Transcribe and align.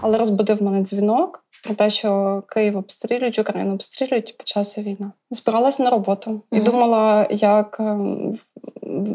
Але 0.00 0.18
розбудив 0.18 0.62
мене 0.62 0.80
дзвінок 0.82 1.44
про 1.64 1.74
те, 1.74 1.90
що 1.90 2.42
Київ 2.48 2.76
обстрілюють, 2.76 3.38
Україну 3.38 3.72
обстрілюють, 3.72 4.30
і 4.30 4.32
почалася 4.32 4.82
війна. 4.82 5.12
Збиралася 5.30 5.82
на 5.82 5.90
роботу 5.90 6.42
і 6.52 6.56
mm-hmm. 6.56 6.64
думала, 6.64 7.26
як 7.30 7.76
ем, 7.80 8.38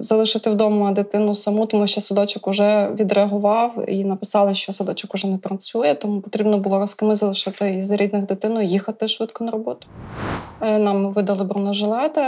залишити 0.02 0.50
вдома 0.50 0.92
дитину 0.92 1.36
саму, 1.36 1.66
тому 1.66 1.88
що 1.88 2.02
садочок 2.02 2.48
уже 2.48 2.92
відреагував 3.00 3.90
і 3.90 4.04
написали, 4.04 4.54
що 4.54 4.74
садочок 4.74 5.16
уже 5.16 5.28
не 5.28 5.38
працює, 5.38 5.96
тому 5.96 6.22
потрібно 6.22 6.58
було 6.58 6.86
кимось 7.00 7.20
залишити 7.20 7.74
із 7.74 7.92
рідних 7.92 8.26
дитину 8.26 8.62
їхати 8.62 9.08
швидко 9.08 9.44
на 9.44 9.52
роботу. 9.52 9.88
Е, 10.62 10.80
нам 10.80 11.12
видали 11.12 11.44
бронежилети, 11.44 12.22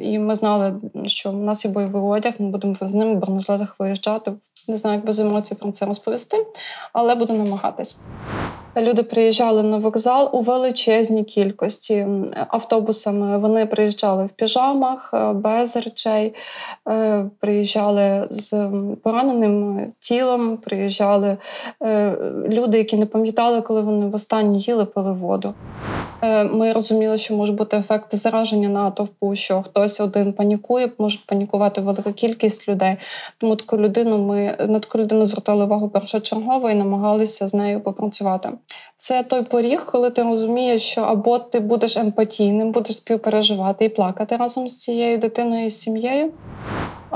і 0.00 0.18
ми 0.18 0.34
знали, 0.34 0.74
що 1.06 1.30
в 1.30 1.36
нас 1.36 1.64
є 1.64 1.70
бойовий 1.70 2.02
одяг, 2.02 2.34
ми 2.38 2.48
будемо 2.48 2.74
з 2.80 2.94
ними 2.94 3.14
в 3.14 3.18
бронежилетах 3.18 3.76
виїжджати. 3.78 4.32
Не 4.68 4.76
знаю, 4.76 4.96
як 4.96 5.06
без 5.06 5.18
емоцій 5.18 5.54
про 5.54 5.72
це 5.72 5.86
розповісти, 5.86 6.46
але 6.92 7.14
буду 7.14 7.34
намагатись. 7.34 8.00
Люди 8.76 9.02
приїжджали 9.02 9.62
на 9.62 9.76
вокзал 9.76 10.30
у 10.32 10.40
величезній 10.40 11.24
кількості 11.24 12.06
автобусами. 12.48 13.38
Вони 13.38 13.66
приїжджали 13.66 14.26
в 14.26 14.28
піжамах 14.28 15.10
е, 15.14 15.32
без 15.32 15.76
речей, 15.76 16.34
е, 16.88 17.24
приїжджали 17.40 18.28
з 18.30 18.70
пораненим 19.02 19.86
тілом. 20.00 20.56
Приїжджали 20.56 21.36
е, 21.82 22.16
люди, 22.48 22.78
які 22.78 22.96
не 22.96 23.06
пам'ятали, 23.06 23.62
коли 23.62 23.80
вони 23.80 24.06
востаннє 24.06 24.58
їли 24.58 24.84
пили 24.84 25.12
воду. 25.12 25.54
Ми 26.52 26.72
розуміли, 26.72 27.18
що 27.18 27.34
може 27.34 27.52
бути 27.52 27.76
ефект 27.76 28.14
зараження 28.14 28.68
натовпу, 28.68 29.36
що 29.36 29.62
хтось 29.62 30.00
один 30.00 30.32
панікує, 30.32 30.92
може 30.98 31.18
панікувати 31.26 31.80
велика 31.80 32.12
кількість 32.12 32.68
людей. 32.68 32.96
Тому 33.38 33.56
таку 33.56 33.78
людину 33.78 34.18
ми 34.18 34.56
на 34.68 34.80
таку 34.80 34.98
людину 34.98 35.24
звертали 35.24 35.64
увагу 35.64 35.88
першочергово 35.88 36.70
і 36.70 36.74
намагалися 36.74 37.48
з 37.48 37.54
нею 37.54 37.80
попрацювати. 37.80 38.48
Це 38.96 39.22
той 39.22 39.42
поріг, 39.42 39.84
коли 39.86 40.10
ти 40.10 40.22
розумієш, 40.22 40.82
що 40.82 41.00
або 41.00 41.38
ти 41.38 41.60
будеш 41.60 41.96
емпатійним, 41.96 42.72
будеш 42.72 42.96
співпереживати 42.96 43.84
і 43.84 43.88
плакати 43.88 44.36
разом 44.36 44.68
з 44.68 44.80
цією 44.80 45.18
дитиною 45.18 45.66
і 45.66 45.70
сім'єю 45.70 46.32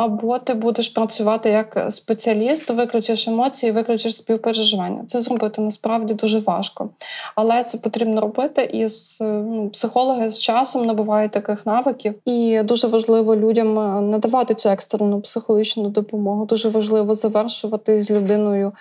або 0.00 0.38
ти 0.38 0.54
будеш 0.54 0.88
працювати 0.88 1.50
як 1.50 1.86
спеціаліст, 1.90 2.70
виключиш 2.70 3.28
емоції, 3.28 3.72
виключиш 3.72 4.16
співпереживання. 4.16 5.04
Це 5.06 5.20
зробити 5.20 5.62
насправді 5.62 6.14
дуже 6.14 6.38
важко. 6.38 6.90
Але 7.34 7.64
це 7.64 7.78
потрібно 7.78 8.20
робити, 8.20 8.62
і 8.62 8.86
ну, 9.20 9.70
психологи 9.72 10.30
з 10.30 10.38
часом 10.40 10.86
набувають 10.86 11.32
таких 11.32 11.66
навиків. 11.66 12.14
І 12.24 12.62
дуже 12.62 12.86
важливо 12.86 13.36
людям 13.36 13.78
е, 13.78 14.00
надавати 14.00 14.54
цю 14.54 14.68
екстрену 14.68 15.20
психологічну 15.20 15.88
допомогу. 15.88 16.44
Дуже 16.46 16.68
важливо 16.68 17.14
завершувати 17.14 18.02
з 18.02 18.10
людиною 18.10 18.72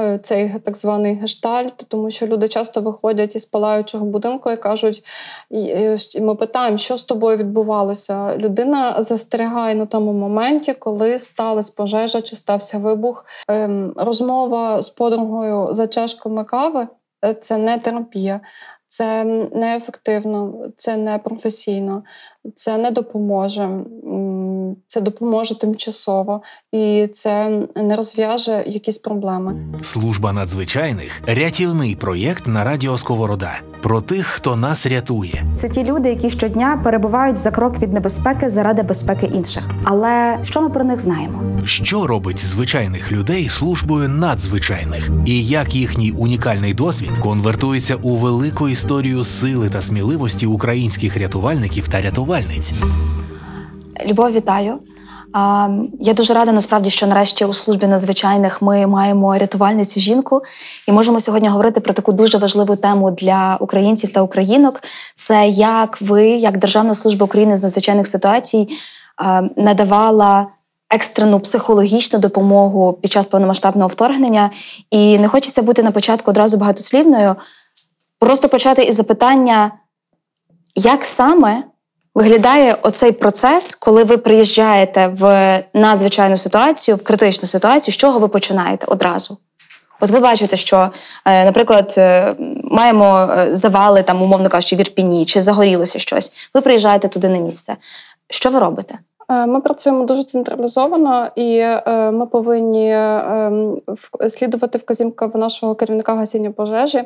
е, 0.00 0.20
цей 0.22 0.54
так 0.64 0.76
званий 0.76 1.14
гештальт, 1.14 1.84
тому 1.88 2.10
що 2.10 2.26
люди 2.26 2.48
часто 2.48 2.80
виходять 2.80 3.36
із 3.36 3.44
палаючого 3.44 4.06
будинку 4.06 4.50
і 4.50 4.56
кажуть: 4.56 5.04
і 6.14 6.20
ми 6.20 6.34
питаємо, 6.34 6.78
що 6.78 6.96
з 6.96 7.02
тобою 7.02 7.36
відбувалося. 7.36 8.36
Людина 8.36 9.02
застерігає 9.02 9.74
на 9.74 9.86
тому 9.86 10.12
моменті 10.12 10.67
моменті, 10.68 10.80
коли 10.80 11.18
сталася 11.18 11.74
пожежа 11.76 12.22
чи 12.22 12.36
стався 12.36 12.78
вибух, 12.78 13.24
ем, 13.48 13.92
розмова 13.96 14.82
з 14.82 14.88
подругою 14.88 15.68
за 15.70 15.86
чашками 15.86 16.44
кави 16.44 16.88
е, 17.24 17.34
це 17.34 17.58
не 17.58 17.78
терапія. 17.78 18.40
Це 18.90 19.24
неефективно, 19.52 20.70
це 20.76 20.96
не 20.96 21.18
професійно, 21.18 22.04
це 22.54 22.78
не 22.78 22.90
допоможе, 22.90 23.68
це 24.86 25.00
допоможе 25.00 25.58
тимчасово 25.58 26.42
і 26.72 27.06
це 27.12 27.62
не 27.76 27.96
розв'яже 27.96 28.64
якісь 28.66 28.98
проблеми. 28.98 29.56
Служба 29.82 30.32
надзвичайних 30.32 31.22
рятівний 31.26 31.96
проєкт 31.96 32.46
на 32.46 32.64
радіо 32.64 32.98
Сковорода 32.98 33.60
про 33.82 34.00
тих, 34.00 34.26
хто 34.26 34.56
нас 34.56 34.86
рятує. 34.86 35.44
Це 35.56 35.68
ті 35.68 35.84
люди, 35.84 36.08
які 36.08 36.30
щодня 36.30 36.80
перебувають 36.84 37.36
за 37.36 37.50
крок 37.50 37.78
від 37.78 37.92
небезпеки 37.92 38.50
заради 38.50 38.82
безпеки 38.82 39.30
інших. 39.34 39.70
Але 39.84 40.38
що 40.42 40.62
ми 40.62 40.68
про 40.68 40.84
них 40.84 41.00
знаємо? 41.00 41.42
Що 41.64 42.06
робить 42.06 42.38
звичайних 42.38 43.12
людей 43.12 43.48
службою 43.48 44.08
надзвичайних, 44.08 45.10
і 45.26 45.46
як 45.46 45.74
їхній 45.74 46.12
унікальний 46.12 46.74
досвід 46.74 47.10
конвертується 47.22 47.94
у 47.94 48.16
велику 48.16 48.68
історію 48.68 49.24
сили 49.24 49.70
та 49.70 49.80
сміливості 49.80 50.46
українських 50.46 51.16
рятувальників 51.16 51.88
та 51.88 52.00
рятувальниць? 52.38 52.72
Любов, 54.06 54.32
вітаю. 54.32 54.78
Я 56.00 56.14
дуже 56.14 56.34
рада 56.34 56.52
насправді, 56.52 56.90
що 56.90 57.06
нарешті 57.06 57.44
у 57.44 57.54
службі 57.54 57.86
надзвичайних 57.86 58.62
ми 58.62 58.86
маємо 58.86 59.38
рятувальницю 59.38 60.00
жінку 60.00 60.42
і 60.86 60.92
можемо 60.92 61.20
сьогодні 61.20 61.48
говорити 61.48 61.80
про 61.80 61.92
таку 61.92 62.12
дуже 62.12 62.38
важливу 62.38 62.76
тему 62.76 63.10
для 63.10 63.56
українців 63.60 64.12
та 64.12 64.22
українок. 64.22 64.82
Це 65.14 65.48
як 65.48 65.98
ви, 66.00 66.26
як 66.26 66.58
Державна 66.58 66.94
служба 66.94 67.24
України 67.24 67.56
з 67.56 67.62
надзвичайних 67.62 68.06
ситуацій, 68.06 68.68
надавала 69.56 70.46
екстрену 70.90 71.40
психологічну 71.40 72.18
допомогу 72.18 72.92
під 72.92 73.12
час 73.12 73.26
повномасштабного 73.26 73.88
вторгнення. 73.88 74.50
І 74.90 75.18
не 75.18 75.28
хочеться 75.28 75.62
бути 75.62 75.82
на 75.82 75.90
початку 75.90 76.30
одразу 76.30 76.56
багатослівною, 76.56 77.36
просто 78.18 78.48
почати 78.48 78.82
із 78.82 78.94
запитання, 78.94 79.70
як 80.74 81.04
саме 81.04 81.62
виглядає 82.18 82.76
оцей 82.82 83.12
процес, 83.12 83.74
коли 83.74 84.04
ви 84.04 84.16
приїжджаєте 84.16 85.06
в 85.06 85.62
надзвичайну 85.74 86.36
ситуацію, 86.36 86.96
в 86.96 87.02
критичну 87.02 87.48
ситуацію, 87.48 87.92
з 87.92 87.96
чого 87.96 88.18
ви 88.18 88.28
починаєте 88.28 88.86
одразу? 88.88 89.38
От 90.00 90.10
ви 90.10 90.20
бачите, 90.20 90.56
що, 90.56 90.88
е, 91.24 91.44
наприклад, 91.44 91.94
е, 91.98 92.34
маємо 92.64 93.28
е, 93.30 93.54
завали, 93.54 94.02
там, 94.02 94.22
умовно 94.22 94.48
кажучи, 94.48 94.76
в 94.76 94.80
Ірпіні, 94.80 95.24
чи 95.24 95.40
загорілося 95.40 95.98
щось. 95.98 96.50
Ви 96.54 96.60
приїжджаєте 96.60 97.08
туди 97.08 97.28
на 97.28 97.38
місце. 97.38 97.76
Що 98.30 98.50
ви 98.50 98.58
робите? 98.58 98.98
Ми 99.46 99.60
працюємо 99.60 100.04
дуже 100.04 100.24
централізовано, 100.24 101.28
і 101.36 101.64
ми 102.12 102.26
повинні 102.26 102.92
ем, 102.94 103.80
слідувати 104.28 104.78
вказівкам 104.78 105.32
нашого 105.34 105.74
керівника 105.74 106.14
гасіння 106.14 106.50
пожежі. 106.50 107.04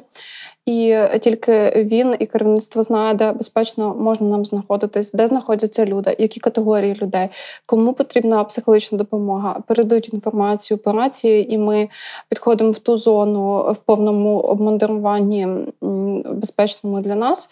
І 0.67 0.97
тільки 1.21 1.73
він 1.77 2.17
і 2.19 2.27
керівництво 2.27 2.83
знає, 2.83 3.15
де 3.15 3.33
безпечно 3.33 3.95
можна 3.95 4.27
нам 4.29 4.45
знаходитись, 4.45 5.13
де 5.13 5.27
знаходяться 5.27 5.87
люди, 5.87 6.17
які 6.19 6.41
категорії 6.41 6.95
людей, 6.95 7.29
кому 7.67 7.93
потрібна 7.93 8.45
психологічна 8.45 8.99
допомога. 8.99 9.61
Передають 9.67 10.15
інформацію 10.15 10.79
по 10.79 10.93
рації, 10.93 11.55
і 11.55 11.59
ми 11.59 11.89
підходимо 12.29 12.71
в 12.71 12.79
ту 12.79 12.97
зону 12.97 13.73
в 13.73 13.77
повному 13.77 14.39
обмандируванні 14.39 15.49
безпечному 16.27 17.01
для 17.01 17.15
нас 17.15 17.49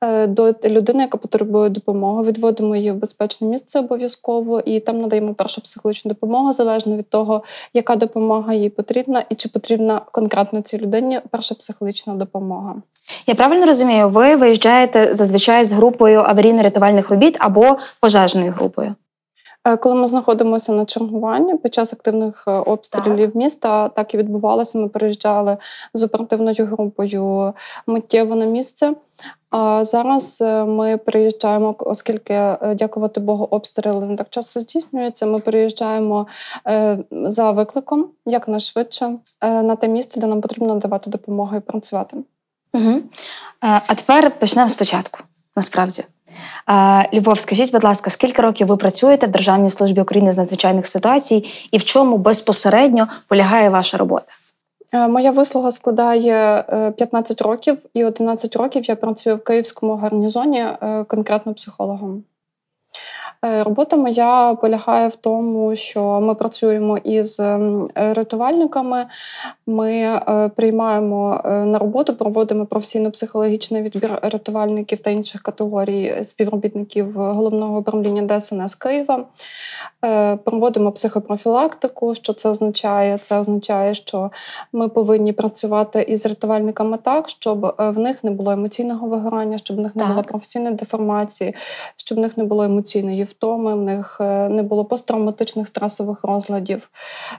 е, 0.00 0.26
до 0.26 0.54
людини, 0.64 1.02
яка 1.02 1.18
потребує 1.18 1.70
допомоги. 1.70 2.22
Відводимо 2.22 2.76
її 2.76 2.92
в 2.92 2.96
безпечне 2.96 3.48
місце 3.48 3.80
обов'язково, 3.80 4.60
і 4.60 4.80
там 4.80 5.00
надаємо 5.00 5.34
першу 5.34 5.60
психологічну 5.60 6.08
допомогу 6.08 6.52
залежно 6.52 6.96
від 6.96 7.08
того, 7.08 7.42
яка 7.74 7.96
допомога 7.96 8.54
їй 8.54 8.70
потрібна, 8.70 9.24
і 9.30 9.34
чи 9.34 9.48
потрібна 9.48 10.00
конкретно 10.12 10.60
цій 10.60 10.78
людині 10.78 11.20
перша 11.30 11.54
психологічна 11.54 12.14
допомога 12.14 12.45
допомога. 12.46 12.74
Я 13.26 13.34
правильно 13.34 13.66
розумію, 13.66 14.08
ви 14.08 14.36
виїжджаєте 14.36 15.14
зазвичай 15.14 15.64
з 15.64 15.72
групою 15.72 16.20
аварійно-рятувальних 16.20 17.10
робіт 17.10 17.36
або 17.40 17.76
пожежною 18.00 18.52
групою. 18.52 18.94
Е, 19.64 19.76
коли 19.76 19.94
ми 19.94 20.06
знаходимося 20.06 20.72
на 20.72 20.84
чергуванні 20.84 21.56
під 21.56 21.74
час 21.74 21.92
активних 21.92 22.44
е, 22.48 22.50
обстрілів 22.50 23.26
так. 23.26 23.34
міста, 23.34 23.88
так 23.88 24.14
і 24.14 24.16
відбувалося. 24.16 24.78
Ми 24.78 24.88
приїжджали 24.88 25.56
з 25.94 26.02
оперативною 26.02 26.66
групою 26.66 27.52
миттєво 27.86 28.34
на 28.34 28.44
місце. 28.44 28.92
А 29.50 29.84
зараз 29.84 30.38
е, 30.40 30.64
ми 30.64 30.96
приїжджаємо, 30.96 31.74
оскільки, 31.78 32.56
дякувати 32.74 33.20
Богу, 33.20 33.48
обстріли 33.50 34.06
не 34.06 34.16
так 34.16 34.26
часто 34.30 34.60
здійснюються. 34.60 35.26
Ми 35.26 35.38
приїжджаємо 35.38 36.26
за 37.10 37.50
викликом 37.50 38.08
якнайшвидше 38.26 39.12
на 39.42 39.76
те 39.76 39.88
місце, 39.88 40.20
де 40.20 40.26
нам 40.26 40.40
потрібно 40.40 40.74
надавати 40.74 41.10
допомогу 41.10 41.56
і 41.56 41.60
працювати. 41.60 42.16
Угу. 42.76 43.00
А 43.60 43.94
тепер 43.94 44.38
почнемо 44.38 44.68
спочатку. 44.68 45.20
Насправді, 45.56 46.04
Любов, 47.14 47.38
скажіть, 47.38 47.72
будь 47.72 47.84
ласка, 47.84 48.10
скільки 48.10 48.42
років 48.42 48.66
ви 48.66 48.76
працюєте 48.76 49.26
в 49.26 49.30
Державній 49.30 49.70
службі 49.70 50.00
України 50.00 50.32
з 50.32 50.38
надзвичайних 50.38 50.86
ситуацій, 50.86 51.68
і 51.70 51.78
в 51.78 51.84
чому 51.84 52.18
безпосередньо 52.18 53.08
полягає 53.28 53.70
ваша 53.70 53.96
робота? 53.96 54.26
Е, 54.92 55.08
моя 55.08 55.30
вислуга 55.30 55.70
складає 55.70 56.64
15 56.96 57.40
е, 57.40 57.44
років, 57.44 57.78
і 57.94 58.04
11 58.04 58.56
років 58.56 58.84
я 58.84 58.96
працюю 58.96 59.36
в 59.36 59.44
київському 59.44 59.96
гарнізоні 59.96 60.66
конкретно 61.08 61.54
психологом. 61.54 62.22
Е, 63.44 63.62
робота 63.62 63.96
моя 63.96 64.54
полягає 64.54 65.08
в 65.08 65.16
тому, 65.16 65.76
що 65.76 66.20
ми 66.20 66.34
працюємо 66.34 66.98
із 66.98 67.40
рятувальниками, 67.94 69.06
ми 69.66 69.92
е, 69.92 70.50
приймаємо 70.56 71.40
е, 71.44 71.50
на 71.50 71.78
роботу, 71.78 72.16
проводимо 72.16 72.64
професійно-психологічний 72.64 73.82
відбір 73.82 74.18
рятувальників 74.22 74.98
та 74.98 75.10
інших 75.10 75.42
категорій 75.42 76.24
співробітників 76.24 77.12
головного 77.12 77.78
управління 77.78 78.38
ДСНС 78.38 78.74
Києва. 78.74 79.24
Проводимо 80.44 80.92
психопрофілактику. 80.92 82.14
Що 82.14 82.32
це 82.32 82.48
означає? 82.48 83.18
Це 83.18 83.38
означає, 83.38 83.94
що 83.94 84.30
ми 84.72 84.88
повинні 84.88 85.32
працювати 85.32 86.02
із 86.02 86.26
рятувальниками 86.26 86.98
так, 87.02 87.28
щоб 87.28 87.74
в 87.78 87.98
них 87.98 88.24
не 88.24 88.30
було 88.30 88.50
емоційного 88.50 89.08
вигорання, 89.08 89.58
щоб 89.58 89.76
в 89.76 89.80
них 89.80 89.96
не 89.96 90.02
так. 90.02 90.10
було 90.10 90.22
професійної 90.22 90.74
деформації, 90.74 91.54
щоб 91.96 92.18
в 92.18 92.20
них 92.20 92.36
не 92.36 92.44
було 92.44 92.64
емоційної 92.64 93.25
втоми, 93.26 93.74
в 93.74 93.82
них 93.82 94.18
е, 94.20 94.48
не 94.48 94.62
було 94.62 94.84
посттравматичних 94.84 95.68
стресових 95.68 96.18
розладів, 96.22 96.90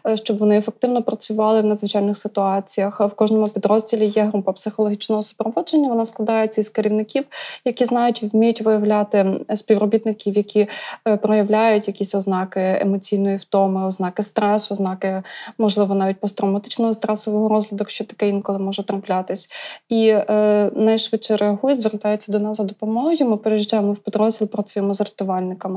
е, 0.08 0.18
щоб 0.18 0.38
вони 0.38 0.58
ефективно 0.58 1.04
працювали 1.04 1.62
в 1.62 1.66
надзвичайних 1.66 2.18
ситуаціях. 2.18 3.00
В 3.00 3.10
кожному 3.10 3.48
підрозділі 3.48 4.06
є 4.06 4.24
група 4.24 4.52
психологічного 4.52 5.22
супроводження. 5.22 5.90
Вона 5.90 6.06
складається 6.06 6.62
із 6.62 6.70
керівників, 6.70 7.24
які 7.66 7.86
знають 7.86 8.24
і 8.24 8.28
вміють 8.28 8.62
виявляти 8.62 9.46
співробітників, 9.56 10.38
які 10.38 10.68
е, 11.08 11.18
проявляють 11.18 11.88
якісь 11.88 12.16
ознаки 12.16 12.78
емоційної 12.82 13.38
втоми, 13.38 13.86
ознаки 13.86 14.24
стресу, 14.24 14.74
ознаки, 14.74 15.24
можливо, 15.58 15.96
навіть 15.96 16.20
посттравматичного 16.20 16.94
стресового 16.94 17.50
розладу, 17.50 17.86
що 17.88 18.06
таке 18.06 18.30
інколи 18.30 18.60
може 18.60 18.84
траплятись. 18.84 19.50
І 19.90 20.08
е, 20.08 20.72
найшвидше 20.76 21.38
реагують, 21.38 21.80
звертаються 21.80 22.32
до 22.32 22.40
нас 22.40 22.58
за 22.58 22.64
допомогою. 22.64 23.30
Ми 23.30 23.38
переїжджаємо 23.38 23.92
в 23.92 23.98
підрозділ, 23.98 24.48
працюємо 24.48 24.94
з 24.94 25.02
рятувальниками. 25.02 25.77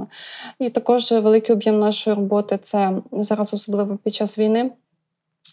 І 0.58 0.70
також 0.70 1.12
великий 1.12 1.54
об'єм 1.54 1.78
нашої 1.78 2.16
роботи 2.16 2.58
це 2.62 2.92
зараз, 3.12 3.54
особливо 3.54 3.96
під 3.96 4.14
час 4.14 4.38
війни. 4.38 4.70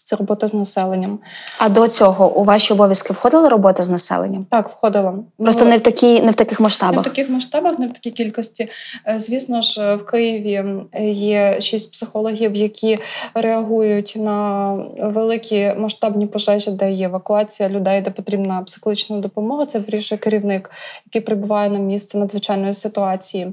Це 0.08 0.16
робота 0.16 0.48
з 0.48 0.54
населенням. 0.54 1.18
А 1.58 1.68
до 1.68 1.88
цього 1.88 2.36
у 2.36 2.44
ваші 2.44 2.72
обов'язки 2.72 3.12
входила 3.12 3.48
робота 3.48 3.82
з 3.82 3.90
населенням? 3.90 4.46
Так, 4.50 4.68
входила. 4.68 5.14
Просто 5.38 5.64
ну, 5.64 5.70
не 5.70 5.76
в 5.76 5.80
такі, 5.80 6.22
не 6.22 6.30
в 6.30 6.34
таких 6.34 6.60
масштабах. 6.60 6.96
Не 6.96 7.02
в 7.02 7.04
таких 7.04 7.30
масштабах, 7.30 7.78
не 7.78 7.86
в 7.86 7.92
такій 7.92 8.10
кількості. 8.10 8.68
Е, 9.06 9.18
звісно 9.18 9.62
ж, 9.62 9.94
в 9.94 10.06
Києві 10.06 10.64
є 11.10 11.60
шість 11.60 11.92
психологів, 11.92 12.56
які 12.56 12.98
реагують 13.34 14.14
на 14.16 14.72
великі 14.98 15.74
масштабні 15.78 16.26
пожежі, 16.26 16.70
де 16.70 16.92
є 16.92 17.06
евакуація 17.06 17.68
людей, 17.68 18.02
де 18.02 18.10
потрібна 18.10 18.62
психологічна 18.62 19.18
допомога. 19.18 19.66
Це 19.66 19.78
вирішує 19.78 20.18
керівник, 20.18 20.70
який 21.06 21.22
прибуває 21.22 21.70
на 21.70 21.78
місце 21.78 22.18
надзвичайної 22.18 22.74
ситуації, 22.74 23.52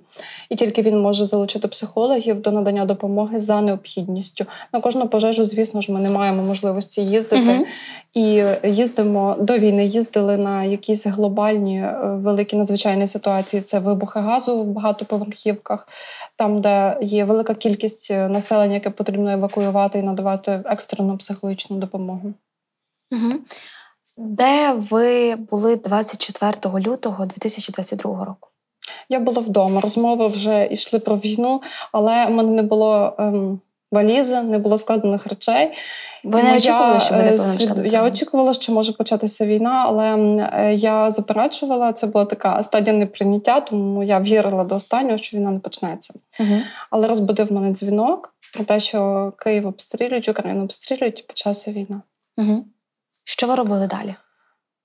і 0.49 0.55
тільки 0.55 0.81
він 0.81 1.01
може 1.01 1.25
залучити 1.25 1.67
психологів 1.67 2.41
до 2.41 2.51
надання 2.51 2.85
допомоги 2.85 3.39
за 3.39 3.61
необхідністю. 3.61 4.45
На 4.73 4.81
кожну 4.81 5.07
пожежу, 5.07 5.45
звісно 5.45 5.81
ж, 5.81 5.91
ми 5.91 5.99
не 5.99 6.09
маємо 6.09 6.44
можливості 6.45 7.01
їздити. 7.01 7.41
Uh-huh. 7.41 7.65
І 8.13 8.45
їздимо 8.69 9.35
до 9.39 9.57
війни, 9.57 9.85
їздили 9.85 10.37
на 10.37 10.63
якісь 10.63 11.05
глобальні 11.05 11.79
е, 11.79 11.97
великі 12.01 12.57
надзвичайні 12.57 13.07
ситуації. 13.07 13.61
Це 13.61 13.79
вибухи 13.79 14.19
газу 14.19 14.63
в 14.63 14.65
багатоповерхівках, 14.65 15.87
там, 16.35 16.61
де 16.61 16.97
є 17.01 17.25
велика 17.25 17.53
кількість 17.53 18.11
е, 18.11 18.27
населення, 18.27 18.73
яке 18.73 18.89
потрібно 18.89 19.31
евакуювати 19.31 19.99
і 19.99 20.03
надавати 20.03 20.63
екстрену 20.65 21.17
психологічну 21.17 21.77
допомогу. 21.77 22.33
Угу. 23.11 23.33
Де 24.17 24.73
ви 24.73 25.35
були 25.35 25.75
24 25.75 26.79
лютого 26.79 27.25
2022 27.25 28.25
року? 28.25 28.49
Я 29.09 29.19
була 29.19 29.41
вдома. 29.41 29.81
Розмови 29.81 30.27
вже 30.27 30.67
йшли 30.71 30.99
про 30.99 31.17
війну, 31.17 31.61
але 31.91 32.25
в 32.25 32.31
мене 32.31 32.51
не 32.51 32.63
було. 32.63 33.15
Ем 33.19 33.59
валізи, 33.95 34.41
не 34.41 34.57
було 34.57 34.77
складених 34.77 35.27
речей. 35.27 35.73
Ви 36.23 36.43
не 36.43 36.55
очікували, 36.55 36.99
що 36.99 37.15
буде 37.15 37.37
свід... 37.37 37.93
Я 37.93 38.03
очікувала, 38.03 38.53
що 38.53 38.73
може 38.73 38.91
початися 38.91 39.45
війна, 39.45 39.83
але 39.87 40.17
е, 40.53 40.73
я 40.73 41.11
заперечувала. 41.11 41.93
Це 41.93 42.07
була 42.07 42.25
така 42.25 42.63
стадія 42.63 42.97
неприйняття, 42.97 43.61
тому 43.61 44.03
я 44.03 44.19
вірила 44.19 44.63
до 44.63 44.75
останнього, 44.75 45.17
що 45.17 45.37
війна 45.37 45.51
не 45.51 45.59
почнеться. 45.59 46.19
Угу. 46.39 46.61
Але 46.89 47.07
розбудив 47.07 47.53
мене 47.53 47.71
дзвінок 47.71 48.35
про 48.53 48.63
те, 48.63 48.79
що 48.79 49.33
Київ 49.39 49.67
обстрілюють, 49.67 50.29
Україну 50.29 50.63
обстрілюють 50.63 51.19
і 51.19 51.23
почалася 51.23 51.71
війна. 51.71 52.01
Угу. 52.37 52.65
Що 53.23 53.47
ви 53.47 53.55
робили 53.55 53.87
далі? 53.87 54.15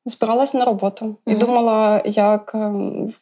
Збиралась 0.06 0.55
на 0.55 0.64
роботу 0.64 1.17
і 1.26 1.35
думала, 1.35 2.02
як 2.05 2.55
ем, 2.55 3.12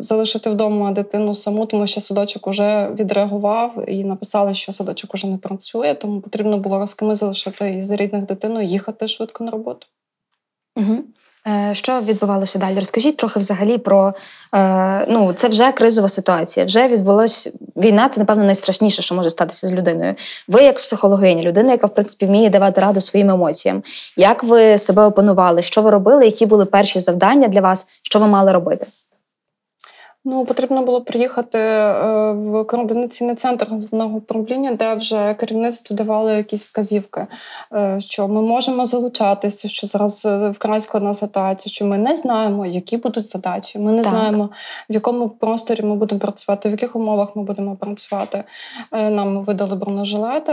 залишити 0.00 0.50
вдома 0.50 0.92
дитину 0.92 1.34
саму, 1.34 1.66
тому 1.66 1.86
що 1.86 2.00
садочок 2.00 2.46
уже 2.46 2.90
відреагував 2.94 3.84
і 3.88 4.04
написали, 4.04 4.54
що 4.54 4.72
садочок 4.72 5.14
уже 5.14 5.26
не 5.26 5.38
працює, 5.38 5.94
тому 5.94 6.20
потрібно 6.20 6.58
було 6.58 6.86
з 6.86 6.94
кимось 6.94 7.18
залишити 7.18 7.74
із 7.74 7.90
рідних 7.90 8.26
дитину 8.26 8.60
і 8.60 8.68
їхати 8.68 9.08
швидко 9.08 9.44
на 9.44 9.50
роботу. 9.50 9.86
Угу. 10.76 10.96
Що 11.72 12.00
відбувалося 12.00 12.58
далі? 12.58 12.78
Розкажіть 12.78 13.16
трохи 13.16 13.38
взагалі 13.38 13.78
про 13.78 14.14
е, 14.54 15.06
ну 15.08 15.32
це 15.32 15.48
вже 15.48 15.72
кризова 15.72 16.08
ситуація. 16.08 16.66
Вже 16.66 16.88
відбулася 16.88 17.50
війна. 17.76 18.08
Це 18.08 18.20
напевно 18.20 18.44
найстрашніше, 18.44 19.02
що 19.02 19.14
може 19.14 19.30
статися 19.30 19.68
з 19.68 19.72
людиною. 19.72 20.14
Ви, 20.48 20.62
як 20.62 20.76
психологиня, 20.76 21.42
людина, 21.42 21.72
яка 21.72 21.86
в 21.86 21.94
принципі 21.94 22.26
вміє 22.26 22.50
давати 22.50 22.80
раду 22.80 23.00
своїм 23.00 23.30
емоціям. 23.30 23.82
Як 24.16 24.44
ви 24.44 24.78
себе 24.78 25.04
опанували? 25.04 25.62
Що 25.62 25.82
ви 25.82 25.90
робили? 25.90 26.24
Які 26.24 26.46
були 26.46 26.64
перші 26.64 27.00
завдання 27.00 27.48
для 27.48 27.60
вас? 27.60 27.86
Що 28.02 28.18
ви 28.18 28.26
мали 28.26 28.52
робити? 28.52 28.86
Ну, 30.24 30.44
потрібно 30.44 30.82
було 30.82 31.00
приїхати 31.00 31.58
е, 31.58 32.32
в 32.32 32.64
координаційний 32.64 33.34
центр 33.34 33.66
головного 33.70 34.16
управління, 34.16 34.72
де 34.72 34.94
вже 34.94 35.34
керівництво 35.34 35.96
давало 35.96 36.30
якісь 36.30 36.64
вказівки, 36.64 37.26
е, 37.74 38.00
що 38.00 38.28
ми 38.28 38.42
можемо 38.42 38.86
залучатися, 38.86 39.68
що 39.68 39.86
зараз 39.86 40.26
е, 40.26 40.50
вкрай 40.50 40.80
складна 40.80 41.14
ситуація, 41.14 41.72
що 41.72 41.86
ми 41.86 41.98
не 41.98 42.16
знаємо, 42.16 42.66
які 42.66 42.96
будуть 42.96 43.30
задачі. 43.30 43.78
Ми 43.78 43.92
не 43.92 44.02
так. 44.02 44.10
знаємо, 44.10 44.50
в 44.90 44.92
якому 44.94 45.28
просторі 45.28 45.82
ми 45.82 45.94
будемо 45.94 46.20
працювати, 46.20 46.68
в 46.68 46.72
яких 46.72 46.96
умовах 46.96 47.36
ми 47.36 47.42
будемо 47.42 47.76
працювати. 47.76 48.44
Нам 48.92 49.44
видали 49.44 49.76
бронежилети, 49.76 50.52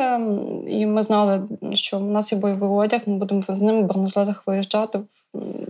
і 0.67 0.85
ми 0.85 1.03
знали, 1.03 1.41
що 1.73 1.99
в 1.99 2.03
нас 2.03 2.31
є 2.31 2.39
бойовий 2.39 2.69
одяг. 2.69 3.01
Ми 3.05 3.17
будемо 3.17 3.41
з 3.47 3.61
ними 3.61 3.81
в 3.81 3.85
бронежилетах 3.85 4.43
виїжджати, 4.47 4.99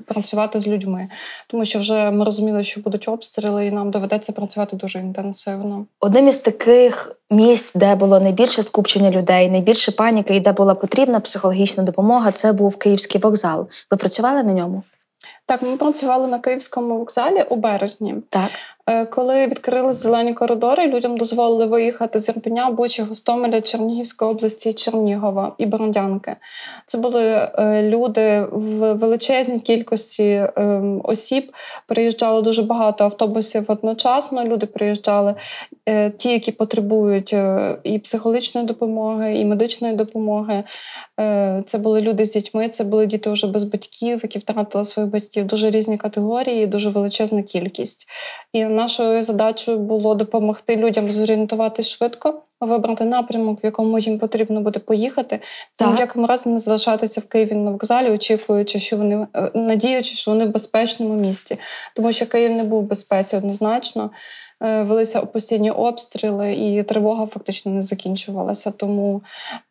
працювати 0.06 0.60
з 0.60 0.68
людьми, 0.68 1.08
тому 1.48 1.66
що 1.66 1.80
вже 1.80 2.12
ми 2.12 2.26
розуміли, 2.26 2.64
що 2.64 2.82
будуть 2.82 3.08
обстріли, 3.08 3.68
і 3.68 3.72
нам 3.72 3.92
доведеться 3.92 4.32
працювати 4.34 4.76
дуже 4.76 5.00
інтенсивно. 5.00 5.86
Одним 6.00 6.28
із 6.28 6.40
таких 6.40 7.16
місць, 7.30 7.74
де 7.76 7.96
було 7.96 8.20
найбільше 8.20 8.64
скупчення 8.64 9.12
людей, 9.12 9.50
найбільше 9.50 9.92
паніки 9.92 10.36
і 10.36 10.40
де 10.40 10.52
була 10.52 10.76
потрібна 10.76 11.20
психологічна 11.20 11.84
допомога, 11.84 12.32
це 12.32 12.54
був 12.54 12.76
Київський 12.76 13.22
вокзал. 13.22 13.68
Ви 13.92 13.98
працювали 13.98 14.44
на 14.44 14.54
ньому? 14.54 14.84
Так, 15.46 15.62
ми 15.62 15.78
працювали 15.78 16.28
на 16.28 16.40
Київському 16.40 16.98
вокзалі 16.98 17.44
у 17.50 17.56
березні. 17.56 18.16
Так. 18.30 18.50
Е, 18.90 19.06
коли 19.06 19.48
відкрили 19.48 19.94
зелені 19.94 20.34
коридори, 20.34 20.88
людям 20.88 21.18
дозволили 21.18 21.66
виїхати 21.66 22.20
з 22.20 22.30
Ірпеня, 22.30 22.72
Бучі, 22.72 23.02
Гостомеля, 23.02 23.62
Чернігівської 23.62 24.32
області, 24.32 24.74
Чернігова 24.74 25.56
і 25.58 25.66
Бородянки. 25.66 26.36
Це 26.86 26.98
були 26.98 27.24
е, 27.24 27.84
люди 27.84 28.46
в 28.52 28.94
величезній 28.94 29.60
кількості 29.60 30.48
ем, 30.56 31.02
осіб. 31.04 31.52
Приїжджало 31.88 32.42
дуже 32.42 32.64
багато 32.64 33.04
автобусів 33.04 33.66
одночасно. 33.68 34.46
Люди 34.46 34.66
приїжджали, 34.66 35.36
е, 35.90 36.12
ті, 36.12 36.30
які 36.30 36.52
потребують 36.52 37.36
і 37.84 38.00
психологічної 38.00 38.68
допомоги, 38.68 39.38
і 39.38 39.46
медичної 39.46 39.94
допомоги. 39.94 40.64
Це 41.66 41.78
були 41.78 42.02
люди 42.02 42.26
з 42.26 42.34
дітьми, 42.34 42.70
це 42.70 42.84
були 42.84 43.06
діти 43.06 43.30
вже 43.30 43.48
без 43.48 43.64
батьків, 43.64 44.20
які 44.24 44.40
втратили 44.40 44.86
своїх 44.86 45.12
батьків. 45.12 45.46
Дуже 45.46 45.72
різні 45.72 45.98
категорії, 45.98 46.68
дуже 46.68 46.90
величезна 46.90 47.42
кількість. 47.42 48.08
І 48.54 48.66
нашою 48.78 49.22
задачею 49.22 49.78
було 49.78 50.16
допомогти 50.16 50.76
людям 50.76 51.12
зорієнтуватись 51.12 51.90
швидко, 51.90 52.42
вибрати 52.62 53.06
напрямок, 53.06 53.64
в 53.64 53.66
якому 53.66 54.00
їм 54.00 54.20
потрібно 54.20 54.62
буде 54.62 54.80
поїхати, 54.80 55.40
так. 55.76 55.98
в 55.98 56.00
якому 56.00 56.28
разі 56.28 56.50
не 56.50 56.60
залишатися 56.60 57.22
в 57.22 57.28
Києві 57.30 57.54
на 57.54 57.72
вокзалі, 57.72 58.10
очікуючи, 58.10 58.80
що 58.80 58.98
вони 58.98 59.28
е, 59.36 59.52
надіючи, 59.54 60.16
що 60.16 60.32
вони 60.32 60.46
в 60.46 60.52
безпечному 60.52 61.16
місці, 61.16 61.60
тому 61.96 62.12
що 62.12 62.26
Київ 62.26 62.52
не 62.52 62.64
був 62.64 62.84
в 62.84 62.88
безпеці 62.88 63.36
однозначно. 63.36 64.10
Е, 64.64 64.84
велися 64.84 65.22
постійні 65.22 65.72
обстріли, 65.72 66.54
і 66.54 66.84
тривога 66.84 67.26
фактично 67.26 67.72
не 67.72 67.82
закінчувалася. 67.82 68.72
Тому 68.72 69.22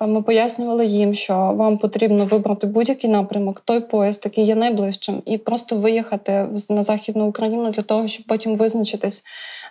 е, 0.01 0.07
ми 0.07 0.23
пояснювали 0.23 0.87
їм, 0.87 1.15
що 1.15 1.35
вам 1.35 1.79
потрібно 1.79 2.25
вибрати 2.25 2.67
будь-який 2.67 3.11
напрямок, 3.11 3.63
той 3.65 3.81
поїзд, 3.81 4.23
який 4.25 4.45
є 4.45 4.55
найближчим, 4.55 5.23
і 5.25 5.39
просто 5.39 5.77
виїхати 5.77 6.47
на 6.71 6.83
західну 6.83 7.27
Україну 7.27 7.71
для 7.71 7.83
того, 7.83 8.07
щоб 8.07 8.27
потім 8.27 8.55
визначитись. 8.55 9.25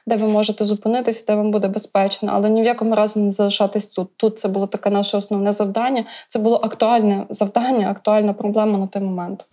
Де 0.07 0.15
ви 0.15 0.27
можете 0.27 0.65
зупинитися, 0.65 1.24
де 1.27 1.36
вам 1.36 1.51
буде 1.51 1.67
безпечно, 1.67 2.31
але 2.34 2.50
ні 2.50 2.62
в 2.62 2.65
якому 2.65 2.95
разі 2.95 3.19
не 3.19 3.31
залишатись 3.31 3.88
тут. 3.88 4.17
Тут 4.17 4.39
це 4.39 4.48
було 4.48 4.67
таке 4.67 4.89
наше 4.89 5.17
основне 5.17 5.51
завдання. 5.51 6.03
Це 6.27 6.39
було 6.39 6.55
актуальне 6.63 7.25
завдання, 7.29 7.89
актуальна 7.89 8.34
проблема 8.34 8.77
на 8.77 8.88
той 8.88 9.01
момент. 9.01 9.45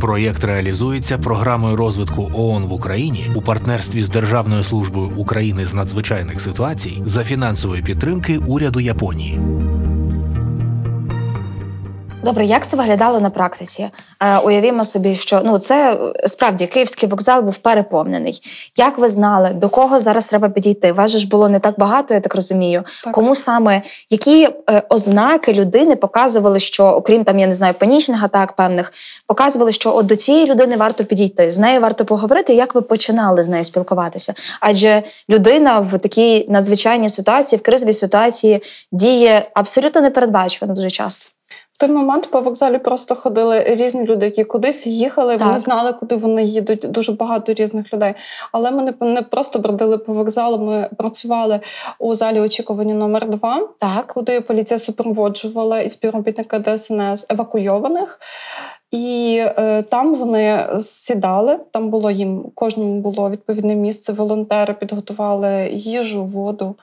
Проєкт 0.00 0.44
реалізується 0.44 1.18
програмою 1.18 1.76
розвитку 1.76 2.30
ООН 2.34 2.64
в 2.64 2.72
Україні 2.72 3.30
у 3.34 3.42
партнерстві 3.42 4.02
з 4.02 4.08
Державною 4.08 4.64
службою 4.64 5.10
України 5.16 5.66
з 5.66 5.74
надзвичайних 5.74 6.40
ситуацій 6.40 7.02
за 7.04 7.24
фінансової 7.24 7.82
підтримки 7.82 8.38
уряду 8.38 8.80
Японії. 8.80 9.40
Добре, 12.24 12.44
як 12.44 12.66
це 12.66 12.76
виглядало 12.76 13.20
на 13.20 13.30
практиці? 13.30 13.88
Е, 14.22 14.38
уявімо 14.38 14.84
собі, 14.84 15.14
що 15.14 15.40
ну 15.44 15.58
це 15.58 15.92
е, 15.92 16.28
справді 16.28 16.66
київський 16.66 17.08
вокзал 17.08 17.42
був 17.42 17.56
переповнений. 17.56 18.40
Як 18.76 18.98
ви 18.98 19.08
знали, 19.08 19.50
до 19.50 19.68
кого 19.68 20.00
зараз 20.00 20.28
треба 20.28 20.48
підійти? 20.48 20.92
Вас 20.92 21.10
же 21.10 21.18
ж 21.18 21.28
було 21.28 21.48
не 21.48 21.58
так 21.58 21.74
багато, 21.78 22.14
я 22.14 22.20
так 22.20 22.34
розумію. 22.34 22.82
Так. 23.04 23.12
Кому 23.12 23.34
саме 23.34 23.82
які 24.10 24.48
е, 24.70 24.82
ознаки 24.88 25.52
людини 25.52 25.96
показували, 25.96 26.60
що 26.60 26.84
окрім 26.84 27.24
там, 27.24 27.38
я 27.38 27.46
не 27.46 27.54
знаю, 27.54 27.74
панічних 27.74 28.24
атак 28.24 28.52
певних, 28.52 28.92
показували, 29.26 29.72
що 29.72 29.96
от 29.96 30.06
до 30.06 30.16
цієї 30.16 30.46
людини 30.46 30.76
варто 30.76 31.04
підійти, 31.04 31.50
з 31.50 31.58
нею 31.58 31.80
варто 31.80 32.04
поговорити. 32.04 32.54
Як 32.54 32.74
ви 32.74 32.80
починали 32.80 33.42
з 33.42 33.48
нею 33.48 33.64
спілкуватися? 33.64 34.34
Адже 34.60 35.02
людина 35.30 35.80
в 35.80 35.98
такій 35.98 36.46
надзвичайній 36.48 37.08
ситуації, 37.08 37.58
в 37.58 37.62
кризовій 37.62 37.92
ситуації 37.92 38.62
діє 38.92 39.48
абсолютно 39.54 40.00
непередбачувано 40.00 40.74
дуже 40.74 40.90
часто 40.90 41.26
той 41.80 41.88
момент 41.88 42.30
по 42.30 42.40
вокзалі 42.40 42.78
просто 42.78 43.14
ходили 43.14 43.64
різні 43.64 44.04
люди, 44.04 44.26
які 44.26 44.44
кудись 44.44 44.86
їхали. 44.86 45.36
Так. 45.36 45.46
Вони 45.46 45.58
знали, 45.58 45.92
куди 45.92 46.16
вони 46.16 46.44
їдуть. 46.44 46.86
Дуже 46.90 47.12
багато 47.12 47.52
різних 47.52 47.94
людей. 47.94 48.14
Але 48.52 48.70
ми 48.70 48.82
не, 48.82 49.06
не 49.06 49.22
просто 49.22 49.58
бродили 49.58 49.98
по 49.98 50.12
вокзалу. 50.12 50.58
Ми 50.58 50.90
працювали 50.98 51.60
у 51.98 52.14
залі 52.14 52.40
очікування 52.40 52.94
номер 52.94 53.28
2 53.28 53.68
так. 53.78 54.06
куди 54.06 54.40
поліція 54.40 54.78
супроводжувала 54.78 55.80
і 55.80 55.88
співробітника 55.88 56.58
ДСНС 56.58 57.26
евакуйованих. 57.30 58.20
І 58.90 59.36
е, 59.40 59.82
там 59.82 60.14
вони 60.14 60.66
сідали. 60.80 61.58
Там 61.70 61.90
було 61.90 62.10
їм 62.10 62.44
кожному 62.54 63.00
було 63.00 63.30
відповідне 63.30 63.74
місце. 63.74 64.12
Волонтери 64.12 64.74
підготували 64.74 65.70
їжу, 65.72 66.24
воду 66.24 66.76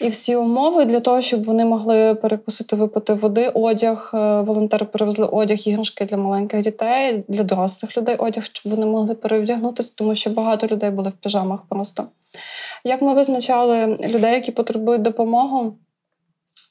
і 0.00 0.08
всі 0.08 0.36
умови 0.36 0.84
для 0.84 1.00
того, 1.00 1.20
щоб 1.20 1.44
вони 1.44 1.64
могли 1.64 2.14
перекусити, 2.14 2.76
випити 2.76 3.12
води, 3.12 3.48
одяг. 3.48 4.10
Е, 4.14 4.40
волонтери 4.40 4.86
привезли 4.86 5.26
одяг, 5.26 5.58
іграшки 5.58 6.04
для 6.04 6.16
маленьких 6.16 6.62
дітей, 6.62 7.24
для 7.28 7.42
дорослих 7.42 7.96
людей 7.96 8.16
одяг, 8.16 8.44
щоб 8.44 8.72
вони 8.72 8.86
могли 8.86 9.14
перевдягнутися, 9.14 9.94
тому 9.96 10.14
що 10.14 10.30
багато 10.30 10.66
людей 10.66 10.90
були 10.90 11.10
в 11.10 11.12
піжамах 11.12 11.60
просто. 11.68 12.04
Як 12.84 13.02
ми 13.02 13.14
визначали 13.14 13.96
людей, 14.00 14.34
які 14.34 14.52
потребують 14.52 15.02
допомоги? 15.02 15.70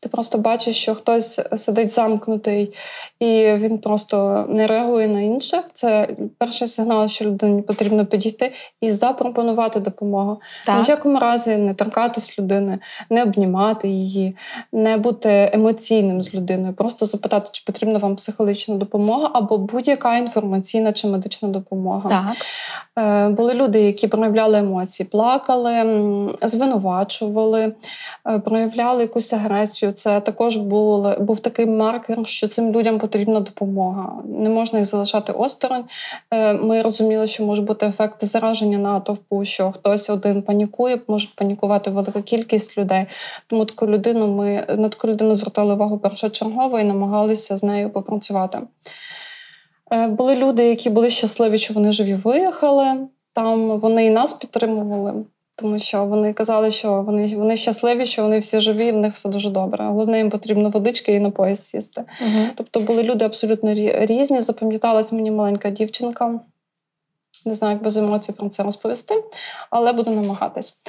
Ти 0.06 0.10
просто 0.10 0.38
бачиш, 0.38 0.78
що 0.78 0.96
хтось 0.96 1.40
сидить 1.56 1.92
замкнутий 1.92 2.74
і 3.20 3.54
він 3.54 3.78
просто 3.78 4.46
не 4.50 4.68
реагує 4.68 5.08
на 5.08 5.22
інших. 5.22 5.60
Це 5.74 6.10
перший 6.38 6.68
сигнал, 6.68 7.08
що 7.08 7.26
людині 7.26 7.62
потрібно 7.62 8.06
підійти 8.06 8.54
і 8.82 8.92
запропонувати 8.92 9.80
допомогу. 9.80 10.42
Так. 10.66 10.78
Ні 10.78 10.84
в 10.84 10.90
якому 10.90 11.20
разі 11.20 11.58
не 11.58 11.74
торкатись 11.74 12.40
людини, 12.40 12.80
не 13.10 13.24
обнімати 13.24 13.88
її, 13.88 14.36
не 14.72 14.98
бути 14.98 15.50
емоційним 15.54 16.22
з 16.22 16.34
людиною, 16.34 16.74
просто 16.74 17.06
запитати, 17.06 17.50
чи 17.52 17.64
потрібна 17.66 18.00
вам 18.00 18.16
психологічна 18.16 18.76
допомога 18.76 19.32
або 19.34 19.58
будь-яка 19.58 20.18
інформаційна 20.18 20.94
чи 20.94 21.08
медична 21.08 21.50
допомога. 21.50 22.10
Так. 22.10 22.36
Е, 23.00 23.30
були 23.30 23.54
люди, 23.54 23.82
які 23.82 24.08
проявляли 24.08 24.58
емоції, 24.58 25.10
плакали, 25.12 25.72
звинувачували, 26.42 27.74
е, 28.28 28.40
проявляли 28.40 29.02
якусь 29.02 29.34
агресію 29.34 29.92
це 29.96 30.22
також 30.22 30.58
був 30.58 31.20
був 31.20 31.40
такий 31.40 31.66
маркер, 31.66 32.28
що 32.28 32.48
цим 32.48 32.72
людям 32.72 33.00
потрібна 33.00 33.40
допомога. 33.40 34.14
Не 34.25 34.50
можна 34.50 34.80
їх 34.80 34.88
залишати 34.88 35.32
осторонь. 35.32 35.84
Е, 36.32 36.54
ми 36.54 36.82
розуміли, 36.82 37.28
що 37.28 37.46
може 37.46 37.62
бути 37.62 37.86
ефект 37.86 38.25
зараження 38.25 38.78
натовпу, 38.78 39.46
що 39.46 39.72
хтось 39.72 40.10
один 40.10 40.42
панікує, 40.42 41.02
може 41.08 41.28
панікувати 41.36 41.90
велика 41.90 42.22
кількість 42.22 42.78
людей. 42.78 43.06
Тому 43.48 43.66
таку 43.66 43.88
людину 43.88 44.28
ми 44.28 44.66
на 44.78 44.90
таку 44.90 45.08
людину 45.08 45.36
звертали 45.36 45.74
увагу 45.74 45.98
першочергово 45.98 46.80
і 46.80 46.84
намагалися 46.84 47.58
з 47.58 47.64
нею 47.64 47.90
попрацювати. 47.90 48.60
Е, 49.92 50.08
були 50.08 50.36
люди, 50.36 50.66
які 50.66 50.90
були 50.90 51.10
щасливі, 51.10 51.58
що 51.58 51.74
вони 51.74 51.92
живі 51.92 52.16
виїхали. 52.16 53.08
Там 53.34 53.80
вони 53.80 54.06
і 54.06 54.10
нас 54.10 54.34
підтримували 54.34 55.14
тому 55.56 55.80
що 55.80 56.06
вони 56.06 56.34
казали, 56.34 56.72
що 56.72 57.02
вони 57.02 57.36
вони 57.36 57.58
щасливі, 57.58 58.06
що 58.06 58.22
вони 58.22 58.40
всі 58.40 58.62
живі, 58.62 58.88
і 58.88 58.92
в 58.92 58.98
них 58.98 59.14
все 59.14 59.30
дуже 59.30 59.50
добре. 59.50 59.86
Головне, 59.86 60.18
їм 60.18 60.30
потрібно 60.30 60.70
водички 60.70 61.12
і 61.12 61.20
на 61.20 61.30
пояс 61.30 61.62
сісти. 61.62 62.04
uh 62.22 62.50
Тобто 62.56 62.80
були 62.80 63.04
люди 63.04 63.26
абсолютно 63.26 63.74
різні. 64.06 64.40
Запам'яталась 64.40 65.12
мені 65.12 65.32
маленька 65.32 65.70
дівчинка. 65.70 66.40
Не 67.46 67.56
знаю, 67.56 67.74
як 67.74 67.84
без 67.84 67.98
емоцій 67.98 68.32
про 68.32 68.50
це 68.50 68.64
розповісти, 68.64 69.24
але 69.70 69.94
буду 69.94 70.12
намагатись. 70.12 70.82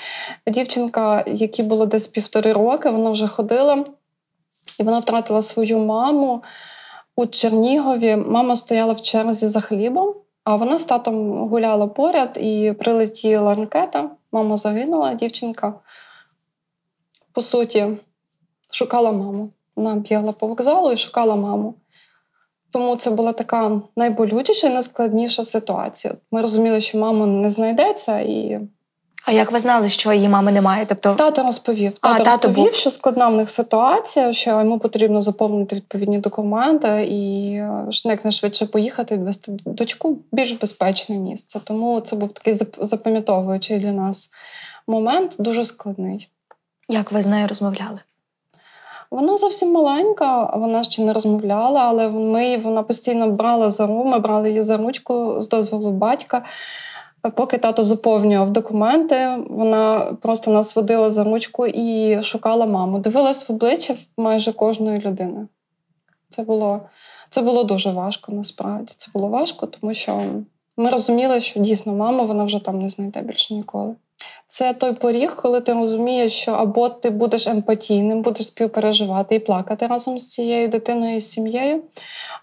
Дівчинка, 0.46 1.24
якій 1.26 1.62
було 1.62 1.86
десь 1.86 2.06
півтори 2.06 2.52
роки, 2.52 2.90
вона 2.90 3.10
вже 3.10 3.26
ходила, 3.26 3.84
і 4.80 4.82
вона 4.82 4.98
втратила 4.98 5.42
свою 5.42 5.78
маму 5.78 6.42
у 7.16 7.26
Чернігові. 7.26 8.16
Мама 8.16 8.56
стояла 8.56 8.92
в 8.92 9.00
черзі 9.00 9.48
за 9.48 9.60
хлібом, 9.60 10.14
а 10.46 10.56
вона 10.56 10.78
з 10.78 10.84
татом 10.84 11.48
гуляла 11.48 11.86
поряд 11.86 12.36
і 12.36 12.74
прилетіла 12.78 13.54
ракета. 13.54 14.10
Мама 14.32 14.56
загинула, 14.56 15.14
дівчинка, 15.14 15.74
по 17.32 17.42
суті, 17.42 17.86
шукала 18.70 19.12
маму. 19.12 19.50
Вона 19.76 19.94
бігла 19.94 20.32
по 20.32 20.46
вокзалу 20.46 20.92
і 20.92 20.96
шукала 20.96 21.36
маму. 21.36 21.74
Тому 22.70 22.96
це 22.96 23.10
була 23.10 23.32
така 23.32 23.80
найболючіша 23.96 24.66
і 24.66 24.72
найскладніша 24.72 25.44
ситуація. 25.44 26.14
Ми 26.30 26.42
розуміли, 26.42 26.80
що 26.80 26.98
мама 26.98 27.26
не 27.26 27.50
знайдеться. 27.50 28.20
і... 28.20 28.60
А 29.28 29.32
як 29.32 29.52
ви 29.52 29.58
знали, 29.58 29.88
що 29.88 30.12
її 30.12 30.28
мами 30.28 30.52
немає? 30.52 30.86
Тобто 30.88 31.14
Тато 31.14 31.42
розповів. 31.42 31.98
Тато, 31.98 32.14
а, 32.14 32.18
тато 32.18 32.30
розповів, 32.30 32.64
був... 32.64 32.74
що 32.74 32.90
складна 32.90 33.28
в 33.28 33.34
них 33.34 33.50
ситуація, 33.50 34.32
що 34.32 34.50
йому 34.50 34.78
потрібно 34.78 35.22
заповнити 35.22 35.76
відповідні 35.76 36.18
документи 36.18 37.06
і 37.10 37.50
е, 37.52 37.88
якнайшвидше 38.04 38.66
поїхати 38.66 39.14
відвести 39.14 39.52
дочку 39.64 40.10
в 40.10 40.18
більш 40.32 40.52
безпечне 40.52 41.16
місце. 41.16 41.60
Тому 41.64 42.00
це 42.00 42.16
був 42.16 42.32
такий 42.32 42.52
запам'ятовуючий 42.80 43.78
для 43.78 43.92
нас 43.92 44.30
момент, 44.86 45.36
дуже 45.38 45.64
складний. 45.64 46.28
Як 46.88 47.12
ви 47.12 47.22
з 47.22 47.26
нею 47.26 47.48
розмовляли? 47.48 47.98
Вона 49.10 49.38
зовсім 49.38 49.72
маленька, 49.72 50.56
вона 50.56 50.82
ще 50.82 51.02
не 51.02 51.12
розмовляла, 51.12 51.80
але 51.80 52.08
ми 52.08 52.56
вона 52.56 52.82
постійно 52.82 53.30
брала 53.30 53.70
за 53.70 53.86
ру, 53.86 54.04
ми 54.04 54.18
брали 54.18 54.48
її 54.48 54.62
за 54.62 54.76
ручку 54.76 55.36
з 55.40 55.48
дозволу 55.48 55.90
батька. 55.90 56.42
Поки 57.36 57.58
тато 57.58 57.82
заповнював 57.82 58.50
документи, 58.50 59.44
вона 59.50 59.98
просто 60.22 60.50
нас 60.50 60.76
водила 60.76 61.10
за 61.10 61.24
ручку 61.24 61.66
і 61.66 62.22
шукала 62.22 62.66
маму. 62.66 62.98
Дивилась 62.98 63.48
в 63.48 63.52
обличчя 63.52 63.94
майже 64.16 64.52
кожної 64.52 65.00
людини. 65.00 65.46
Це 66.30 66.42
було 66.42 66.80
це 67.30 67.42
було 67.42 67.64
дуже 67.64 67.90
важко 67.90 68.32
насправді. 68.32 68.94
Це 68.96 69.10
було 69.14 69.28
важко, 69.28 69.66
тому 69.66 69.94
що 69.94 70.22
ми 70.76 70.90
розуміли, 70.90 71.40
що 71.40 71.60
дійсно 71.60 71.94
маму 71.94 72.26
вона 72.26 72.44
вже 72.44 72.64
там 72.64 72.82
не 72.82 72.88
знайде 72.88 73.22
більше 73.22 73.54
ніколи. 73.54 73.94
Це 74.48 74.74
той 74.74 74.92
поріг, 74.92 75.36
коли 75.36 75.60
ти 75.60 75.72
розумієш, 75.72 76.32
що 76.32 76.52
або 76.52 76.88
ти 76.88 77.10
будеш 77.10 77.46
емпатійним, 77.46 78.22
будеш 78.22 78.46
співпереживати 78.46 79.34
і 79.34 79.38
плакати 79.38 79.86
разом 79.86 80.18
з 80.18 80.30
цією 80.30 80.68
дитиною 80.68 81.16
і 81.16 81.20
сім'єю, 81.20 81.82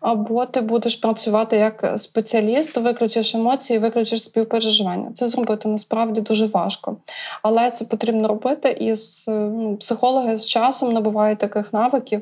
або 0.01 0.45
ти 0.45 0.61
будеш 0.61 0.95
працювати 0.95 1.57
як 1.57 1.93
спеціаліст, 1.97 2.77
виключиш 2.77 3.35
емоції, 3.35 3.79
виключиш 3.79 4.23
співпереживання. 4.23 5.11
Це 5.13 5.27
зробити 5.27 5.69
насправді 5.69 6.21
дуже 6.21 6.45
важко. 6.45 6.97
Але 7.41 7.71
це 7.71 7.85
потрібно 7.85 8.27
робити, 8.27 8.69
і 8.79 8.93
ну, 9.27 9.77
психологи 9.77 10.37
з 10.37 10.47
часом 10.47 10.93
набувають 10.93 11.39
таких 11.39 11.73
навиків. 11.73 12.21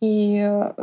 І 0.00 0.34
е, 0.34 0.74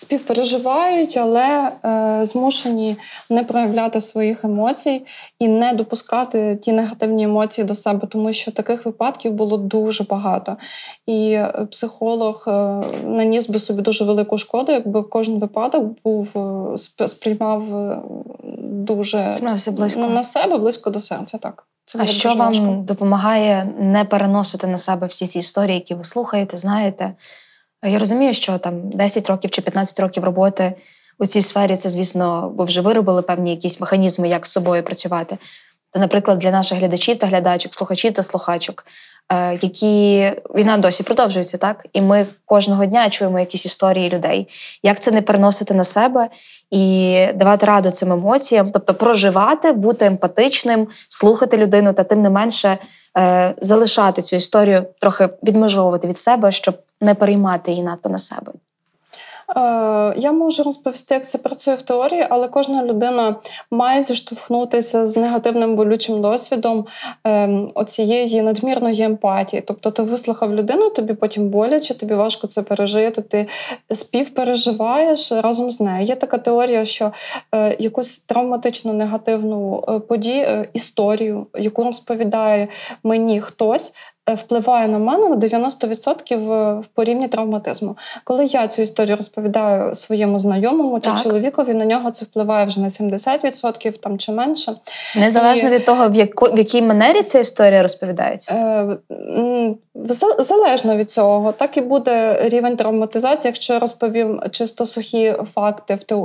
співпереживають, 0.00 1.16
але 1.16 1.72
е, 1.84 2.24
змушені 2.24 2.96
не 3.30 3.44
проявляти 3.44 4.00
своїх 4.00 4.44
емоцій 4.44 5.06
і 5.38 5.48
не 5.48 5.72
допускати 5.72 6.58
ті 6.62 6.72
негативні 6.72 7.24
емоції 7.24 7.66
до 7.66 7.74
себе, 7.74 8.06
тому 8.10 8.32
що 8.32 8.52
таких 8.52 8.86
випадків 8.86 9.32
було 9.32 9.56
дуже 9.56 10.04
багато. 10.04 10.56
І 11.06 11.30
е, 11.30 11.66
психолог 11.70 12.44
е, 12.46 12.50
наніс 13.04 13.48
би 13.48 13.58
собі 13.58 13.82
дуже 13.82 14.04
велику 14.04 14.38
шкоду, 14.38 14.72
якби 14.72 15.02
кожен 15.02 15.38
випадок 15.38 15.84
був 16.04 16.28
е, 17.00 17.08
сприймав 17.08 17.76
е, 17.76 17.98
дуже 18.62 19.28
близько. 19.70 20.00
на 20.00 20.22
себе 20.22 20.58
близько 20.58 20.90
до 20.90 21.00
серця. 21.00 21.38
Так. 21.38 21.66
Це 21.84 21.98
а 22.02 22.06
що 22.06 22.28
вам 22.28 22.38
важко. 22.38 22.84
допомагає 22.86 23.72
не 23.78 24.04
переносити 24.04 24.66
на 24.66 24.78
себе 24.78 25.06
всі 25.06 25.26
ці 25.26 25.38
історії, 25.38 25.74
які 25.74 25.94
ви 25.94 26.04
слухаєте, 26.04 26.56
знаєте? 26.56 27.14
Я 27.84 27.98
розумію, 27.98 28.32
що 28.32 28.58
там 28.58 28.90
10 28.90 29.30
років 29.30 29.50
чи 29.50 29.62
15 29.62 30.00
років 30.00 30.24
роботи 30.24 30.74
у 31.20 31.26
цій 31.26 31.42
сфері 31.42 31.76
це, 31.76 31.88
звісно, 31.88 32.52
ви 32.56 32.64
вже 32.64 32.80
виробили 32.80 33.22
певні 33.22 33.50
якісь 33.50 33.80
механізми, 33.80 34.28
як 34.28 34.46
з 34.46 34.52
собою 34.52 34.82
працювати. 34.82 35.38
Та, 35.90 36.00
наприклад, 36.00 36.38
для 36.38 36.50
наших 36.50 36.78
глядачів 36.78 37.16
та 37.16 37.26
глядачок, 37.26 37.74
слухачів 37.74 38.12
та 38.12 38.22
слухачок, 38.22 38.86
е, 39.32 39.58
які 39.62 40.30
війна 40.54 40.76
досі 40.76 41.02
продовжується, 41.02 41.58
так? 41.58 41.86
І 41.92 42.00
ми 42.00 42.26
кожного 42.44 42.86
дня 42.86 43.10
чуємо 43.10 43.40
якісь 43.40 43.66
історії 43.66 44.10
людей. 44.10 44.48
Як 44.82 45.00
це 45.00 45.10
не 45.10 45.22
переносити 45.22 45.74
на 45.74 45.84
себе 45.84 46.28
і 46.70 47.26
давати 47.34 47.66
раду 47.66 47.90
цим 47.90 48.12
емоціям, 48.12 48.70
тобто 48.72 48.94
проживати, 48.94 49.72
бути 49.72 50.06
емпатичним, 50.06 50.88
слухати 51.08 51.56
людину, 51.56 51.92
та 51.92 52.04
тим 52.04 52.22
не 52.22 52.30
менше 52.30 52.78
е, 53.18 53.54
залишати 53.58 54.22
цю 54.22 54.36
історію, 54.36 54.86
трохи 55.00 55.28
відмежовувати 55.42 56.08
від 56.08 56.16
себе, 56.16 56.52
щоб 56.52 56.78
не 57.00 57.14
переймати 57.14 57.70
її 57.70 57.82
надто 57.82 58.08
на 58.08 58.18
себе. 58.18 58.52
Е, 59.56 60.14
я 60.16 60.32
можу 60.32 60.62
розповісти, 60.62 61.14
як 61.14 61.28
це 61.28 61.38
працює 61.38 61.74
в 61.74 61.82
теорії, 61.82 62.26
але 62.30 62.48
кожна 62.48 62.84
людина 62.84 63.36
має 63.70 64.02
зіштовхнутися 64.02 65.06
з 65.06 65.16
негативним 65.16 65.76
болючим 65.76 66.20
досвідом 66.20 66.86
ем, 67.24 67.70
оцієї 67.74 68.42
надмірної 68.42 69.02
емпатії. 69.02 69.62
Тобто, 69.66 69.90
ти 69.90 70.02
вислухав 70.02 70.54
людину, 70.54 70.90
тобі 70.90 71.14
потім 71.14 71.48
боляче, 71.48 71.98
тобі 71.98 72.14
важко 72.14 72.46
це 72.46 72.62
пережити. 72.62 73.22
Ти 73.22 73.46
співпереживаєш 73.94 75.32
разом 75.32 75.70
з 75.70 75.80
нею. 75.80 76.06
Є 76.06 76.16
така 76.16 76.38
теорія, 76.38 76.84
що 76.84 77.12
е, 77.54 77.76
якусь 77.78 78.18
травматичну 78.18 78.92
негативну 78.92 79.84
е, 79.88 79.98
подію, 79.98 80.66
історію, 80.72 81.46
яку 81.54 81.84
розповідає 81.84 82.68
мені 83.04 83.40
хтось. 83.40 83.96
Е, 84.30 84.34
впливає 84.34 84.88
на 84.88 84.98
мене 84.98 85.28
на 85.28 85.36
90% 85.36 86.36
в 86.36 86.84
порівні 86.94 87.28
травматизму. 87.28 87.96
Коли 88.24 88.44
я 88.44 88.68
цю 88.68 88.82
історію 88.82 89.16
розповідаю 89.16 89.94
своєму 89.94 90.38
знайомому 90.38 91.00
чи 91.00 91.10
так. 91.10 91.22
чоловікові, 91.22 91.74
на 91.74 91.84
нього 91.84 92.10
це 92.10 92.24
впливає 92.24 92.66
вже 92.66 92.80
на 92.80 92.88
70% 92.88 93.98
там 93.98 94.18
чи 94.18 94.32
менше. 94.32 94.72
Незалежно 95.16 95.68
І... 95.68 95.72
від 95.72 95.84
того, 95.84 96.08
в, 96.08 96.14
яко, 96.14 96.50
в 96.54 96.58
якій 96.58 96.82
манері 96.82 97.22
ця 97.22 97.38
історія 97.38 97.82
розповідається. 97.82 98.54
Е, 98.54 99.74
залежно 100.38 100.96
від 100.96 101.10
цього, 101.10 101.52
так 101.52 101.76
і 101.76 101.80
буде 101.80 102.38
рівень 102.42 102.76
травматизації, 102.76 103.48
якщо 103.48 103.72
я 103.72 103.78
розповім 103.78 104.42
чисто 104.50 104.86
сухі 104.86 105.34
факти 105.54 105.94
в 105.94 106.02
ту 106.02 106.16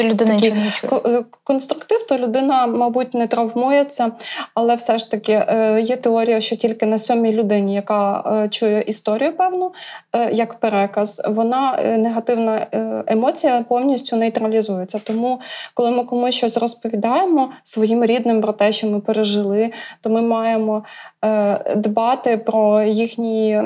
людина 0.00 0.34
нічого 0.34 0.56
не 0.56 0.70
чує. 0.70 1.18
Е, 1.18 1.24
конструктив, 1.44 2.06
то 2.06 2.18
людина, 2.18 2.66
мабуть, 2.66 3.14
не 3.14 3.26
травмується, 3.26 4.12
але 4.54 4.74
все 4.74 4.98
ж 4.98 5.10
таки 5.10 5.32
є 5.82 5.96
теорія, 5.96 6.40
що 6.40 6.56
тільки 6.56 6.86
на 6.86 6.98
сьомій 6.98 7.32
людині, 7.40 7.74
яка 7.74 8.24
е, 8.26 8.48
чує 8.48 8.80
історію, 8.80 9.36
певну, 9.36 9.72
е, 10.12 10.32
як 10.32 10.54
переказ, 10.54 11.22
вона 11.28 11.78
е, 11.78 11.98
негативна 11.98 12.66
емоція 13.06 13.64
повністю 13.68 14.16
нейтралізується. 14.16 15.00
Тому, 15.04 15.40
коли 15.74 15.90
ми 15.90 16.04
комусь 16.04 16.34
щось 16.34 16.56
розповідаємо 16.56 17.50
своїм 17.62 18.04
рідним 18.04 18.40
про 18.40 18.52
те, 18.52 18.72
що 18.72 18.86
ми 18.86 19.00
пережили, 19.00 19.70
то 20.00 20.10
ми 20.10 20.22
маємо 20.22 20.84
дбати 21.76 22.36
про 22.36 22.82
їхні, 22.82 23.62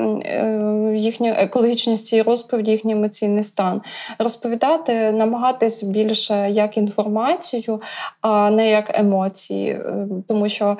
їхню 0.93 1.33
екологічність 1.37 2.05
цієї 2.05 2.23
розповіді, 2.23 2.71
їхній 2.71 2.93
емоційний 2.93 3.43
стан, 3.43 3.81
розповідати, 4.19 5.11
намагатись 5.11 5.83
більше 5.83 6.51
як 6.51 6.77
інформацію, 6.77 7.81
а 8.21 8.49
не 8.49 8.69
як 8.69 8.99
емоції, 8.99 9.79
тому 10.27 10.49
що 10.49 10.77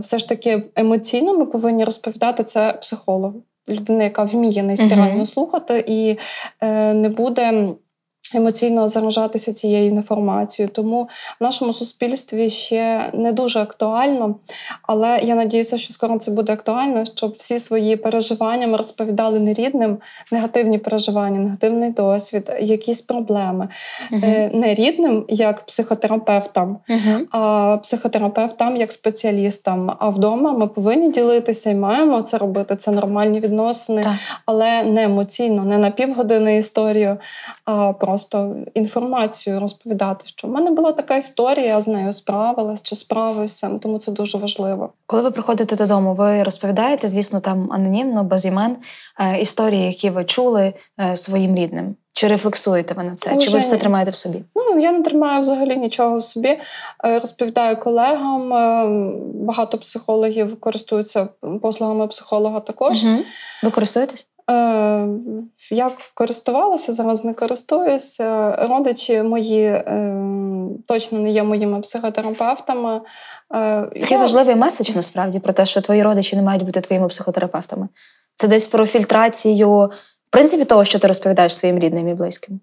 все 0.00 0.18
ж 0.18 0.28
таки 0.28 0.62
емоційно 0.76 1.38
ми 1.38 1.46
повинні 1.46 1.84
розповідати 1.84 2.01
розповідати 2.04 2.44
це 2.44 2.72
психолог, 2.72 3.32
людина, 3.68 4.04
яка 4.04 4.24
вміє 4.24 4.62
нейтрально 4.62 5.22
uh-huh. 5.22 5.26
слухати 5.26 5.84
і 5.86 6.18
е, 6.60 6.94
не 6.94 7.08
буде 7.08 7.68
емоційно 8.34 8.88
заражатися 8.88 9.52
цією 9.52 9.90
інформацією. 9.90 10.70
Тому 10.74 11.08
в 11.40 11.42
нашому 11.44 11.72
суспільстві 11.72 12.50
ще 12.50 13.10
не 13.14 13.32
дуже 13.32 13.60
актуально, 13.60 14.34
але 14.82 15.20
я 15.22 15.34
надіюся, 15.34 15.78
що 15.78 15.92
скоро 15.92 16.18
це 16.18 16.30
буде 16.30 16.52
актуально, 16.52 17.04
щоб 17.04 17.34
всі 17.38 17.58
свої 17.58 17.96
переживання 17.96 18.66
ми 18.66 18.76
розповідали 18.76 19.40
не 19.40 19.54
рідним, 19.54 19.98
негативні 20.32 20.78
переживання, 20.78 21.38
негативний 21.38 21.90
досвід, 21.90 22.52
якісь 22.60 23.00
проблеми 23.00 23.68
uh-huh. 24.12 24.56
не 24.56 24.74
рідним 24.74 25.24
як 25.28 25.66
психотерапевтам, 25.66 26.78
uh-huh. 26.88 27.20
а 27.30 27.76
психотерапевтам 27.82 28.76
як 28.76 28.92
спеціалістам. 28.92 29.96
А 29.98 30.08
вдома 30.08 30.52
ми 30.52 30.66
повинні 30.66 31.10
ділитися 31.10 31.70
і 31.70 31.74
маємо 31.74 32.22
це 32.22 32.38
робити. 32.38 32.76
Це 32.76 32.90
нормальні 32.90 33.40
відносини, 33.40 34.02
так. 34.02 34.12
але 34.46 34.82
не 34.82 35.02
емоційно, 35.02 35.64
не 35.64 35.78
на 35.78 35.90
півгодини 35.90 36.56
історію, 36.56 37.16
а 37.64 37.92
просто 37.92 38.21
просто 38.22 38.56
інформацію 38.74 39.60
розповідати, 39.60 40.24
що 40.26 40.48
в 40.48 40.50
мене 40.50 40.70
була 40.70 40.92
така 40.92 41.16
історія, 41.16 41.66
я 41.66 41.80
з 41.80 41.88
нею 41.88 42.12
справилась 42.12 42.82
чи 42.82 42.96
справився, 42.96 43.78
тому 43.78 43.98
це 43.98 44.12
дуже 44.12 44.38
важливо. 44.38 44.92
Коли 45.06 45.22
ви 45.22 45.30
приходите 45.30 45.76
додому, 45.76 46.14
ви 46.14 46.42
розповідаєте, 46.42 47.08
звісно, 47.08 47.40
там 47.40 47.72
анонімно, 47.72 48.24
без 48.24 48.44
імен 48.44 48.76
е, 49.20 49.40
історії, 49.40 49.86
які 49.86 50.10
ви 50.10 50.24
чули 50.24 50.72
е, 51.00 51.16
своїм 51.16 51.56
рідним. 51.56 51.96
Чи 52.14 52.26
рефлексуєте 52.26 52.94
ви 52.94 53.02
на 53.02 53.14
це? 53.14 53.36
Чи 53.36 53.50
ви 53.50 53.58
все 53.58 53.76
тримаєте 53.76 54.10
в 54.10 54.14
собі? 54.14 54.44
Ну 54.54 54.78
я 54.78 54.92
не 54.92 55.02
тримаю 55.02 55.40
взагалі 55.40 55.76
нічого 55.76 56.18
в 56.18 56.22
собі. 56.22 56.48
Е, 56.48 57.18
розповідаю 57.18 57.80
колегам. 57.80 58.48
Багато 59.46 59.78
психологів 59.78 60.60
користуються 60.60 61.28
послугами 61.62 62.08
психолога 62.08 62.60
також. 62.60 63.04
Угу. 63.04 63.18
Ви 63.62 63.70
користуєтесь? 63.70 64.26
Е, 64.52 65.06
я 65.70 65.90
користувалася, 66.14 66.92
зараз 66.92 67.24
не 67.24 67.34
користуюся. 67.34 68.56
Родичі 68.56 69.22
мої 69.22 69.64
е, 69.64 70.16
точно 70.86 71.18
не 71.18 71.30
є 71.30 71.42
моїми 71.42 71.80
психотерапевтами. 71.80 73.00
Е, 73.54 73.82
Такий 73.82 74.06
я... 74.10 74.18
важливий 74.18 74.54
меседж 74.54 74.96
насправді 74.96 75.38
про 75.38 75.52
те, 75.52 75.66
що 75.66 75.80
твої 75.80 76.02
родичі 76.02 76.36
не 76.36 76.42
мають 76.42 76.64
бути 76.64 76.80
твоїми 76.80 77.08
психотерапевтами. 77.08 77.88
Це 78.34 78.48
десь 78.48 78.66
про 78.66 78.86
фільтрацію, 78.86 79.90
в 80.26 80.30
принципі, 80.30 80.64
того, 80.64 80.84
що 80.84 80.98
ти 80.98 81.06
розповідаєш 81.06 81.56
своїм 81.56 81.78
рідним 81.78 82.08
і 82.08 82.14
близьким. 82.14 82.60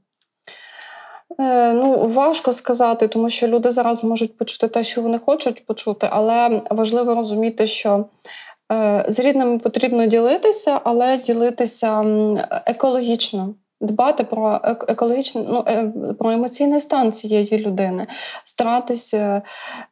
Ну, 1.73 2.07
важко 2.07 2.53
сказати, 2.53 3.07
тому 3.07 3.29
що 3.29 3.47
люди 3.47 3.71
зараз 3.71 4.03
можуть 4.03 4.37
почути 4.37 4.67
те, 4.67 4.83
що 4.83 5.01
вони 5.01 5.19
хочуть 5.19 5.65
почути, 5.65 6.07
але 6.11 6.61
важливо 6.69 7.15
розуміти, 7.15 7.67
що 7.67 8.05
Е, 8.05 8.48
з 9.07 9.19
рідними 9.19 9.59
потрібно 9.59 10.05
ділитися, 10.05 10.79
але 10.83 11.17
ділитися 11.17 12.05
екологічно 12.65 13.55
дбати 13.81 14.23
про 14.23 14.61
екологічний, 14.87 15.45
ну, 15.49 15.63
е, 15.67 15.91
про 16.19 16.31
емоційний 16.31 16.81
стан 16.81 17.11
цієї 17.11 17.57
людини, 17.57 18.07
старатися 18.43 19.41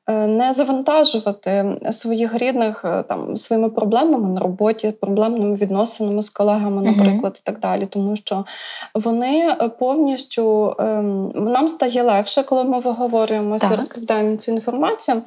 е, 0.08 0.28
не 0.28 0.54
завантажувати 0.54 1.78
своїх 1.92 2.34
рідних 2.38 2.86
е, 2.86 3.04
там 3.04 3.38
своїми 3.38 3.70
проблемами 3.70 4.30
на 4.30 4.42
роботі, 4.42 4.94
проблемними 5.02 5.56
відносинами 5.56 6.22
з 6.22 6.30
колегами, 6.30 6.82
наприклад, 6.82 7.34
uh 7.34 7.40
і 7.40 7.42
так 7.44 7.60
далі. 7.60 7.86
Тому 7.86 8.16
що 8.16 8.46
вони 8.94 9.56
повністю 9.80 10.76
ем, 10.80 11.32
нам 11.36 11.68
стає 11.68 12.04
легше, 12.04 12.44
коли 12.44 12.64
ми 12.64 12.80
виговорюємося, 12.80 13.76
розповідаємо 13.76 14.38
цю 14.38 14.52
інформацію, 14.52 15.22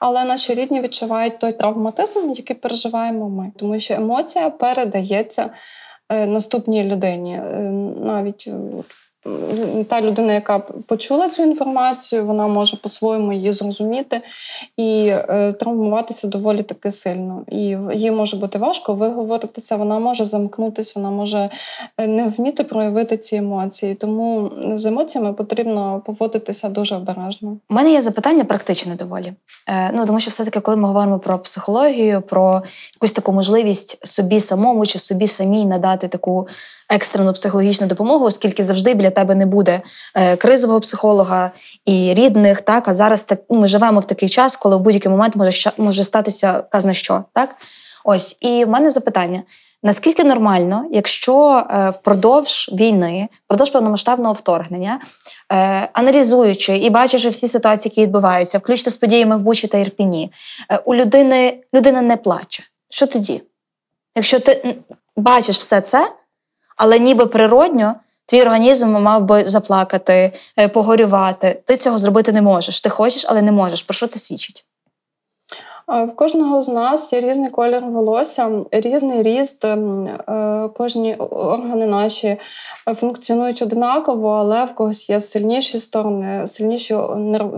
але 0.00 0.24
наші 0.24 0.54
рідні 0.54 0.80
відчувають 0.80 1.38
той 1.38 1.52
травматизм, 1.52 2.30
який 2.30 2.56
переживаємо 2.56 3.28
ми, 3.28 3.52
тому 3.56 3.80
що 3.80 3.94
емоція 3.94 4.50
передається. 4.50 5.50
Е, 6.08 6.26
наступній 6.26 6.84
людині. 6.84 7.34
Е, 7.34 7.70
навіть 8.00 8.44
е, 8.48 8.58
та 9.88 10.00
людина, 10.00 10.32
яка 10.32 10.58
почула 10.58 11.28
цю 11.28 11.42
інформацію, 11.42 12.26
вона 12.26 12.46
може 12.46 12.76
по-своєму 12.76 13.32
її 13.32 13.52
зрозуміти 13.52 14.20
і 14.76 15.06
е, 15.08 15.52
травмуватися 15.52 16.28
доволі 16.28 16.62
таки 16.62 16.90
сильно. 16.90 17.42
І 17.48 17.76
їй 17.94 18.10
може 18.10 18.36
бути 18.36 18.58
важко 18.58 18.94
виговоритися, 18.94 19.76
вона 19.76 19.98
може 19.98 20.24
замкнутися, 20.24 20.92
вона 20.96 21.10
може 21.10 21.50
не 21.98 22.28
вміти 22.28 22.64
проявити 22.64 23.16
ці 23.16 23.36
емоції. 23.36 23.94
Тому 23.94 24.50
з 24.74 24.86
емоціями 24.86 25.32
потрібно 25.32 26.02
поводитися 26.06 26.68
дуже 26.68 26.96
обережно. 26.96 27.58
У 27.70 27.74
мене 27.74 27.92
є 27.92 28.00
запитання 28.02 28.44
практичне 28.44 28.94
доволі. 28.94 29.32
Е, 29.68 29.90
ну 29.94 30.06
тому 30.06 30.20
що 30.20 30.30
все-таки, 30.30 30.60
коли 30.60 30.76
ми 30.76 30.88
говоримо 30.88 31.18
про 31.18 31.38
психологію, 31.38 32.20
про 32.20 32.62
якусь 32.94 33.12
таку 33.12 33.32
можливість 33.32 34.06
собі 34.06 34.40
самому 34.40 34.86
чи 34.86 34.98
собі 34.98 35.26
самій 35.26 35.64
надати 35.64 36.08
таку 36.08 36.48
екстрену 36.88 37.32
психологічну 37.32 37.86
допомогу, 37.86 38.24
оскільки 38.24 38.64
завжди 38.64 38.94
біля 38.94 39.10
тебе 39.10 39.34
не 39.34 39.46
буде 39.46 39.80
е, 40.14 40.36
кризового 40.36 40.80
психолога 40.80 41.50
і 41.84 42.14
рідних. 42.14 42.60
Так, 42.60 42.88
а 42.88 42.94
зараз 42.94 43.24
так 43.24 43.40
ну, 43.50 43.58
ми 43.58 43.66
живемо 43.66 44.00
в 44.00 44.04
такий 44.04 44.28
час, 44.28 44.56
коли 44.56 44.76
в 44.76 44.80
будь-який 44.80 45.10
момент 45.10 45.36
може 45.36 45.72
може 45.76 46.04
статися 46.04 46.62
казна 46.70 46.94
що. 46.94 47.24
Так, 47.32 47.54
ось 48.04 48.38
і 48.40 48.64
в 48.64 48.68
мене 48.68 48.90
запитання. 48.90 49.42
Наскільки 49.82 50.24
нормально, 50.24 50.84
якщо 50.92 51.66
е, 51.70 51.90
впродовж 51.90 52.70
війни, 52.72 53.28
впродовж 53.44 53.70
повномасштабного 53.70 54.32
вторгнення, 54.32 55.00
е, 55.52 55.88
аналізуючи 55.92 56.76
і 56.76 56.90
бачачи 56.90 57.28
всі 57.28 57.48
ситуації, 57.48 57.90
які 57.90 58.02
відбуваються, 58.02 58.58
включно 58.58 58.92
з 58.92 58.96
подіями 58.96 59.36
в 59.36 59.40
Бучі 59.40 59.66
та 59.66 59.78
Ірпіні, 59.78 60.32
у 60.84 60.94
людини 60.94 61.58
людина 61.74 62.02
не 62.02 62.16
плаче. 62.16 62.62
Що 62.90 63.06
тоді? 63.06 63.42
Якщо 64.16 64.40
ти 64.40 64.76
бачиш 65.16 65.58
все 65.58 65.80
це, 65.80 66.12
але 66.76 66.98
ніби 66.98 67.26
природньо 67.26 67.94
твій 68.26 68.42
організм 68.42 68.88
мав 68.88 69.24
би 69.24 69.44
заплакати, 69.44 70.32
е, 70.58 70.68
погорювати. 70.68 71.62
Ти 71.66 71.76
цього 71.76 71.98
зробити 71.98 72.32
не 72.32 72.42
можеш. 72.42 72.80
Ти 72.80 72.90
хочеш, 72.90 73.24
але 73.28 73.42
не 73.42 73.52
можеш. 73.52 73.82
Про 73.82 73.94
що 73.94 74.06
це 74.06 74.18
свідчить? 74.18 74.65
В 75.88 76.08
кожного 76.16 76.62
з 76.62 76.68
нас 76.68 77.12
є 77.12 77.20
різний 77.20 77.50
колір 77.50 77.84
волосся, 77.84 78.64
різний 78.70 79.22
ріст, 79.22 79.64
ем, 79.64 80.06
е, 80.06 80.68
кожні 80.74 81.14
органи 81.14 81.86
наші 81.86 82.36
функціонують 82.94 83.62
однаково, 83.62 84.28
але 84.28 84.64
в 84.64 84.74
когось 84.74 85.10
є 85.10 85.20
сильніші 85.20 85.78
сторони, 85.78 86.46
сильніші 86.46 86.96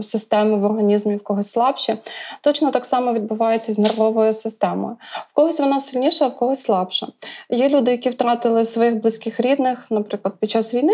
системи 0.00 0.56
в 0.56 0.64
організмі, 0.64 1.16
в 1.16 1.22
когось 1.22 1.50
слабші. 1.50 1.94
Точно 2.40 2.70
так 2.70 2.86
само 2.86 3.12
відбувається 3.12 3.72
з 3.72 3.78
нервовою 3.78 4.32
системою. 4.32 4.96
В 5.30 5.34
когось 5.34 5.60
вона 5.60 5.80
сильніша, 5.80 6.24
а 6.24 6.28
в 6.28 6.36
когось 6.36 6.62
слабша. 6.62 7.06
Є 7.50 7.68
люди, 7.68 7.90
які 7.90 8.10
втратили 8.10 8.64
своїх 8.64 9.02
близьких 9.02 9.40
рідних, 9.40 9.86
наприклад, 9.90 10.34
під 10.40 10.50
час 10.50 10.74
війни, 10.74 10.92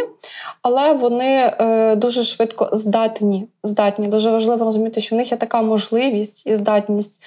але 0.63 0.93
вони 0.93 1.57
е, 1.61 1.97
дуже 1.97 2.25
швидко 2.25 2.69
здатні. 2.73 3.49
здатні. 3.65 4.09
Дуже 4.09 4.31
важливо 4.31 4.65
розуміти, 4.65 5.01
що 5.01 5.17
в 5.17 5.19
них 5.19 5.33
є 5.33 5.39
така 5.39 5.63
можливість 5.63 6.47
і 6.47 6.57
здатність 6.57 7.24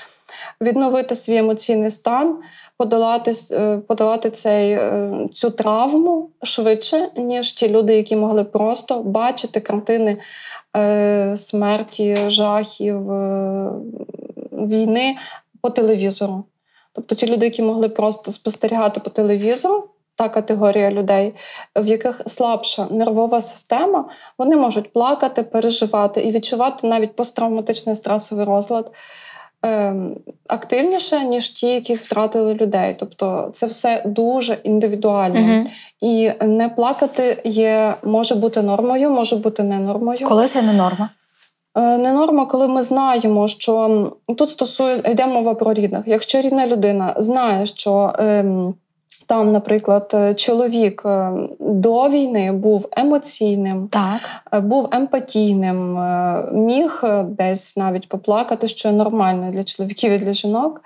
відновити 0.62 1.16
свій 1.16 1.38
емоційний 1.38 1.92
стан, 1.92 2.38
подолати 2.78 3.32
е, 3.52 3.78
подолати 3.78 4.30
цей, 4.32 4.72
е, 4.72 5.12
цю 5.34 5.50
травму 5.50 6.30
швидше, 6.44 7.08
ніж 7.18 7.52
ті 7.52 7.70
люди, 7.70 7.96
які 7.96 8.16
могли 8.16 8.44
просто 8.44 9.00
бачити 9.00 9.60
картини 9.60 10.18
е, 10.78 11.34
смерті, 11.38 12.18
жахів, 12.28 13.02
війни 14.52 15.18
по 15.62 15.70
телевізору. 15.70 16.44
Тобто 16.94 17.16
ті 17.16 17.28
люди, 17.28 17.46
які 17.46 17.62
могли 17.62 17.90
просто 17.90 18.32
спостерігати 18.32 19.00
по 19.00 19.10
телевізору. 19.10 19.84
Та 20.16 20.30
категорія 20.30 20.92
людей, 20.92 21.36
в 21.76 21.88
яких 21.88 22.22
слабша 22.26 22.88
нервова 22.92 23.42
система, 23.42 24.10
вони 24.38 24.56
можуть 24.56 24.94
плакати, 24.94 25.44
переживати 25.44 26.22
і 26.22 26.32
відчувати 26.32 26.88
навіть 26.88 27.16
посттравматичний 27.16 27.96
стресовий 27.96 28.46
розлад. 28.46 28.92
Ем, 29.64 30.16
активніше, 30.48 31.24
ніж 31.26 31.50
ті, 31.50 31.68
які 31.68 31.94
втратили 31.94 32.54
людей. 32.54 32.96
Тобто 33.00 33.50
це 33.54 33.66
все 33.66 34.02
дуже 34.06 34.58
індивідуально. 34.64 35.40
Угу. 35.40 35.70
І 36.02 36.32
не 36.42 36.70
плакати 36.70 37.42
є, 37.44 37.96
може 38.04 38.36
бути 38.36 38.62
нормою, 38.62 39.10
може 39.10 39.36
бути 39.36 39.64
не 39.64 39.80
нормою. 39.80 40.20
Коли 40.24 40.48
це 40.48 40.62
не 40.62 40.74
норма? 40.74 41.10
Е, 41.76 41.98
не 41.98 42.14
норма, 42.14 42.46
коли 42.46 42.68
ми 42.68 42.82
знаємо, 42.82 43.48
що 43.48 44.12
тут 44.38 44.50
стосує 44.50 45.02
йде 45.12 45.26
мова 45.26 45.54
про 45.54 45.74
рідних. 45.74 46.04
Якщо 46.06 46.42
рідна 46.42 46.68
людина 46.68 47.14
знає, 47.18 47.66
що. 47.66 48.14
Ем, 48.20 48.74
там, 49.28 49.52
наприклад, 49.52 50.12
е, 50.14 50.36
чоловік 50.36 51.02
е, 51.06 51.32
до 51.60 52.10
війни 52.10 52.52
був 52.52 52.88
емоційним, 52.92 53.88
так. 53.88 54.22
Е, 54.54 54.60
був 54.60 54.90
емпатійним, 54.92 56.00
міг 56.54 57.04
десь 57.26 57.78
навіть 57.78 58.10
поплакати, 58.10 58.68
що 58.68 58.92
нормально 58.92 59.52
для 59.52 59.64
чоловіків 59.64 60.12
і 60.12 60.18
для 60.18 60.34
жінок. 60.34 60.82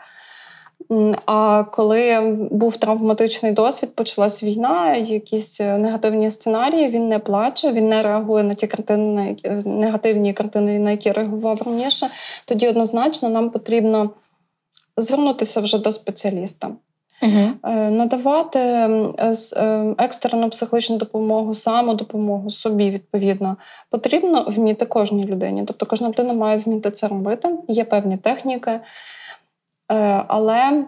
А 1.25 1.63
коли 1.63 2.21
був 2.51 2.77
травматичний 2.77 3.51
досвід, 3.51 3.95
почалась 3.95 4.43
війна, 4.43 4.95
якісь 4.95 5.59
негативні 5.59 6.31
сценарії, 6.31 6.87
він 6.87 7.07
не 7.07 7.19
плаче, 7.19 7.71
він 7.71 7.89
не 7.89 8.03
реагує 8.03 8.43
на 8.43 8.53
ті 8.53 8.67
картини, 8.67 9.37
негативні 9.65 10.33
картини, 10.33 10.79
на 10.79 10.91
які 10.91 11.11
реагував 11.11 11.61
раніше. 11.61 12.07
Тоді 12.45 12.67
однозначно 12.67 13.29
нам 13.29 13.49
потрібно 13.49 14.09
звернутися 14.97 15.61
вже 15.61 15.81
до 15.81 15.91
спеціаліста. 15.91 16.69
Угу. 17.23 17.71
Надавати 17.71 18.59
екстерну 19.17 19.91
е, 19.91 20.03
екстрену 20.03 20.49
психологічну 20.49 20.97
допомогу, 20.97 21.53
самодопомогу 21.53 22.49
собі 22.49 22.91
відповідно 22.91 23.57
потрібно 23.89 24.45
вміти 24.47 24.85
кожній 24.85 25.25
людині. 25.25 25.63
Тобто 25.67 25.85
кожна 25.85 26.09
людина 26.09 26.33
має 26.33 26.57
вміти 26.57 26.91
це 26.91 27.07
робити. 27.07 27.49
Є 27.67 27.83
певні 27.83 28.17
техніки, 28.17 28.79
але 30.27 30.85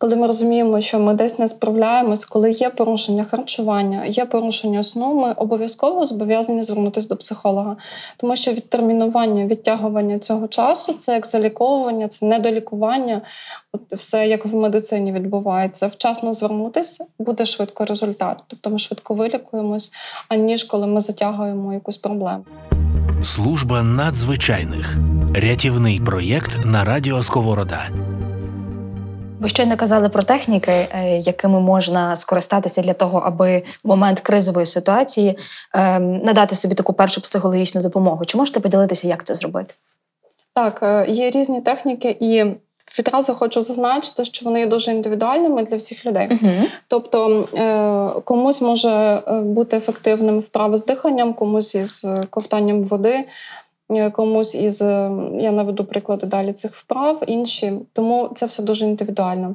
коли 0.00 0.16
ми 0.16 0.26
розуміємо, 0.26 0.80
що 0.80 1.00
ми 1.00 1.14
десь 1.14 1.38
не 1.38 1.48
справляємось, 1.48 2.24
коли 2.24 2.50
є 2.50 2.70
порушення 2.70 3.24
харчування, 3.24 4.04
є 4.04 4.24
порушення 4.24 4.82
сну, 4.82 5.14
ми 5.14 5.32
обов'язково 5.32 6.06
зобов'язані 6.06 6.62
звернутися 6.62 7.08
до 7.08 7.16
психолога, 7.16 7.76
тому 8.16 8.36
що 8.36 8.52
відтермінування, 8.52 9.46
відтягування 9.46 10.18
цього 10.18 10.48
часу 10.48 10.92
це 10.92 11.14
як 11.14 11.26
заліковування, 11.26 12.08
це 12.08 12.26
недолікування. 12.26 13.22
От 13.72 13.80
все 13.92 14.28
як 14.28 14.46
в 14.46 14.54
медицині 14.54 15.12
відбувається. 15.12 15.86
Вчасно 15.86 16.34
звернутися 16.34 17.06
буде 17.18 17.46
швидко 17.46 17.84
результат. 17.84 18.44
Тобто 18.46 18.70
ми 18.70 18.78
швидко 18.78 19.14
вилікуємось, 19.14 19.92
аніж 20.28 20.64
коли 20.64 20.86
ми 20.86 21.00
затягуємо 21.00 21.74
якусь 21.74 21.96
проблему. 21.96 22.44
Служба 23.22 23.82
надзвичайних 23.82 24.96
рятівний 25.34 26.00
проєкт 26.00 26.58
на 26.64 26.84
радіо 26.84 27.22
Сковорода. 27.22 28.09
Ви 29.40 29.48
щойно 29.48 29.76
казали 29.76 30.08
про 30.08 30.22
техніки, 30.22 30.72
е, 30.72 31.18
якими 31.18 31.60
можна 31.60 32.16
скористатися 32.16 32.82
для 32.82 32.92
того, 32.92 33.18
аби 33.18 33.62
в 33.84 33.88
момент 33.88 34.20
кризової 34.20 34.66
ситуації 34.66 35.38
ем, 35.74 36.16
надати 36.16 36.54
собі 36.54 36.74
таку 36.74 36.92
першу 36.92 37.20
психологічну 37.20 37.82
допомогу. 37.82 38.24
Чи 38.24 38.38
можете 38.38 38.60
поділитися, 38.60 39.08
як 39.08 39.24
це 39.24 39.34
зробити? 39.34 39.74
Так, 40.54 40.80
е, 40.82 41.06
є 41.08 41.30
різні 41.30 41.60
техніки, 41.60 42.16
і 42.20 42.44
відразу 42.98 43.34
хочу 43.34 43.62
зазначити, 43.62 44.24
що 44.24 44.44
вони 44.44 44.60
є 44.60 44.66
дуже 44.66 44.90
індивідуальними 44.90 45.62
для 45.62 45.76
всіх 45.76 46.06
людей. 46.06 46.28
uh 46.28 46.62
Тобто 46.88 47.48
е, 47.54 48.20
комусь 48.24 48.60
може 48.60 49.22
бути 49.42 49.76
ефективним 49.76 50.40
вправа 50.40 50.76
з 50.76 50.84
диханням, 50.84 51.34
комусь 51.34 51.74
із 51.74 52.06
ковтанням 52.30 52.82
води. 52.82 53.24
Е, 53.90 54.10
комусь 54.10 54.54
із 54.54 54.82
е, 54.82 55.10
я 55.34 55.50
наведу 55.50 55.84
приклади 55.84 56.26
далі 56.26 56.52
цих 56.52 56.74
вправ, 56.74 57.22
інші. 57.26 57.72
Тому 57.92 58.30
це 58.36 58.46
все 58.46 58.62
дуже 58.62 58.84
індивідуально. 58.84 59.54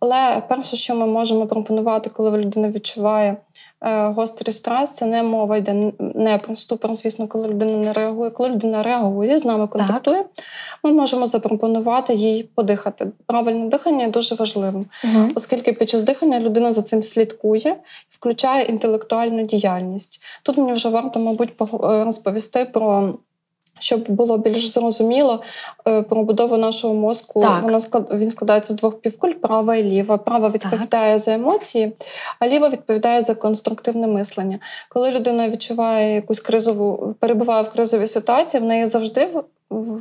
Але 0.00 0.42
перше, 0.48 0.76
що 0.76 0.94
ми 0.94 1.06
можемо 1.06 1.46
пропонувати, 1.46 2.10
коли 2.10 2.38
людина 2.38 2.70
відчуває 2.70 3.36
е, 3.80 4.06
гострий 4.06 4.52
стрес, 4.52 4.90
це 4.90 5.06
не 5.06 5.22
мова 5.22 5.56
йде 5.56 5.92
не 5.98 6.38
про 6.38 6.56
ступор, 6.56 6.94
звісно, 6.94 7.28
коли 7.28 7.48
людина 7.48 7.76
не 7.76 7.92
реагує. 7.92 8.30
Коли 8.30 8.48
людина 8.48 8.82
реагує, 8.82 9.38
з 9.38 9.44
нами 9.44 9.66
контактує, 9.66 10.22
так. 10.22 10.44
ми 10.84 10.92
можемо 10.92 11.26
запропонувати 11.26 12.14
їй 12.14 12.42
подихати. 12.54 13.12
Правильне 13.26 13.66
дихання 13.66 14.08
дуже 14.08 14.34
важливим, 14.34 14.86
угу. 15.04 15.28
оскільки 15.34 15.72
під 15.72 15.88
час 15.88 16.02
дихання 16.02 16.40
людина 16.40 16.72
за 16.72 16.82
цим 16.82 17.02
слідкує, 17.02 17.76
включає 18.10 18.64
інтелектуальну 18.64 19.42
діяльність. 19.42 20.20
Тут 20.42 20.56
мені 20.56 20.72
вже 20.72 20.88
варто, 20.88 21.20
мабуть, 21.20 21.52
розповісти 21.80 22.64
про. 22.64 23.14
Щоб 23.78 24.08
було 24.08 24.38
більш 24.38 24.68
зрозуміло 24.68 25.42
е, 25.88 26.02
про 26.02 26.22
будову 26.22 26.56
нашого 26.56 26.94
мозку, 26.94 27.40
так. 27.40 27.62
вона 27.62 27.80
склад... 27.80 28.08
він 28.12 28.30
складається 28.30 28.72
з 28.72 28.76
двох 28.76 29.00
півкуль, 29.00 29.32
права 29.32 29.76
і 29.76 29.82
ліва. 29.82 30.18
Права 30.18 30.48
відповідає 30.48 31.12
так. 31.12 31.18
за 31.18 31.34
емоції, 31.34 31.92
а 32.38 32.48
ліва 32.48 32.68
відповідає 32.68 33.22
за 33.22 33.34
конструктивне 33.34 34.06
мислення. 34.06 34.58
Коли 34.88 35.10
людина 35.10 35.48
відчуває 35.48 36.14
якусь 36.14 36.40
кризову, 36.40 37.14
перебуває 37.20 37.62
в 37.62 37.70
кризовій 37.70 38.06
ситуації, 38.06 38.62
в 38.62 38.66
неї 38.66 38.86
завжди 38.86 39.28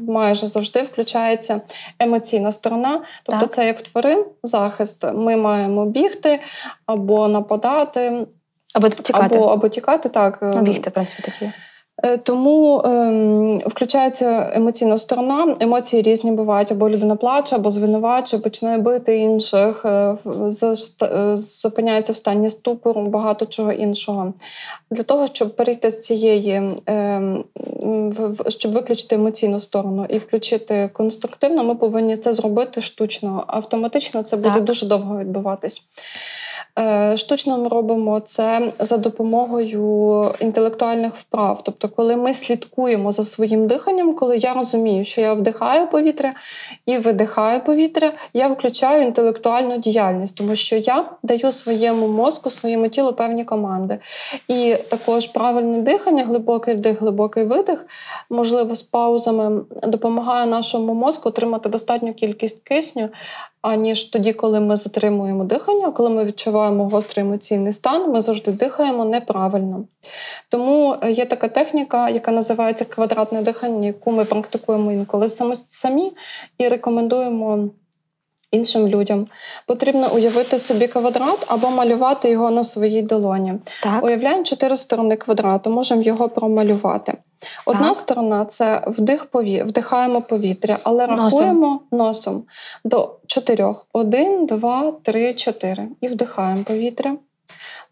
майже 0.08 0.48
завжди 0.48 0.82
включається 0.82 1.62
емоційна 2.00 2.52
сторона. 2.52 3.02
Тобто, 3.24 3.42
так. 3.42 3.52
це 3.52 3.68
як 3.68 3.82
тварин 3.82 4.26
захист. 4.44 5.06
Ми 5.14 5.38
маємо 5.38 5.86
бігти 5.86 6.40
або 6.86 7.28
нападати, 7.28 8.28
або 8.74 8.90
тікати. 8.90 9.36
Або, 9.36 9.46
або 9.46 9.70
тікати 9.70 10.10
так. 10.10 10.40
Ну, 10.42 10.62
бігти, 10.62 10.90
в 10.90 10.94
принципі, 10.94 11.24
такі. 11.24 11.52
Е, 12.04 12.18
тому 12.18 12.82
ем, 12.86 13.62
включається 13.66 14.52
емоційна 14.54 14.98
сторона. 14.98 15.56
Емоції 15.60 16.02
різні 16.02 16.32
бувають, 16.32 16.72
або 16.72 16.90
людина 16.90 17.16
плаче, 17.16 17.56
або 17.56 17.72
звинувачує, 17.72 18.42
починає 18.42 18.78
бити 18.78 19.18
інших, 19.18 19.86
е, 19.86 20.18
е, 21.02 21.36
зупиняється 21.36 22.14
в 22.14 22.16
стані 22.16 22.50
ступору, 22.50 23.02
багато 23.02 23.46
чого 23.46 23.72
іншого. 23.72 24.34
Для 24.92 25.04
того, 25.04 25.28
щоб 25.28 25.56
перейти 25.56 25.92
з 25.92 26.02
цієї, 26.02 26.62
ем, 26.86 27.44
щоб 28.48 28.72
виключити 28.72 29.16
емоційну 29.16 29.60
сторону 29.60 30.06
і 30.10 30.18
включити 30.18 30.90
конструктивно, 30.94 31.64
ми 31.64 31.76
повинні 31.76 32.18
це 32.18 32.34
зробити 32.34 32.82
штучно. 32.82 33.44
Автоматично 33.48 34.24
це 34.24 34.36
буде 34.36 34.50
так. 34.50 34.64
дуже 34.64 34.86
довго 34.86 35.20
відбуватись. 35.20 35.90
Е, 36.80 37.18
штучно 37.18 37.58
ми 37.58 37.68
робимо 37.68 38.20
це 38.20 38.74
за 38.80 38.98
допомогою 38.98 40.32
інтелектуальних 40.40 41.16
вправ. 41.16 41.62
Тобто, 41.64 41.90
коли 41.90 42.16
ми 42.16 42.34
слідкуємо 42.34 43.12
за 43.12 43.24
своїм 43.24 43.68
диханням, 43.68 44.14
коли 44.14 44.38
я 44.38 44.54
розумію, 44.54 45.06
що 45.06 45.22
я 45.22 45.34
вдихаю 45.34 45.88
повітря 45.88 46.34
і 46.86 46.98
видихаю 46.98 47.62
повітря, 47.64 48.12
я 48.34 48.48
включаю 48.48 49.04
інтелектуальну 49.04 49.78
діяльність, 49.78 50.38
тому 50.38 50.56
що 50.56 50.76
я 50.76 51.06
даю 51.24 51.52
своєму 51.52 52.08
мозку, 52.08 52.50
своєму 52.50 52.88
тілу 52.88 53.14
певні 53.14 53.46
команди. 53.46 54.00
І 54.48 54.76
також 54.90 55.28
правильне 55.28 55.80
дихання, 55.80 56.24
глибокий 56.24 56.74
вдих, 56.76 57.02
глибокий 57.02 57.44
видих, 57.44 57.86
можливо, 58.30 58.76
з 58.76 58.82
паузами 58.82 59.62
допомагає 59.84 60.46
нашому 60.46 60.94
мозку 60.94 61.30
отримати 61.30 61.70
достатню 61.70 62.14
кількість 62.14 62.64
кисню 62.64 63.10
аніж 63.66 64.04
тоді, 64.04 64.34
коли 64.34 64.60
ми 64.60 64.76
затримуємо 64.76 65.44
дихання, 65.44 65.92
коли 65.92 66.10
ми 66.10 66.26
відчуваємо 66.26 66.90
гострий 66.90 67.26
емоційний 67.26 67.74
стан, 67.74 68.12
ми 68.12 68.22
завжди 68.22 68.52
дихаємо 68.52 69.06
неправильно. 69.06 69.86
Тому 70.50 70.96
е, 71.02 71.12
є 71.12 71.26
така 71.26 71.48
техніка, 71.48 72.10
яка 72.10 72.32
називається 72.32 72.86
квадратне 72.86 73.42
дихання, 73.42 73.88
яку 73.88 74.12
ми 74.12 74.26
практикуємо 74.26 74.92
інколи 74.92 75.30
самі 75.30 76.14
і 76.58 76.68
рекомендуємо. 76.68 77.70
Іншим 78.52 78.88
людям 78.88 79.28
потрібно 79.68 80.14
уявити 80.14 80.60
собі 80.60 80.88
квадрат 80.88 81.46
або 81.48 81.70
малювати 81.70 82.30
його 82.30 82.52
на 82.52 82.64
своїй 82.64 83.02
долоні. 83.02 83.54
Так. 83.84 84.04
Уявляємо 84.04 84.44
чотири 84.44 84.76
сторони 84.76 85.16
квадрату, 85.16 85.70
можемо 85.70 86.02
його 86.02 86.30
промалювати. 86.30 87.18
Одна 87.66 87.88
так. 87.88 87.96
сторона 87.96 88.46
це 88.46 88.84
вдих 88.88 89.26
пові... 89.26 89.64
вдихаємо 89.64 90.22
повітря, 90.22 90.78
але 90.84 91.08
носом. 91.08 91.26
рахуємо 91.26 91.80
носом 91.92 92.44
до 92.84 93.16
чотирьох: 93.28 93.88
один, 93.94 94.46
два, 94.46 94.94
три, 95.04 95.34
чотири. 95.34 95.88
І 96.02 96.08
вдихаємо 96.08 96.64
повітря. 96.64 97.18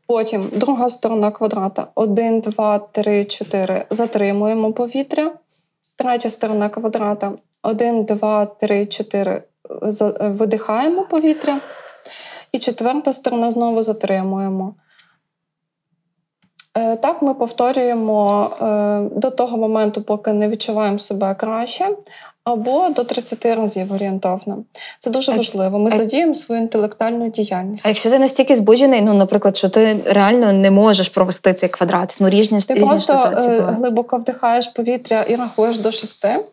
Потім 0.07 0.49
друга 0.55 0.89
сторона 0.89 1.31
квадрата: 1.31 1.87
один, 1.95 2.39
два, 2.39 2.79
три, 2.79 3.25
чотири. 3.25 3.85
Затримуємо 3.89 4.73
повітря. 4.73 5.31
Третя 5.95 6.29
сторона 6.29 6.69
квадрата: 6.69 7.31
один, 7.63 8.03
два, 8.03 8.45
три, 8.45 8.85
чотири. 8.85 9.43
Видихаємо 10.19 11.03
повітря. 11.03 11.59
І 12.51 12.59
четверта 12.59 13.13
сторона 13.13 13.51
знову 13.51 13.81
затримуємо. 13.81 14.75
Е, 16.77 16.95
так, 16.95 17.21
ми 17.21 17.33
повторюємо 17.33 18.49
е, 18.61 19.19
до 19.19 19.31
того 19.31 19.57
моменту, 19.57 20.01
поки 20.01 20.33
не 20.33 20.47
відчуваємо 20.47 20.99
себе 20.99 21.35
краще, 21.35 21.85
або 22.43 22.89
до 22.89 23.03
30 23.03 23.45
разів 23.45 23.93
орієнтовно. 23.93 24.63
Це 24.99 25.09
дуже 25.09 25.31
а, 25.31 25.35
важливо. 25.35 25.79
Ми 25.79 25.89
а, 25.93 25.97
задіємо 25.97 26.35
свою 26.35 26.61
інтелектуальну 26.61 27.29
діяльність. 27.29 27.85
А 27.85 27.89
якщо 27.89 28.09
ти 28.09 28.19
настільки 28.19 28.55
збуджений, 28.55 29.01
ну, 29.01 29.13
наприклад, 29.13 29.57
що 29.57 29.69
ти 29.69 29.97
реально 30.05 30.53
не 30.53 30.71
можеш 30.71 31.09
провести 31.09 31.53
цей 31.53 31.69
квадрат, 31.69 32.17
ну 32.19 32.29
різні, 32.29 32.59
ти 32.59 32.73
різні 32.73 32.87
просто 32.87 33.13
ситуації. 33.13 33.57
Ти 33.57 33.63
е, 33.63 33.75
глибоко 33.77 34.17
вдихаєш 34.17 34.67
повітря 34.67 35.25
і 35.27 35.35
рахуєш 35.35 35.77
до 35.77 35.91
шести. 35.91 36.45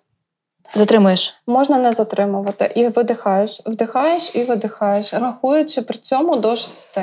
Затримуєш. 0.74 1.34
Можна 1.46 1.78
не 1.78 1.92
затримувати. 1.92 2.72
І 2.74 2.88
видихаєш, 2.88 3.62
вдихаєш 3.66 4.36
і 4.36 4.44
видихаєш, 4.44 5.14
рахуючи 5.14 5.82
при 5.82 5.98
цьому 5.98 6.36
до 6.36 6.56
шести. 6.56 7.02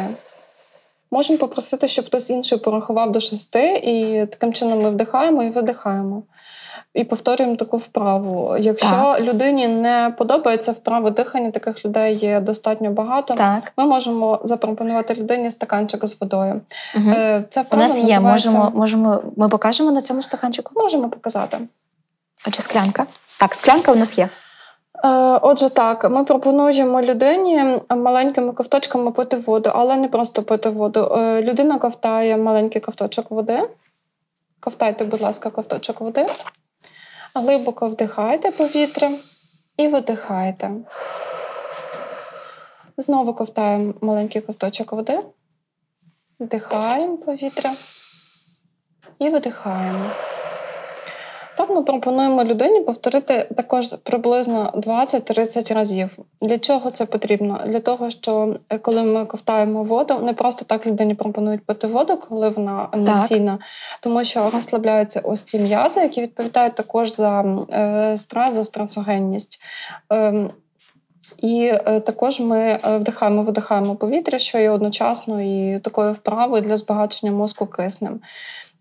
Можемо 1.12 1.40
попросити, 1.40 1.88
щоб 1.88 2.06
хтось 2.06 2.30
інший 2.30 2.58
порахував 2.58 3.12
до 3.12 3.20
шести, 3.20 3.76
і 3.76 4.26
таким 4.26 4.54
чином 4.54 4.82
ми 4.82 4.90
вдихаємо 4.90 5.44
і 5.44 5.50
видихаємо. 5.50 6.24
І 6.94 7.04
повторюємо 7.04 7.56
таку 7.56 7.78
вправу. 7.78 8.58
Якщо 8.60 8.90
так. 8.90 9.22
людині 9.22 9.68
не 9.68 10.14
подобається 10.18 10.72
вправа 10.72 11.10
дихання, 11.10 11.52
таких 11.52 11.86
людей 11.86 12.16
є 12.16 12.40
достатньо 12.40 12.92
багато. 12.92 13.34
Так. 13.34 13.74
Ми 13.78 13.86
можемо 13.86 14.40
запропонувати 14.44 15.14
людині 15.14 15.52
стаканчик 15.52 16.06
з 16.06 16.22
водою. 16.22 16.62
Угу. 16.96 17.14
Це 17.50 17.66
У 17.72 17.78
нас 17.78 17.98
є. 17.98 18.04
Називається... 18.04 18.52
Можемо, 18.52 18.72
можемо, 18.76 19.22
Ми 19.38 19.50
покажемо 19.50 19.92
на 19.92 20.02
цьому 20.02 20.22
стаканчику? 20.22 20.72
Можемо 20.76 21.10
показати. 21.10 21.58
Отже, 22.48 22.62
склянка. 22.62 23.06
Так, 23.40 23.56
склянка 23.56 23.92
у 23.92 23.96
нас 23.96 24.18
є. 24.18 24.30
Е, 25.04 25.10
отже, 25.42 25.70
так, 25.70 26.10
ми 26.10 26.24
пропонуємо 26.24 27.02
людині 27.02 27.80
маленькими 27.90 28.54
ковточками 28.54 29.12
пити 29.12 29.38
воду, 29.38 29.72
але 29.76 29.96
не 29.96 30.08
просто 30.08 30.44
пити 30.44 30.70
воду. 30.70 31.00
Е, 31.00 31.42
людина 31.42 31.80
ковтає 31.80 32.38
маленький 32.38 32.82
ковточок 32.82 33.32
води. 33.32 33.70
Ковтайте, 34.60 35.06
будь 35.06 35.22
ласка, 35.22 35.50
ковточок 35.50 36.02
води. 36.02 36.28
Глибоко 37.36 37.88
вдихайте 37.88 38.52
повітря 38.52 39.12
і 39.78 39.88
видихайте. 39.88 40.72
Знову 42.98 43.34
ковтаємо 43.34 43.94
маленький 44.02 44.42
ковточок 44.42 44.92
води. 44.92 45.20
Вдихаємо 46.40 47.18
повітря 47.18 47.74
і 49.20 49.30
видихаємо. 49.30 50.06
Так 51.58 51.70
ми 51.70 51.82
пропонуємо 51.82 52.44
людині 52.44 52.82
повторити 52.82 53.48
також 53.58 53.88
приблизно 54.04 54.72
20-30 54.76 55.74
разів. 55.74 56.18
Для 56.42 56.60
чого 56.60 56.92
це 56.92 57.06
потрібно? 57.06 57.60
Для 57.68 57.80
того, 57.80 58.10
що 58.10 58.56
е, 58.70 58.78
коли 58.78 59.04
ми 59.04 59.26
ковтаємо 59.26 59.84
воду, 59.84 60.20
не 60.20 60.34
просто 60.34 60.66
так 60.66 60.88
людині 60.88 61.16
пропонують 61.16 61.66
пити 61.66 61.88
воду, 61.88 62.18
коли 62.30 62.50
вона 62.50 62.90
емоційна, 62.94 63.52
так. 63.52 63.62
тому 64.02 64.24
що 64.24 64.50
розслабляються 64.50 65.22
ось 65.24 65.44
ці 65.44 65.60
м'язи, 65.60 66.00
які 66.00 66.22
відповідають 66.22 66.76
також 66.76 67.16
за 67.16 67.42
е, 67.72 68.18
стрес, 68.18 68.54
за 68.54 68.64
стресогенність. 68.64 69.60
Ем, 70.10 70.50
і 71.38 71.72
е, 71.74 72.00
також 72.00 72.40
ми 72.40 72.80
вдихаємо, 72.84 73.44
видихаємо 73.44 73.96
повітря, 73.96 74.40
що 74.40 74.58
є 74.58 74.70
одночасно 74.70 75.42
і 75.42 75.80
такою 75.80 76.14
вправою 76.14 76.62
для 76.62 76.78
збагачення 76.78 77.32
мозку 77.32 77.68
киснем. 77.68 78.20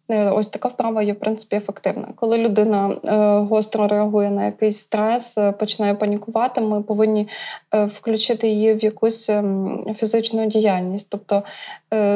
Е, 0.09 0.31
ось 0.31 0.49
така 0.49 0.69
вправа 0.69 1.03
є 1.03 1.13
в 1.13 1.19
принципі 1.19 1.57
ефективна. 1.57 2.09
Коли 2.17 2.39
людина 2.39 2.97
е, 3.05 3.17
гостро 3.49 3.89
реагує 3.89 4.31
на 4.31 4.45
якийсь 4.45 4.77
стрес, 4.77 5.39
е, 5.39 5.53
починає 5.53 5.95
панікувати, 5.95 6.61
ми 6.61 6.83
повинні 6.83 7.29
включити 7.73 8.49
її 8.49 8.75
в 8.75 8.85
якусь 8.85 9.31
ем, 9.31 9.95
фізичну 9.99 10.47
діяльність. 10.47 11.07
Тобто 11.11 11.43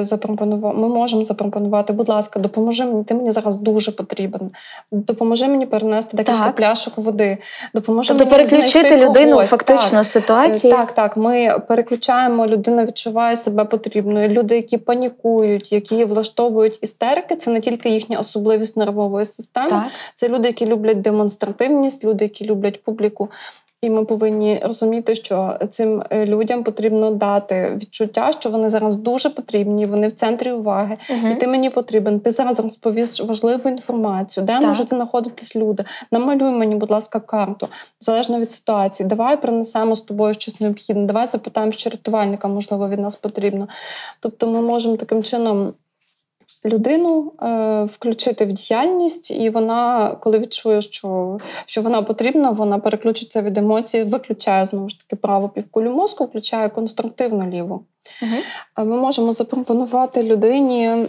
запропонувати, 0.01 0.79
ми 0.79 0.89
можемо 0.89 1.25
запропонувати, 1.25 1.93
будь 1.93 2.09
ласка, 2.09 2.41
допоможи 2.41 2.85
мені, 2.85 3.05
ти 3.05 3.15
мені 3.15 3.31
зараз 3.31 3.57
дуже 3.57 3.93
потрібен. 3.93 4.51
Допоможи 4.93 5.49
мені 5.49 5.67
перенести 5.67 6.17
декілька 6.17 6.45
так. 6.45 6.57
пляшок 6.57 6.99
води. 6.99 7.39
Допоможи 7.75 8.09
тобто 8.09 8.25
мені 8.25 8.37
переключити 8.37 9.07
людину 9.07 9.33
когось. 9.33 9.49
фактично 9.49 9.99
так. 9.99 10.05
ситуації. 10.05 10.73
Так, 10.73 10.95
так. 10.95 11.17
Ми 11.17 11.59
переключаємо, 11.69 12.47
людина 12.47 12.85
відчуває 12.85 13.37
себе 13.37 13.65
потрібною. 13.65 14.29
Люди, 14.29 14.57
які 14.57 14.79
панікують, 14.79 15.73
які 15.73 16.05
влаштовують 16.05 16.79
істерики, 16.83 17.37
це 17.37 17.51
не 17.51 17.61
тільки 17.61 17.81
тільки 17.81 17.95
їхня 17.95 18.19
особливість 18.19 18.77
нервової 18.77 19.27
системи. 19.27 19.71
Так. 19.71 19.87
Це 20.15 20.29
люди, 20.29 20.49
які 20.49 20.67
люблять 20.67 21.01
демонстративність, 21.01 22.05
люди, 22.05 22.25
які 22.25 22.47
люблять 22.47 22.85
публіку. 22.85 23.29
І 23.83 23.91
ми 23.91 24.05
повинні 24.05 24.61
розуміти, 24.65 25.15
що 25.15 25.59
цим 25.71 26.03
е, 26.11 26.27
людям 26.27 26.65
потрібно 26.65 27.11
дати 27.11 27.79
відчуття, 27.83 28.33
що 28.41 28.51
вони 28.51 28.71
зараз 28.71 28.97
дуже 28.97 29.31
потрібні, 29.31 29.87
вони 29.87 30.09
в 30.09 30.13
центрі 30.13 30.53
уваги, 30.53 30.97
uh-huh. 31.11 31.33
і 31.33 31.35
ти 31.35 31.47
мені 31.47 31.71
потрібен. 31.71 32.21
Ти 32.21 32.31
зараз 32.31 32.61
розповіш 32.61 33.21
важливу 33.21 33.71
інформацію, 33.71 34.47
де 34.47 34.53
так. 34.53 34.69
можуть 34.69 34.89
знаходитись 34.89 35.57
люди. 35.57 35.85
Намалюй 36.13 36.53
мені, 36.53 36.75
будь 36.75 36.91
ласка, 36.91 37.21
карту 37.21 37.69
залежно 38.01 38.41
від 38.41 38.51
ситуації. 38.51 39.09
Давай 39.09 39.41
принесемо 39.41 39.97
з 39.97 40.01
тобою 40.01 40.35
щось 40.35 40.61
необхідне. 40.61 41.05
Давай 41.05 41.27
запитаємо, 41.27 41.73
що 41.73 41.91
рятувальника 41.91 42.49
можливо 42.49 42.89
від 42.89 43.01
нас 43.01 43.17
потрібно. 43.17 43.69
Тобто, 44.21 44.47
ми 44.47 44.61
можемо 44.61 44.97
таким 44.97 45.23
чином 45.23 45.73
людину 46.65 47.33
е, 47.43 47.85
включити 47.85 48.45
в 48.45 48.53
діяльність, 48.53 49.31
і 49.31 49.51
вона, 49.51 50.11
коли 50.21 50.39
відчує, 50.39 50.81
що 50.81 51.39
що 51.67 51.83
вона 51.83 52.03
потрібна, 52.03 52.51
вона 52.51 52.79
переключиться 52.79 53.43
від 53.43 53.59
емоцій, 53.59 54.03
виключає 54.03 54.67
знову 54.67 54.89
ж 54.89 54.99
таки 55.01 55.17
праву 55.17 55.49
півкулю 55.49 55.91
мозку, 55.91 56.25
включає 56.25 56.69
конструктивну 56.69 57.51
ліву. 57.51 57.85
Угу. 58.23 58.87
Ми 58.87 58.97
можемо 58.97 59.33
запропонувати 59.33 60.23
людині 60.23 61.07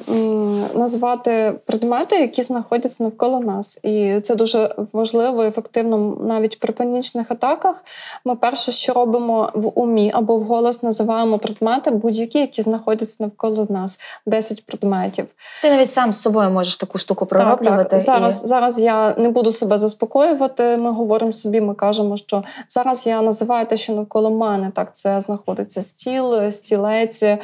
назвати 0.75 1.60
предмети, 1.65 2.15
які 2.15 2.43
знаходяться 2.43 3.04
навколо 3.04 3.39
нас. 3.39 3.80
І 3.84 4.19
це 4.19 4.36
дуже 4.36 4.75
важливо 4.93 5.43
і 5.43 5.47
ефективно 5.47 6.17
навіть 6.21 6.60
при 6.60 6.73
панічних 6.73 7.32
атаках. 7.32 7.84
Ми 8.25 8.36
перше, 8.36 8.71
що 8.71 8.93
робимо 8.93 9.51
в 9.54 9.80
умі 9.80 10.12
або 10.13 10.38
в 10.38 10.43
голос, 10.43 10.84
називаємо 10.84 11.38
предмети 11.38 11.91
будь-які, 11.91 12.39
які 12.39 12.62
знаходяться 12.62 13.23
навколо 13.23 13.67
нас. 13.69 13.99
10 14.25 14.65
предметів. 14.65 15.25
Ти 15.62 15.69
навіть 15.69 15.89
сам 15.89 16.12
з 16.12 16.21
собою 16.21 16.49
можеш 16.49 16.77
таку 16.77 16.97
штуку 16.97 17.25
пророблювати. 17.25 17.84
Так, 17.84 17.89
так. 17.89 17.99
Зараз, 17.99 18.43
і... 18.43 18.47
зараз 18.47 18.80
я 18.80 19.15
не 19.17 19.30
буду 19.30 19.51
себе 19.51 19.77
заспокоювати. 19.77 20.77
Ми 20.77 20.91
говоримо 20.91 21.34
собі, 21.34 21.62
ми 21.62 21.75
кажемо, 21.75 22.17
що 22.17 22.43
зараз 22.69 23.08
я 23.08 23.21
називаю 23.21 23.65
те, 23.65 23.77
що 23.77 23.93
навколо 23.93 24.32
мене. 24.32 24.71
Так, 24.75 24.95
це 24.95 25.21
знаходиться 25.21 25.82
стіл, 25.82 26.51
стілець 26.51 26.82
е, 26.93 27.39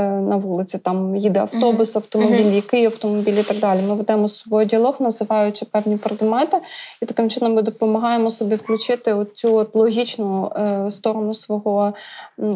на 0.00 0.36
вулиці, 0.36 0.78
там 0.78 1.16
їде 1.16 1.40
автобус, 1.40 1.96
автомобіль, 1.96 2.52
який 2.52 2.86
автомобіль 2.86 3.32
і 3.32 3.42
так 3.42 3.58
далі. 3.58 3.80
Ми 3.82 3.94
ведемо 3.94 4.28
з 4.28 4.36
собою 4.36 4.66
діалог, 4.66 4.96
називаючи 5.00 5.64
певні 5.64 5.96
предмети, 5.96 6.56
і 7.02 7.06
таким 7.06 7.30
чином 7.30 7.54
ми 7.54 7.62
допомагаємо 7.62 8.30
собі 8.30 8.54
включити 8.54 9.26
цю 9.34 9.54
от 9.54 9.74
логічну 9.74 10.52
е, 10.56 10.90
сторону 10.90 11.34
свого 11.34 11.94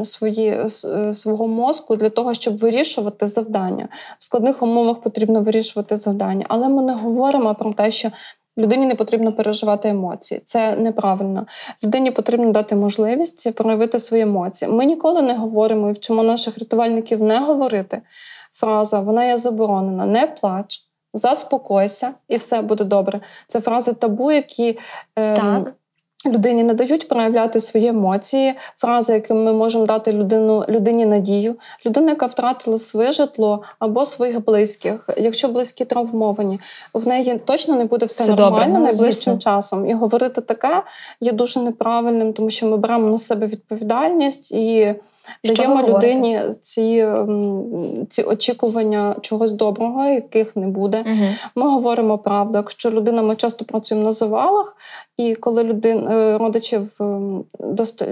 свої, 0.05 0.49
е, 0.49 1.15
свого 1.15 1.49
мозку 1.49 1.97
для 1.97 2.11
того, 2.11 2.35
щоб 2.35 2.59
вирішувати 2.59 3.27
завдання. 3.27 3.89
В 4.19 4.25
складних 4.25 4.63
умовах 4.63 5.01
потрібно 5.01 5.41
вирішувати 5.41 5.97
завдання, 5.97 6.47
але 6.49 6.69
ми 6.69 6.83
не 6.83 6.95
говоримо 6.95 7.55
про 7.55 7.73
те, 7.73 7.91
що 7.91 8.11
Людині 8.59 8.87
не 8.87 8.95
потрібно 8.95 9.33
переживати 9.33 9.89
емоції. 9.89 10.41
Це 10.45 10.77
неправильно. 10.77 11.47
Людині 11.85 12.11
потрібно 12.11 12.53
дати 12.53 12.77
можливість 12.77 13.55
проявити 13.55 13.99
свої 13.99 14.23
емоції. 14.23 14.71
Ми 14.71 14.85
ніколи 14.85 15.23
не 15.23 15.37
говоримо 15.37 15.91
і 15.91 15.93
вчимо 15.93 16.23
наших 16.23 16.59
рятувальників 16.59 17.23
не 17.23 17.39
говорити. 17.39 18.03
Фраза 18.53 19.01
вона 19.01 19.25
є 19.25 19.37
заборонена, 19.37 20.07
не 20.07 20.27
плач, 20.27 20.81
заспокойся, 21.15 22.15
і 22.29 22.37
все 22.37 22.63
буде 22.63 22.85
добре. 22.85 23.21
Це 23.47 23.61
фрази 23.61 23.93
табу, 23.93 24.33
які. 24.33 24.79
е, 25.19 25.37
так. 25.37 25.75
Людині 26.27 26.65
не 26.65 26.75
дають 26.75 27.09
проявляти 27.09 27.61
свої 27.61 27.87
емоції, 27.87 28.55
фрази, 28.77 29.13
якими 29.13 29.43
ми 29.43 29.53
можемо 29.53 29.87
дати 29.87 30.13
людину, 30.13 30.65
людині 30.69 31.07
надію. 31.07 31.57
Людина, 31.87 32.11
яка 32.11 32.27
втратила 32.27 32.79
своє 32.79 33.13
житло 33.13 33.63
або 33.79 34.05
своїх 34.05 34.45
близьких, 34.45 35.11
якщо 35.17 35.49
близькі 35.49 35.85
травмовані, 35.85 36.61
в 36.95 37.09
неї 37.09 37.41
точно 37.45 37.77
не 37.77 37.85
буде 37.85 38.07
все, 38.07 38.23
все 38.23 38.33
нормально 38.33 38.51
добре, 38.51 38.67
ну, 38.69 38.75
найближчим 38.85 39.35
звісно. 39.35 39.39
часом. 39.39 39.91
І 39.91 39.95
говорити 39.95 40.41
таке 40.41 40.83
є 41.21 41.33
дуже 41.33 41.61
неправильним, 41.61 42.33
тому 42.33 42.51
що 42.51 42.67
ми 42.67 42.77
беремо 42.77 43.11
на 43.11 43.19
себе 43.19 43.47
відповідальність 43.47 44.53
і. 44.53 44.95
Даємо 45.45 45.83
людині 45.83 46.41
ці 46.61 46.99
ем, 46.99 48.07
ці 48.11 48.23
очікування 48.23 49.17
чогось 49.21 49.53
доброго, 49.53 50.05
яких 50.05 50.57
не 50.57 50.67
буде. 50.67 51.05
Угу. 51.07 51.27
Ми 51.55 51.71
говоримо 51.71 52.19
правду. 52.19 52.59
Якщо 52.59 52.91
людина, 52.91 53.23
ми 53.23 53.37
часто 53.37 53.65
працюємо 53.65 54.05
на 54.05 54.13
завалах, 54.13 54.77
і 55.17 55.35
коли 55.35 55.65
людин, 55.65 56.09
е, 56.09 56.39
родичів 56.39 56.91
ем, 57.01 57.45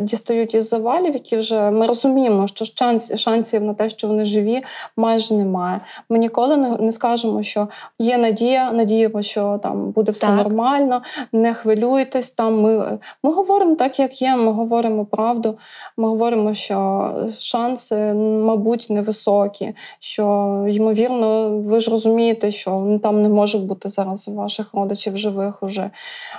дістають 0.00 0.54
із 0.54 0.68
завалів, 0.68 1.14
які 1.14 1.36
вже 1.36 1.70
ми 1.70 1.86
розуміємо, 1.86 2.46
що 2.46 2.64
шанс, 2.64 3.16
шансів 3.16 3.64
на 3.64 3.74
те, 3.74 3.88
що 3.88 4.06
вони 4.08 4.24
живі, 4.24 4.62
майже 4.96 5.34
немає. 5.34 5.80
Ми 6.08 6.18
ніколи 6.18 6.56
не, 6.56 6.76
не 6.76 6.92
скажемо, 6.92 7.42
що 7.42 7.68
є 7.98 8.18
надія, 8.18 8.72
надіємо, 8.72 9.22
що 9.22 9.60
там 9.62 9.90
буде 9.90 10.12
все 10.12 10.26
так. 10.26 10.36
нормально, 10.36 11.02
не 11.32 11.54
хвилюйтесь. 11.54 12.30
Там 12.30 12.60
ми, 12.60 12.98
ми 13.22 13.32
говоримо 13.32 13.74
так, 13.74 13.98
як 13.98 14.22
є. 14.22 14.36
Ми 14.36 14.52
говоримо 14.52 15.04
правду. 15.04 15.58
Ми 15.96 16.08
говоримо, 16.08 16.54
що 16.54 17.01
шанси, 17.38 18.14
мабуть, 18.14 18.86
невисокі. 18.90 19.74
Що, 19.98 20.24
ймовірно, 20.70 21.58
ви 21.58 21.80
ж 21.80 21.90
розумієте, 21.90 22.50
що 22.50 22.98
там 23.02 23.22
не 23.22 23.28
може 23.28 23.58
бути 23.58 23.88
зараз 23.88 24.28
ваших 24.28 24.74
родичів 24.74 25.16
живих 25.16 25.62
уже. 25.62 25.90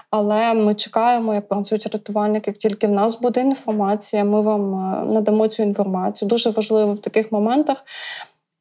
Але 0.09 0.53
ми 0.53 0.75
чекаємо, 0.75 1.33
як 1.33 1.47
працюють 1.47 1.87
рятувальники. 1.93 2.51
Як 2.51 2.57
тільки 2.57 2.87
в 2.87 2.91
нас 2.91 3.21
буде 3.21 3.41
інформація, 3.41 4.23
ми 4.23 4.41
вам 4.41 4.73
е, 4.73 5.13
надамо 5.13 5.47
цю 5.47 5.63
інформацію. 5.63 6.29
Дуже 6.29 6.49
важливо 6.49 6.93
в 6.93 6.99
таких 6.99 7.31
моментах 7.31 7.85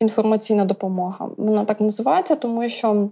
інформаційна 0.00 0.64
допомога. 0.64 1.28
Вона 1.36 1.64
так 1.64 1.80
називається, 1.80 2.36
тому 2.36 2.68
що. 2.68 3.08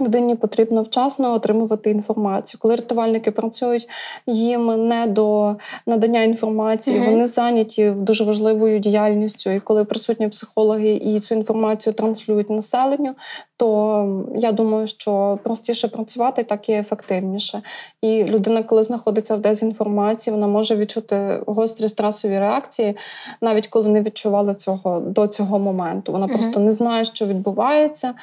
Людині 0.00 0.34
потрібно 0.34 0.82
вчасно 0.82 1.32
отримувати 1.34 1.90
інформацію. 1.90 2.58
Коли 2.62 2.74
рятувальники 2.76 3.30
працюють, 3.30 3.88
їм 4.26 4.88
не 4.88 5.06
до 5.06 5.56
надання 5.86 6.22
інформації, 6.22 6.98
mm-hmm. 6.98 7.10
вони 7.10 7.26
зайняті 7.26 7.90
дуже 7.90 8.24
важливою 8.24 8.78
діяльністю. 8.78 9.50
І 9.50 9.60
коли 9.60 9.84
присутні 9.84 10.28
психологи 10.28 10.92
і 10.92 11.20
цю 11.20 11.34
інформацію 11.34 11.94
транслюють 11.94 12.50
населенню, 12.50 13.14
то 13.56 14.24
я 14.36 14.52
думаю, 14.52 14.86
що 14.86 15.38
простіше 15.44 15.88
працювати 15.88 16.42
так 16.42 16.68
і 16.68 16.72
ефективніше. 16.72 17.62
І 18.02 18.24
людина, 18.24 18.62
коли 18.62 18.82
знаходиться 18.82 19.36
в 19.36 19.40
дезінформації, 19.40 20.34
вона 20.34 20.46
може 20.46 20.76
відчути 20.76 21.42
гострі 21.46 21.88
стресові 21.88 22.38
реакції, 22.38 22.96
навіть 23.40 23.66
коли 23.66 23.88
не 23.88 24.02
відчувала 24.02 24.54
цього 24.54 25.00
до 25.00 25.26
цього 25.26 25.58
моменту. 25.58 26.12
Вона 26.12 26.26
mm-hmm. 26.26 26.32
просто 26.32 26.60
не 26.60 26.72
знає, 26.72 27.04
що 27.04 27.26
відбувається, 27.26 28.14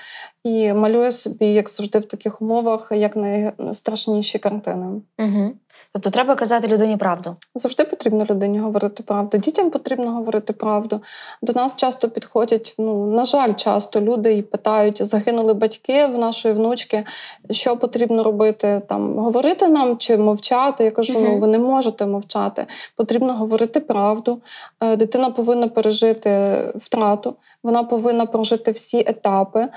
і 0.44 0.74
малює 0.74 1.12
собі, 1.12 1.48
як 1.48 1.70
завжди, 1.70 2.00
в 2.00 2.06
таких 2.06 2.42
умовах, 2.42 2.92
як 2.92 3.16
найстрашніші 3.16 4.40
картини. 4.40 5.02
Угу. 5.20 5.54
Тобто 5.94 6.10
треба 6.10 6.36
казати 6.36 6.68
людині 6.68 6.98
правду. 6.98 7.36
Завжди 7.56 7.84
потрібно 7.84 8.26
людині 8.30 8.60
говорити 8.60 9.04
правду. 9.04 9.38
Дітям 9.38 9.70
потрібно 9.70 10.12
говорити 10.12 10.54
правду. 10.54 11.02
До 11.42 11.54
нас 11.54 11.76
часто 11.76 12.10
підходять, 12.10 12.76
ну 12.80 13.12
на 13.12 13.26
жаль, 13.26 13.54
часто 13.54 14.02
люди 14.02 14.38
і 14.38 14.42
питають: 14.42 15.06
загинули 15.06 15.54
батьки 15.54 16.06
в 16.06 16.18
нашої 16.18 16.54
внучки, 16.54 17.04
що 17.52 17.78
потрібно 17.78 18.24
робити 18.24 18.82
там, 18.90 19.20
говорити 19.20 19.68
нам 19.68 19.98
чи 19.98 20.18
мовчати. 20.18 20.84
Я 20.84 20.92
кажу, 20.92 21.14
uh-huh. 21.14 21.30
ну 21.30 21.40
ви 21.40 21.48
не 21.48 21.60
можете 21.60 22.06
мовчати. 22.06 22.66
Потрібно 22.96 23.34
говорити 23.34 23.80
правду. 23.80 24.42
Е, 24.82 24.96
дитина 24.96 25.30
повинна 25.30 25.68
пережити 25.68 26.60
втрату, 26.76 27.36
вона 27.64 27.84
повинна 27.84 28.26
прожити 28.26 28.72
всі 28.72 29.04
етапи. 29.08 29.68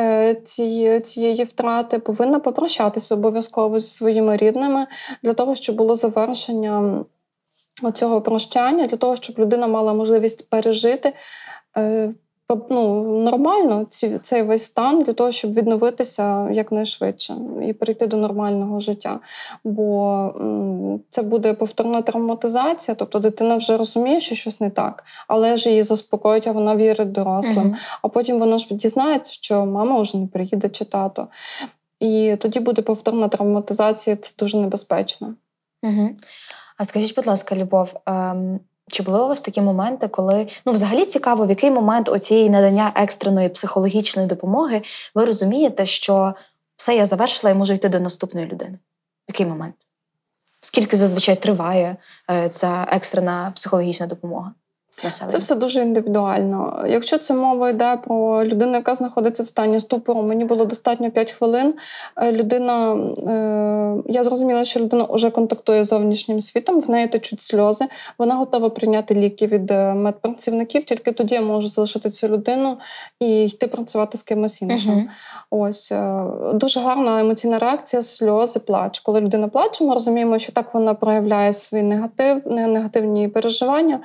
Е, 0.00 0.34
цієї, 0.34 1.44
втрати, 1.44 1.98
повинна 1.98 2.40
попрощатися 2.40 3.14
обов'язково 3.14 3.78
зі 3.78 3.88
своїми 3.90 4.36
рідними 4.36 4.86
для 5.22 5.32
того, 5.32 5.54
щоб 5.54 5.76
було 5.76 5.94
завершення 5.94 7.04
цього 7.94 8.22
прощання, 8.22 8.84
для 8.84 8.96
того, 8.96 9.16
щоб 9.16 9.38
людина 9.38 9.66
мала 9.66 9.94
можливість 9.94 10.50
пережити 10.50 11.12
е, 11.76 12.14
ну, 12.70 13.04
нормально 13.22 13.86
ці, 13.88 14.18
цей 14.18 14.42
весь 14.42 14.64
стан 14.64 14.98
для 14.98 15.12
того, 15.12 15.30
щоб 15.30 15.52
відновитися 15.52 16.50
якнайшвидше 16.50 17.34
і 17.66 17.72
перейти 17.72 18.06
до 18.06 18.16
нормального 18.16 18.80
життя. 18.80 19.20
Бо 19.64 20.34
це 21.10 21.22
буде 21.22 21.54
повторна 21.54 22.02
травматизація, 22.02 22.94
тобто 22.94 23.18
дитина 23.18 23.56
вже 23.56 23.76
розуміє, 23.76 24.20
що 24.20 24.34
щось 24.34 24.60
не 24.60 24.70
так, 24.70 25.04
але 25.28 25.56
ж 25.56 25.70
її 25.70 25.82
заспокоїть, 25.82 26.46
а 26.46 26.52
вона 26.52 26.76
вірить 26.76 27.12
дорослим. 27.12 27.66
uh 27.66 27.76
А 28.02 28.08
потім 28.08 28.38
вона 28.38 28.58
ж 28.58 28.74
дізнається, 28.74 29.32
що 29.32 29.66
мама 29.66 30.00
вже 30.00 30.18
не 30.18 30.26
приїде 30.26 30.68
чи 30.68 30.84
тато. 30.84 31.28
І 32.00 32.36
тоді 32.40 32.60
буде 32.60 32.82
повторна 32.82 33.28
травматизація, 33.28 34.16
це 34.16 34.32
дуже 34.38 34.58
небезпечно. 34.58 35.34
Угу. 35.82 36.10
А 36.76 36.84
скажіть, 36.84 37.16
будь 37.16 37.26
ласка, 37.26 37.56
Любов. 37.56 37.94
Чи 38.88 39.02
були 39.02 39.24
у 39.24 39.28
вас 39.28 39.40
такі 39.40 39.60
моменти, 39.60 40.08
коли 40.08 40.48
ну 40.66 40.72
взагалі 40.72 41.04
цікаво, 41.04 41.46
в 41.46 41.50
який 41.50 41.70
момент 41.70 42.08
оцієї 42.08 42.50
надання 42.50 42.92
екстреної 42.94 43.48
психологічної 43.48 44.28
допомоги 44.28 44.82
ви 45.14 45.24
розумієте, 45.24 45.86
що 45.86 46.34
все 46.76 46.96
я 46.96 47.06
завершила 47.06 47.50
і 47.50 47.54
можу 47.54 47.74
йти 47.74 47.88
до 47.88 48.00
наступної 48.00 48.46
людини? 48.46 48.78
В 49.28 49.28
який 49.28 49.46
момент? 49.46 49.74
Скільки 50.60 50.96
зазвичай 50.96 51.42
триває 51.42 51.96
е, 52.30 52.48
ця 52.48 52.86
екстрена 52.90 53.52
психологічна 53.54 54.06
допомога? 54.06 54.52
Населення? 55.04 55.32
Це 55.32 55.38
все 55.38 55.54
дуже 55.54 55.82
індивідуально. 55.82 56.84
Якщо 56.88 57.18
це 57.18 57.34
мова 57.34 57.70
йде 57.70 57.98
про 58.04 58.44
людину, 58.44 58.74
яка 58.74 58.94
знаходиться 58.94 59.42
в 59.42 59.48
стані 59.48 59.80
ступору, 59.80 60.22
мені 60.22 60.44
було 60.44 60.64
достатньо 60.64 61.10
5 61.10 61.30
хвилин. 61.30 61.74
Е, 62.16 62.32
людина, 62.32 62.94
е, 62.94 64.02
я 64.12 64.24
зрозуміла, 64.24 64.64
що 64.64 64.80
людина 64.80 65.06
вже 65.10 65.30
контактує 65.30 65.84
з 65.84 65.88
зовнішнім 65.88 66.40
світом, 66.40 66.80
в 66.80 66.90
неї 66.90 67.08
течуть 67.08 67.42
сльози. 67.42 67.84
Вона 68.18 68.34
готова 68.34 68.70
прийняти 68.70 69.14
ліки 69.14 69.46
від 69.46 69.70
е, 69.70 69.94
медпрацівників. 69.94 70.84
Тільки 70.84 71.12
тоді 71.12 71.34
я 71.34 71.40
можу 71.40 71.68
залишити 71.68 72.10
цю 72.10 72.28
людину 72.28 72.78
і 73.20 73.44
йти 73.44 73.66
працювати 73.66 74.18
з 74.18 74.22
кимось 74.22 74.62
іншим. 74.62 74.92
uh 74.92 75.04
Ось 75.50 75.92
дуже 76.54 76.80
гарна 76.80 77.20
емоційна 77.20 77.58
реакція, 77.58 78.02
сльози, 78.02 78.60
плач. 78.60 78.98
Коли 79.00 79.20
людина 79.20 79.48
плаче, 79.48 79.84
ми 79.84 79.94
розуміємо, 79.94 80.38
що 80.38 80.52
так 80.52 80.74
вона 80.74 80.94
проявляє 80.94 81.52
свої 81.52 81.84
негатив, 81.84 82.42
негативні 82.46 83.28
переживання. 83.28 84.00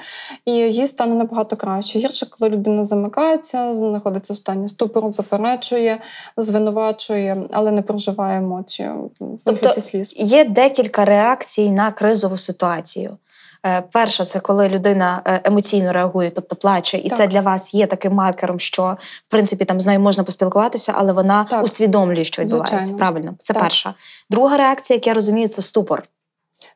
І 0.45 0.52
їй 0.80 0.88
стане 0.88 1.15
набагато 1.15 1.56
краще. 1.56 2.00
Гірше, 2.00 2.26
коли 2.30 2.50
людина 2.52 2.86
замикається, 2.86 3.76
знаходиться 3.76 4.34
в 4.34 4.38
стані 4.38 4.70
ступору, 4.70 5.12
заперечує, 5.12 6.02
звинувачує, 6.38 7.44
але 7.52 7.72
не 7.72 7.82
проживає 7.82 8.38
емоцію 8.38 9.12
тобто 9.46 9.82
сліз. 9.82 10.13
Є 10.18 10.44
декілька 10.46 11.06
реакцій 11.06 11.72
на 11.72 11.92
кризову 11.92 12.38
ситуацію. 12.38 13.18
Е, 13.65 13.82
перша 13.92 14.26
це 14.26 14.39
коли 14.39 14.70
людина 14.70 15.22
е, 15.28 15.42
емоційно 15.44 15.94
реагує, 15.94 16.30
тобто 16.30 16.56
плаче, 16.56 16.98
і 16.98 17.10
так. 17.10 17.18
це 17.18 17.28
для 17.28 17.42
вас 17.42 17.74
є 17.74 17.86
таким 17.86 18.13
маркером, 18.13 18.60
що 18.60 18.98
в 19.28 19.32
принципі 19.32 19.65
там 19.65 19.80
з 19.80 19.86
нею 19.86 20.00
можна 20.00 20.24
поспілкуватися, 20.24 20.94
але 20.96 21.13
вона 21.13 21.44
так. 21.44 21.63
усвідомлює, 21.63 22.24
що 22.24 22.42
відбувається. 22.42 22.76
Звичайно. 22.76 22.98
Правильно, 22.98 23.34
це 23.38 23.54
так. 23.54 23.63
перша. 23.63 23.94
Друга 24.30 24.58
реакція, 24.58 24.96
як 24.96 25.08
я 25.08 25.13
розумію, 25.13 25.48
це 25.48 25.62
ступор. 25.62 26.04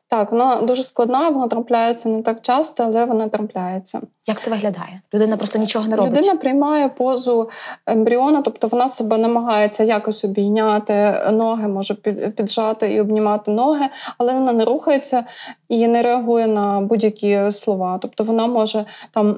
Так, 0.08 0.32
вона 0.32 0.62
дуже 0.62 0.82
складна, 0.82 1.28
вона 1.28 1.48
трапляється 1.48 2.08
не 2.08 2.22
так 2.22 2.40
часто, 2.42 2.82
але 2.82 3.04
вона 3.04 3.28
трапляється. 3.28 4.00
Як 4.26 4.40
це 4.40 4.50
виглядає? 4.50 5.00
Людина 5.14 5.36
просто 5.36 5.58
нічого 5.58 5.88
не 5.88 5.96
робить. 5.96 6.12
Людина 6.12 6.34
приймає 6.34 6.88
позу 6.88 7.48
ембріона, 7.86 8.42
тобто 8.42 8.68
вона 8.68 8.88
себе 8.88 9.18
намагається 9.18 9.84
якось 9.84 10.24
обійняти, 10.24 11.22
ноги 11.32 11.68
може 11.68 11.94
піджати 12.36 12.92
і 12.92 13.00
обнімати 13.00 13.50
ноги, 13.50 13.84
але 14.18 14.32
вона 14.32 14.52
не 14.52 14.64
рухається 14.64 15.24
і 15.68 15.88
не 15.88 16.02
реагує 16.02 16.46
на 16.46 16.80
будь-які 16.80 17.52
слова. 17.52 17.98
Тобто 18.02 18.24
вона 18.24 18.46
може 18.46 18.84
там 19.10 19.36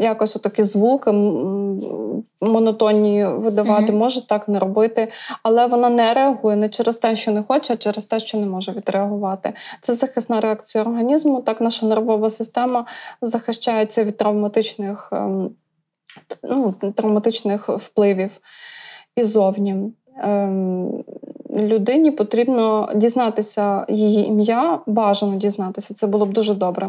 якось 0.00 0.36
отакі 0.36 0.64
звуки 0.64 1.12
монотонні 2.40 3.26
видавати, 3.26 3.92
mm 3.92 3.96
може 3.96 4.26
так 4.26 4.48
не 4.48 4.58
робити, 4.58 5.12
але 5.42 5.66
вона 5.66 5.88
не 5.88 6.14
реагує 6.14 6.56
не 6.56 6.68
через 6.68 6.96
те, 6.96 7.16
що 7.16 7.30
не 7.30 7.42
хоче, 7.42 7.74
а 7.74 7.76
через 7.76 8.06
те, 8.06 8.20
що 8.20 8.38
не 8.38 8.46
може 8.46 8.72
відреагувати. 8.72 9.52
Це 9.80 9.94
захисна 9.94 10.40
реакція 10.40 10.84
організму. 10.84 11.40
Так 11.40 11.60
наша 11.60 11.86
нервова 11.86 12.30
система 12.30 12.84
захищається 13.22 13.95
від 14.04 14.16
травматичних 14.16 15.08
ем, 15.12 15.50
ну, 16.42 16.72
травматичних 16.72 17.68
впливів 17.68 18.30
і 19.16 19.24
Ем, 20.18 21.04
людині 21.56 22.10
потрібно 22.10 22.88
дізнатися 22.94 23.86
її 23.88 24.26
ім'я, 24.26 24.78
бажано 24.86 25.36
дізнатися, 25.36 25.94
це 25.94 26.06
було 26.06 26.26
б 26.26 26.32
дуже 26.32 26.54
добре. 26.54 26.88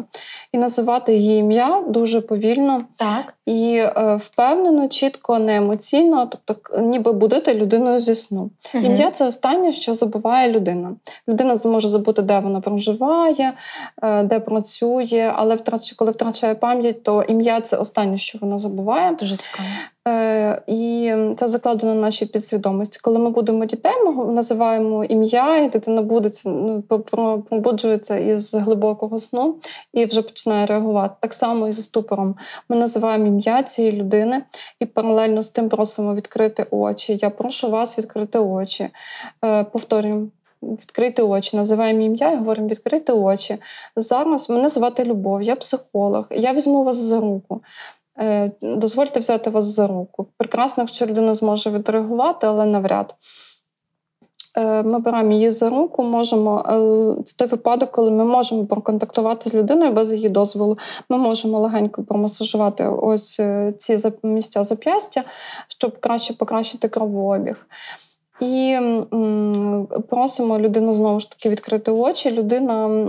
І 0.52 0.58
називати 0.58 1.16
її 1.16 1.40
ім'я 1.40 1.84
дуже 1.88 2.22
повільно 2.22 2.84
так. 2.98 3.34
і 3.46 3.76
е, 3.78 4.20
впевнено, 4.22 4.88
чітко, 4.88 5.40
не 5.40 5.56
емоційно, 5.56 6.30
тобто, 6.46 6.82
ніби 6.82 7.14
будити 7.14 7.54
людиною 7.54 8.00
зі 8.00 8.16
сну. 8.16 8.50
Угу. 8.74 8.84
Ім'я 8.86 9.12
це 9.12 9.28
останнє, 9.28 9.72
що 9.72 9.94
забуває 9.94 10.52
людина. 10.52 10.96
Людина 11.28 11.56
зможе 11.56 11.88
забути, 11.88 12.22
де 12.22 12.40
вона 12.40 12.62
проживає, 12.62 13.54
е, 14.04 14.24
де 14.24 14.40
працює, 14.40 15.32
але 15.36 15.56
втрач, 15.56 15.92
коли 15.92 16.12
втрачає 16.12 16.56
пам'ять, 16.56 17.04
то 17.04 17.24
ім'я 17.24 17.62
це 17.62 17.78
останнє, 17.78 18.18
що 18.18 18.38
вона 18.42 18.60
забуває. 18.60 19.16
Дуже 19.20 19.36
цікаво. 19.36 19.70
Е, 20.08 20.62
і 20.68 21.14
це 21.38 21.48
закладено 21.48 21.96
на 21.96 22.02
нашій 22.02 22.26
підсвідомості. 22.26 23.00
Коли 23.04 23.20
ми 23.20 23.30
будемо 23.30 23.66
дітей, 23.66 23.92
ми 24.06 24.26
називаємо 24.26 25.06
ім'я, 25.06 25.58
і 25.58 25.70
дитина 25.70 26.02
буде 26.02 26.32
ну, 26.46 26.82
пробуджується 27.50 28.18
із 28.18 28.56
глибокого 28.56 29.20
сну 29.20 29.56
і 29.94 30.06
вже 30.06 30.22
починає 30.22 30.66
реагувати. 30.66 31.16
Так 31.20 31.34
само 31.34 31.68
і 31.68 31.72
з 31.72 31.84
ступором. 31.84 32.36
Ми 32.70 32.76
називаємо 32.76 33.28
ім'я 33.28 33.64
цієї 33.64 34.02
людини 34.02 34.44
і 34.80 34.86
паралельно 34.86 35.44
з 35.44 35.50
тим 35.50 35.70
просимо 35.70 36.16
відкрити 36.16 36.66
очі. 36.72 37.18
Я 37.22 37.30
прошу 37.30 37.70
вас 37.70 37.98
відкрити 37.98 38.40
очі. 38.40 38.90
Е, 39.46 39.64
повторюємо. 39.64 40.28
Відкрити 40.62 41.22
очі, 41.22 41.58
називаємо 41.58 42.02
ім'я 42.02 42.32
і 42.32 42.36
говоримо 42.36 42.68
відкрити 42.68 43.14
очі. 43.14 43.58
Зараз 43.96 44.50
мене 44.50 44.70
звати 44.70 45.04
Любов, 45.04 45.42
я 45.42 45.56
психолог, 45.56 46.28
я 46.32 46.54
візьму 46.54 46.84
вас 46.84 46.96
за 46.96 47.20
руку. 47.20 47.62
Е, 48.20 48.52
дозвольте 48.62 49.20
взяти 49.20 49.50
вас 49.50 49.66
за 49.66 49.88
руку. 49.88 50.28
Прекрасно, 50.38 50.84
якщо 50.84 51.06
людина 51.06 51.36
зможе 51.36 51.70
відреагувати, 51.70 52.48
але 52.48 52.66
навряд. 52.66 53.16
Е, 54.58 54.84
ми 54.84 55.00
беремо 55.00 55.32
її 55.32 55.52
за 55.52 55.70
руку, 55.70 56.04
можемо 56.04 56.60
е, 56.60 57.24
це 57.24 57.36
той 57.38 57.48
випадок, 57.48 57.92
коли 57.92 58.12
ми 58.12 58.26
можемо 58.26 58.66
проконтактувати 58.66 59.50
з 59.50 59.56
людиною 59.56 59.92
без 59.92 60.14
її 60.14 60.30
дозволу. 60.30 60.78
Ми 61.10 61.18
можемо 61.18 61.60
легенько 61.60 62.04
промасажувати 62.04 62.88
ось 62.88 63.42
ці 63.78 63.98
місця 64.24 64.64
зап'ястя, 64.64 65.24
щоб 65.68 66.00
краще 66.00 66.34
покращити 66.34 66.88
кровообіг. 66.88 67.68
І 68.42 68.78
просимо 70.10 70.60
людину 70.60 70.96
знову 70.96 71.20
ж 71.20 71.30
таки 71.30 71.50
відкрити 71.50 71.92
очі. 71.92 72.32
Людина 72.32 73.08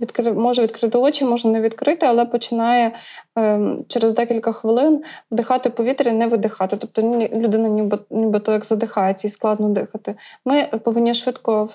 відкри... 0.00 0.32
може 0.32 0.62
відкрити 0.62 0.98
очі, 0.98 1.24
може 1.24 1.48
не 1.48 1.60
відкрити, 1.60 2.06
але 2.06 2.26
починає 2.26 2.92
е, 3.38 3.60
через 3.88 4.14
декілька 4.14 4.52
хвилин 4.52 5.02
вдихати 5.30 5.70
повітря 5.70 6.10
і 6.10 6.14
не 6.14 6.26
видихати. 6.26 6.76
Тобто 6.76 7.02
людина 7.32 7.68
ніби, 7.68 7.98
нібито 8.10 8.52
як 8.52 8.64
задихається 8.64 9.28
і 9.28 9.30
складно 9.30 9.68
дихати. 9.68 10.14
Ми 10.44 10.68
повинні 10.84 11.14
швидко 11.14 11.68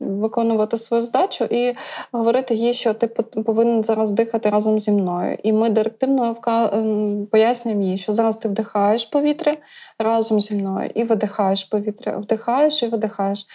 виконувати 0.00 0.76
свою 0.76 1.02
здачу 1.02 1.44
і 1.44 1.74
говорити 2.12 2.54
їй, 2.54 2.74
що 2.74 2.94
ти 2.94 3.06
повинен 3.46 3.84
зараз 3.84 4.12
дихати 4.12 4.50
разом 4.50 4.80
зі 4.80 4.90
мною. 4.90 5.38
І 5.42 5.52
ми 5.52 5.70
директивно 5.70 6.32
вка... 6.32 6.70
Ем, 6.72 7.26
пояснюємо 7.30 7.82
їй, 7.82 7.98
що 7.98 8.12
зараз 8.12 8.36
ти 8.36 8.48
вдихаєш 8.48 9.04
повітря 9.04 9.56
разом 9.98 10.40
зі 10.40 10.54
мною 10.54 10.90
і 10.94 11.04
видихаєш 11.04 11.64
повітря, 11.64 12.16
вдихаєш 12.16 12.82
і 12.82 12.86
видихаєш. 12.86 13.46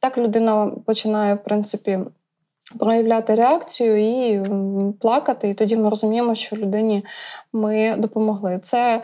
Так 0.00 0.18
людина 0.18 0.72
починає, 0.86 1.34
в 1.34 1.44
принципі, 1.44 1.98
проявляти 2.78 3.34
реакцію 3.34 3.96
і 3.96 4.42
плакати. 5.00 5.48
І 5.48 5.54
тоді 5.54 5.76
ми 5.76 5.90
розуміємо, 5.90 6.34
що 6.34 6.56
людині 6.56 7.04
ми 7.52 7.96
допомогли. 7.98 8.58
Це 8.62 9.02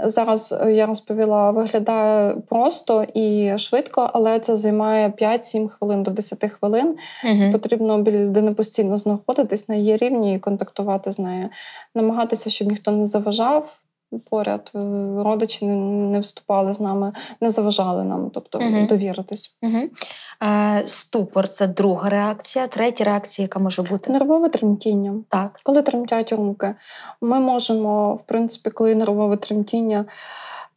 зараз 0.00 0.60
е, 0.62 0.72
я 0.72 0.86
розповіла, 0.86 1.50
виглядає 1.50 2.36
просто 2.48 3.06
і 3.14 3.58
швидко, 3.58 4.10
але 4.14 4.40
це 4.40 4.56
займає 4.56 5.08
5-7 5.08 5.68
хвилин 5.68 6.02
до 6.02 6.10
10 6.10 6.50
хвилин. 6.50 6.96
Угу. 7.24 7.52
Потрібно 7.52 8.02
біля 8.02 8.18
людини 8.18 8.54
постійно 8.54 8.96
знаходитись 8.96 9.68
на 9.68 9.74
її 9.74 9.96
рівні 9.96 10.34
і 10.34 10.38
контактувати 10.38 11.12
з 11.12 11.18
нею, 11.18 11.48
намагатися, 11.94 12.50
щоб 12.50 12.68
ніхто 12.68 12.90
не 12.90 13.06
заважав 13.06 13.78
поряд. 14.30 14.70
Е, 14.74 14.78
родичі 15.24 15.66
не, 15.66 15.76
не 16.10 16.20
вступали 16.20 16.74
з 16.74 16.80
нами, 16.80 17.12
не 17.40 17.50
заважали 17.50 18.04
нам, 18.04 18.30
тобто 18.34 18.58
угу. 18.58 18.86
довіритись. 18.86 19.56
Угу. 19.62 19.78
Е, 20.42 20.82
Ступор 20.86 21.48
це 21.48 21.66
друга 21.66 22.10
реакція. 22.10 22.66
Третя 22.66 23.04
реакція, 23.04 23.44
яка 23.44 23.58
може 23.58 23.82
бути 23.82 24.12
нервове 24.12 24.48
тремтіння. 24.48 25.14
Так, 25.28 25.60
коли 25.62 25.82
тремтять 25.82 26.32
руки, 26.32 26.74
ми 27.20 27.40
можемо, 27.40 28.14
в 28.14 28.22
принципі, 28.26 28.70
коли 28.70 28.94
нервове 28.94 29.36
тремтіння. 29.36 30.04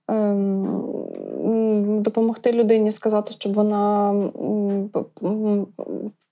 Ем, 0.10 2.02
допомогти 2.02 2.52
людині 2.52 2.92
сказати, 2.92 3.34
щоб 3.38 3.54
вона 3.54 4.14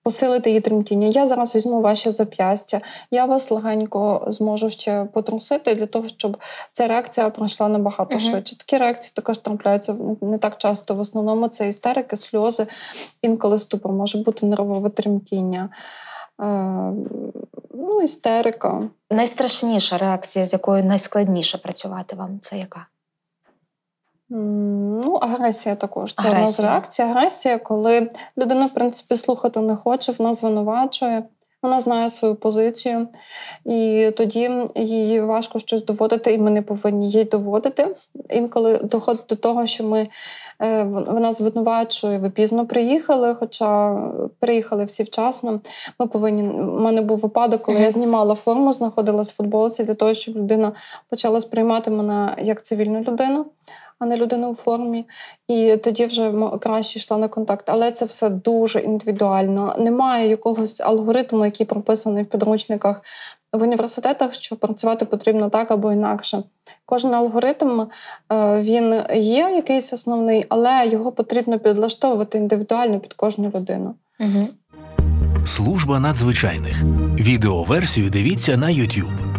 посилити 0.06 0.50
її 0.50 0.62
тремтіння. 0.62 1.08
Я 1.08 1.26
зараз 1.26 1.56
візьму 1.56 1.82
ваші 1.82 2.10
зап'ястя, 2.10 2.82
я 3.12 3.26
вас 3.26 3.52
легенько 3.52 4.26
зможу 4.28 4.70
ще 4.70 5.06
потрусити 5.14 5.76
для 5.76 5.86
того, 5.86 6.08
щоб 6.08 6.38
ця 6.72 6.88
реакція 6.88 7.30
пройшла 7.30 7.68
набагато 7.68 8.18
uh-huh. 8.18 8.30
швидше. 8.30 8.58
Такі 8.58 8.78
реакції 8.78 9.12
також 9.16 9.38
трапляються 9.38 9.96
не 10.22 10.38
так 10.38 10.58
часто. 10.58 10.96
В 10.96 11.00
основному 11.00 11.48
це 11.48 11.68
істерики, 11.68 12.16
сльози, 12.16 12.68
інколи 13.22 13.60
ступор 13.60 13.92
може 13.92 14.18
бути 14.18 14.46
нервове 14.46 14.90
тремтіння. 14.90 15.70
Е, 16.42 16.46
ну, 17.74 18.02
істерика. 18.04 18.90
Найстрашніша 19.12 19.98
реакція, 19.98 20.46
з 20.46 20.54
якою 20.54 20.84
найскладніше 20.84 21.58
працювати 21.58 22.16
вам, 22.16 22.40
це 22.42 22.58
яка? 22.58 22.88
Ну, 24.30 25.14
агресія 25.22 25.76
також. 25.76 26.14
Це 26.14 26.28
агресія. 26.28 26.44
одна 26.44 26.52
з 26.52 26.60
реакцій. 26.60 27.02
Агресія, 27.02 27.60
коли 27.60 28.12
людина, 28.38 28.66
в 28.66 28.74
принципі, 28.74 29.18
слухати 29.18 29.60
не 29.60 29.76
хоче, 29.76 30.14
вона 30.18 30.34
звинувачує, 30.34 31.24
вона 31.62 31.80
знає 31.80 32.10
свою 32.10 32.36
позицію, 32.36 33.08
і 33.66 34.12
тоді 34.18 34.52
їй 34.76 35.22
важко 35.22 35.60
щось 35.60 35.86
доводити, 35.86 36.34
і 36.34 36.38
ми 36.38 36.52
не 36.52 36.62
повинні 36.62 37.10
їй 37.10 37.24
доводити. 37.24 37.96
Інколи 38.30 38.78
доходить 38.78 39.26
до 39.30 39.36
того, 39.36 39.66
що 39.66 39.84
ми 39.84 40.08
е, 40.62 40.84
вона 40.84 41.32
звинувачує, 41.32 42.20
ви 42.20 42.30
пізно 42.30 42.66
приїхали, 42.66 43.36
хоча 43.36 44.00
приїхали 44.40 44.86
всі 44.86 45.04
вчасно. 45.04 45.60
Ми 46.00 46.08
повинні. 46.08 46.50
У 46.50 46.80
мене 46.80 47.02
був 47.02 47.20
випадок, 47.20 47.62
коли 47.62 47.80
я 47.80 47.92
знімала 47.92 48.36
форму, 48.36 48.74
знаходилась 48.74 49.34
в 49.34 49.36
футболці 49.36 49.84
для 49.84 49.94
того, 49.94 50.14
щоб 50.14 50.36
людина 50.36 50.72
почала 51.10 51.40
сприймати 51.40 51.92
мене 51.92 52.36
як 52.38 52.66
цивільну 52.66 53.02
людину 53.02 53.46
а 54.00 54.06
не 54.06 54.18
людина 54.18 54.50
у 54.50 54.56
формі. 54.56 55.06
І 55.48 55.78
тоді 55.78 56.06
вже 56.06 56.34
краще 56.62 57.00
йшла 57.00 57.18
на 57.18 57.28
контакт. 57.28 57.70
Але 57.70 57.92
це 57.92 58.06
все 58.06 58.30
дуже 58.30 58.80
індивідуально. 58.80 59.76
Немає 59.80 60.30
якогось 60.30 60.82
алгоритму, 60.82 61.46
який 61.46 61.66
прописаний 61.66 62.24
в 62.24 62.28
підручниках 62.28 63.02
в 63.54 63.62
університетах, 63.62 64.34
що 64.34 64.56
працювати 64.56 65.06
потрібно 65.06 65.50
так 65.50 65.72
або 65.72 65.92
інакше. 65.92 66.44
Кожен 66.86 67.14
алгоритм 67.14 67.82
е, 67.82 67.88
він 68.62 69.04
є 69.14 69.52
якийсь 69.56 69.94
основний, 69.94 70.46
але 70.50 70.88
його 70.88 71.12
потрібно 71.12 71.60
підлаштовувати 71.60 72.38
індивідуально 72.38 73.00
під 73.00 73.14
кожну 73.14 73.52
людину. 73.56 73.96
Угу. 74.20 74.48
Служба 75.46 76.00
надзвичайних 76.00 76.84
відеоверсію 77.20 78.10
дивіться 78.10 78.58
на 78.58 78.68
YouTube. 78.68 79.35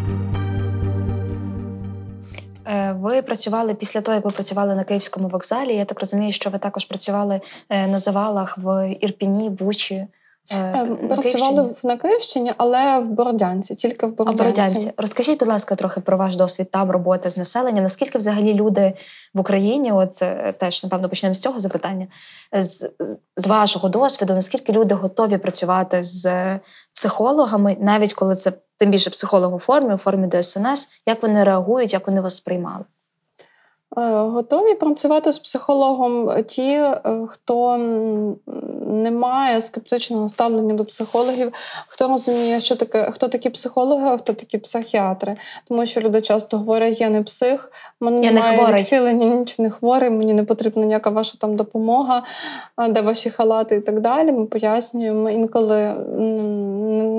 Е, 2.67 2.97
ви 3.01 3.23
працювали 3.23 3.75
після 3.75 4.01
того, 4.01 4.15
як 4.15 4.25
ви 4.25 4.31
працювали 4.31 4.75
на 4.75 4.85
Київському 4.85 5.29
вокзалі. 5.29 5.77
Я 5.77 5.85
так 5.85 6.01
розумію, 6.01 6.33
що 6.33 6.51
ви 6.51 6.59
також 6.59 6.85
працювали 6.85 7.41
е, 7.69 7.87
на 7.87 7.99
завалах 7.99 8.59
в 8.59 8.97
Ірпіні, 9.01 9.51
Бучі. 9.51 10.07
Е, 10.53 10.87
працювали 11.09 11.75
на 11.83 11.97
Київщині, 11.97 12.53
але 12.57 12.99
в 12.99 13.07
Бородянці, 13.07 13.75
тільки 13.75 14.07
в 14.07 14.17
Бородянці. 14.17 14.41
А 14.41 14.45
Бородянці. 14.45 14.93
Розкажіть, 14.97 15.39
будь 15.39 15.49
ласка, 15.49 15.75
трохи 15.75 16.01
про 16.01 16.17
ваш 16.17 16.37
досвід 16.37 16.71
там 16.71 16.91
роботи 16.91 17.31
з 17.31 17.39
населенням. 17.39 17.83
Наскільки 17.83 18.19
взагалі 18.19 18.55
люди 18.55 18.93
в 19.35 19.41
Україні, 19.41 19.93
от 19.93 20.23
теж 20.59 20.85
напевно 20.85 21.09
почнемо 21.09 21.35
з 21.35 21.41
цього 21.41 21.59
запитання, 21.59 22.07
з, 22.53 22.91
з 23.37 23.47
вашого 23.47 23.89
досвіду, 23.89 24.35
наскільки 24.35 24.73
люди 24.73 24.95
готові 24.95 25.39
працювати 25.39 26.03
з 26.03 26.59
психологами, 26.95 27.77
навіть 27.81 28.15
коли 28.15 28.35
це 28.35 28.53
тим 28.79 28.91
більше 28.91 29.11
психолог 29.11 29.55
у 29.55 29.59
формі, 29.59 29.95
у 29.95 29.97
формі 29.97 30.29
ДСНС, 30.29 30.89
як 31.07 31.23
вони 31.23 31.45
реагують, 31.45 31.93
як 31.93 32.07
вони 32.07 32.21
вас 32.21 32.37
сприймали? 32.37 32.85
Е, 33.99 34.01
готові 34.21 34.75
працювати 34.75 35.33
з 35.33 35.39
психологом 35.39 36.45
ті, 36.45 36.71
е, 36.71 37.01
хто 37.29 37.79
не 39.03 39.11
має 39.11 39.61
скептичного 39.61 40.29
ставлення 40.29 40.75
до 40.75 40.85
психологів, 40.85 41.53
хто 41.89 42.09
розуміє, 42.09 42.61
що 42.61 42.77
таке, 42.77 43.11
хто 43.11 43.29
такі 43.29 43.51
психологи, 43.51 44.07
а 44.07 44.17
хто 44.17 44.33
такі 44.33 44.59
психіатри. 44.59 45.37
Тому 45.69 45.87
що 45.87 46.01
люди 46.01 46.21
часто 46.21 46.59
говорять, 46.59 47.01
я 47.01 47.11
не 47.11 47.23
псих, 47.23 47.73
мене 48.01 48.27
я 48.27 48.33
немає 48.33 48.73
не 48.73 48.79
відхилення, 48.79 49.27
нічого 49.27 49.69
не 49.69 49.71
хворий, 49.71 50.11
мені 50.11 50.35
не 50.35 50.45
потрібна 50.45 50.87
ніяка 50.87 51.11
ваша 51.11 51.39
там 51.39 51.57
допомога, 51.57 52.23
де 52.89 53.01
ваші 53.01 53.31
халати 53.31 53.77
і 53.77 53.81
так 53.81 54.01
далі. 54.01 54.33
Ми 54.33 54.47
пояснюємо 54.47 55.31
інколи 55.31 55.95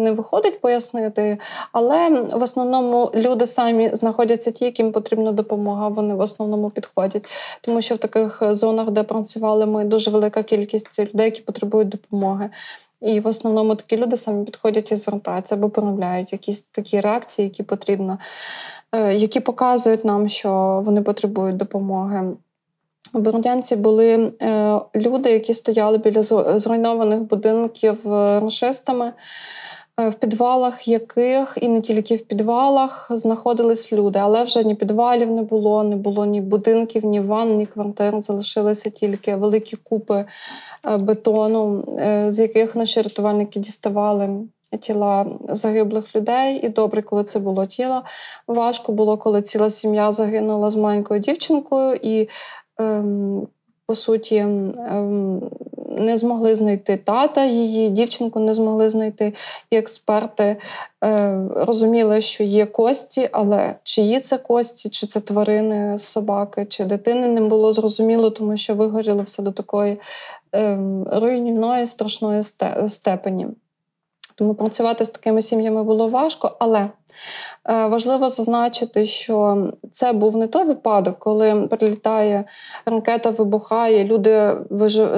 не 0.03 0.11
виходить 0.11 0.61
пояснити, 0.61 1.37
але 1.71 2.09
в 2.09 2.43
основному 2.43 3.11
люди 3.15 3.45
самі 3.45 3.89
знаходяться 3.93 4.51
ті, 4.51 4.65
яким 4.65 4.91
потрібна 4.91 5.31
допомога. 5.31 5.87
Вони 5.87 6.13
в 6.13 6.19
основному 6.19 6.69
підходять, 6.69 7.25
тому 7.61 7.81
що 7.81 7.95
в 7.95 7.97
таких 7.97 8.43
зонах, 8.51 8.89
де 8.89 9.03
працювали 9.03 9.65
ми, 9.65 9.83
дуже 9.83 10.11
велика 10.11 10.43
кількість 10.43 10.99
людей, 10.99 11.25
які 11.25 11.41
потребують 11.41 11.66
допомоги. 11.69 12.49
І 13.01 13.19
в 13.19 13.27
основному 13.27 13.75
такі 13.75 13.97
люди 13.97 14.17
самі 14.17 14.45
підходять 14.45 14.91
і 14.91 14.95
звертаються 14.95 15.55
або 15.55 15.69
проявляють 15.69 16.33
якісь 16.33 16.61
такі 16.61 17.01
реакції, 17.01 17.47
які 17.47 17.63
потрібно, 17.63 18.17
е, 18.91 19.13
які 19.13 19.39
показують 19.39 20.05
нам, 20.05 20.29
що 20.29 20.81
вони 20.85 21.01
потребують 21.01 21.57
допомоги. 21.57 22.31
У 23.13 23.19
Бородянці 23.19 23.75
були 23.75 24.33
е, 24.41 24.79
люди, 24.95 25.31
які 25.31 25.53
стояли 25.53 25.97
біля 25.97 26.23
зруйнованих 26.59 27.21
будинків 27.21 27.97
рашистами. 28.05 29.05
расистами, 29.05 29.13
в 29.97 30.13
підвалах 30.13 30.87
яких 30.87 31.57
і 31.61 31.67
не 31.67 31.81
тільки 31.81 32.15
в 32.15 32.21
підвалах 32.25 33.07
знаходились 33.09 33.93
люди, 33.93 34.19
але 34.19 34.43
вже 34.43 34.63
ні 34.63 34.75
підвалів 34.75 35.31
не 35.31 35.41
було, 35.41 35.83
не 35.83 35.95
було 35.95 36.25
ні 36.25 36.41
будинків, 36.41 37.05
ні 37.05 37.19
ванн, 37.19 37.57
ні 37.57 37.65
квартир. 37.65 38.21
Залишилися 38.21 38.89
тільки 38.89 39.35
великі 39.35 39.77
купи 39.77 40.25
бетону, 40.99 41.83
з 42.27 42.39
яких 42.39 42.75
наші 42.75 43.01
рятувальники 43.01 43.59
діставали. 43.59 44.29
Тіла 44.79 45.25
загиблих 45.49 46.15
людей, 46.15 46.65
і 46.65 46.69
добре, 46.69 47.01
коли 47.01 47.23
це 47.23 47.39
було 47.39 47.65
тіло. 47.65 48.01
Важко 48.47 48.91
було, 48.91 49.17
коли 49.17 49.41
ціла 49.41 49.69
сім'я 49.69 50.11
загинула 50.11 50.69
з 50.69 50.75
маленькою 50.75 51.19
дівчинкою, 51.19 51.99
і 52.01 52.29
ем, 52.79 53.47
по 53.85 53.95
суті 53.95 54.35
ем, 54.35 55.41
не 55.87 56.17
змогли 56.17 56.55
знайти 56.55 56.97
тата 56.97 57.45
її, 57.45 57.89
дівчинку 57.89 58.39
не 58.39 58.53
змогли 58.53 58.89
знайти. 58.89 59.33
І 59.69 59.77
експерти 59.77 60.57
е, 61.03 61.39
розуміли, 61.55 62.21
що 62.21 62.43
є 62.43 62.65
кості, 62.65 63.29
але 63.31 63.75
чиї 63.83 64.19
це 64.19 64.37
кості, 64.37 64.89
чи 64.89 65.07
це 65.07 65.19
тварини, 65.19 65.99
собаки, 65.99 66.65
чи 66.65 66.85
дитини 66.85 67.27
не 67.27 67.41
було 67.41 67.73
зрозуміло, 67.73 68.29
тому 68.29 68.57
що 68.57 68.75
вигоріло 68.75 69.21
все 69.21 69.43
до 69.43 69.51
такої 69.51 69.99
е, 70.55 70.79
руйнівної, 71.11 71.85
страшної 71.85 72.41
степені. 72.87 73.47
Тому 74.37 74.55
працювати 74.55 75.05
з 75.05 75.09
такими 75.09 75.41
сім'ями 75.41 75.83
було 75.83 76.09
важко, 76.09 76.57
але 76.59 76.89
Е, 77.69 77.85
важливо 77.87 78.29
зазначити, 78.29 79.05
що 79.05 79.67
це 79.91 80.13
був 80.13 80.37
не 80.37 80.47
той 80.47 80.63
випадок, 80.63 81.19
коли 81.19 81.67
прилітає 81.67 82.43
ракета, 82.85 83.29
вибухає, 83.29 84.03
люди 84.03 84.53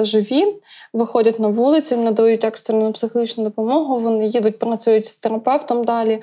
живі, 0.00 0.44
виходять 0.92 1.40
на 1.40 1.48
вулицю, 1.48 1.96
надають 1.96 2.44
екстрену 2.44 2.92
психологічну 2.92 3.44
допомогу. 3.44 3.98
Вони 3.98 4.26
їдуть, 4.26 4.58
працюють 4.58 5.06
з 5.06 5.18
терапевтом 5.18 5.84
далі. 5.84 6.22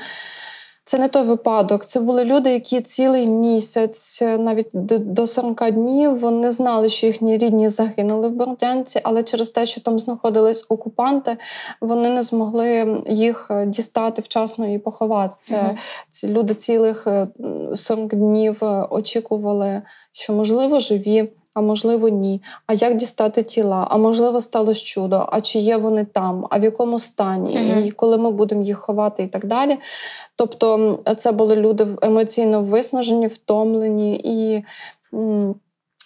Це 0.88 0.97
не 0.97 1.07
той 1.07 1.23
випадок. 1.23 1.85
Це 1.85 1.99
були 1.99 2.25
люди, 2.25 2.53
які 2.53 2.81
цілий 2.81 3.27
місяць, 3.27 4.21
навіть 4.21 4.67
до 4.73 5.27
40 5.27 5.71
днів, 5.71 6.19
вони 6.19 6.51
знали, 6.51 6.89
що 6.89 7.07
їхні 7.07 7.38
рідні 7.38 7.69
загинули 7.69 8.27
в 8.27 8.31
Бородянці, 8.31 9.01
але 9.03 9.23
через 9.23 9.49
те, 9.49 9.65
що 9.65 9.81
там 9.81 9.99
знаходились 9.99 10.65
окупанти, 10.69 11.38
вони 11.81 12.09
не 12.09 12.23
змогли 12.23 13.01
їх 13.07 13.47
е, 13.51 13.65
дістати 13.65 14.21
вчасно 14.21 14.73
і 14.73 14.77
поховати. 14.77 15.35
Це, 15.39 15.77
це 16.09 16.27
люди 16.27 16.53
цілих 16.53 17.07
40 17.75 18.13
е, 18.13 18.15
днів 18.15 18.63
е, 18.63 18.88
очікували, 18.89 19.81
що 20.13 20.33
можливо 20.33 20.79
живі 20.79 21.29
а 21.58 21.62
можливо, 21.62 22.10
ні. 22.10 22.41
А 22.68 22.74
як 22.74 22.97
дістати 22.97 23.43
тіла? 23.43 23.88
А 23.89 23.97
можливо, 23.97 24.41
сталося 24.41 24.86
чудо, 24.86 25.26
а 25.32 25.41
чи 25.41 25.60
є 25.60 25.78
вони 25.78 26.05
там, 26.05 26.47
а 26.49 26.60
в 26.60 26.64
якому 26.64 26.99
стані, 26.99 27.58
uh-huh. 27.58 27.86
і 27.86 27.91
коли 27.91 28.18
ми 28.18 28.32
будемо 28.32 28.64
їх 28.64 28.78
ховати, 28.78 29.24
і 29.24 29.28
так 29.28 29.45
далі. 29.45 29.78
Тобто, 30.36 30.99
це 31.18 31.32
були 31.32 31.55
люди 31.55 31.88
емоційно 32.01 32.62
виснажені, 32.62 33.28
втомлені 33.28 34.16
і. 34.24 34.64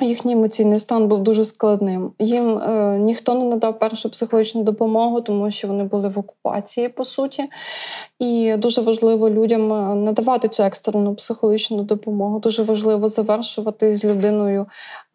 Їхній 0.01 0.33
емоційний 0.33 0.79
стан 0.79 1.07
був 1.07 1.19
дуже 1.19 1.45
складним. 1.45 2.11
Їм 2.19 2.57
е, 2.57 2.97
ніхто 2.99 3.33
не 3.33 3.45
надав 3.45 3.79
першу 3.79 4.09
психологічну 4.09 4.63
допомогу, 4.63 5.21
тому 5.21 5.51
що 5.51 5.67
вони 5.67 5.83
були 5.83 6.09
в 6.09 6.19
окупації, 6.19 6.89
по 6.89 7.05
суті. 7.05 7.49
І 8.19 8.55
дуже 8.57 8.81
важливо 8.81 9.29
людям 9.29 9.73
е, 9.73 9.95
надавати 9.95 10.47
цю 10.47 10.63
екстрену 10.63 11.15
психологічну 11.15 11.83
допомогу. 11.83 12.39
Дуже 12.39 12.63
важливо 12.63 13.07
завершувати 13.07 13.91
з 13.91 14.05
людиною 14.05 14.65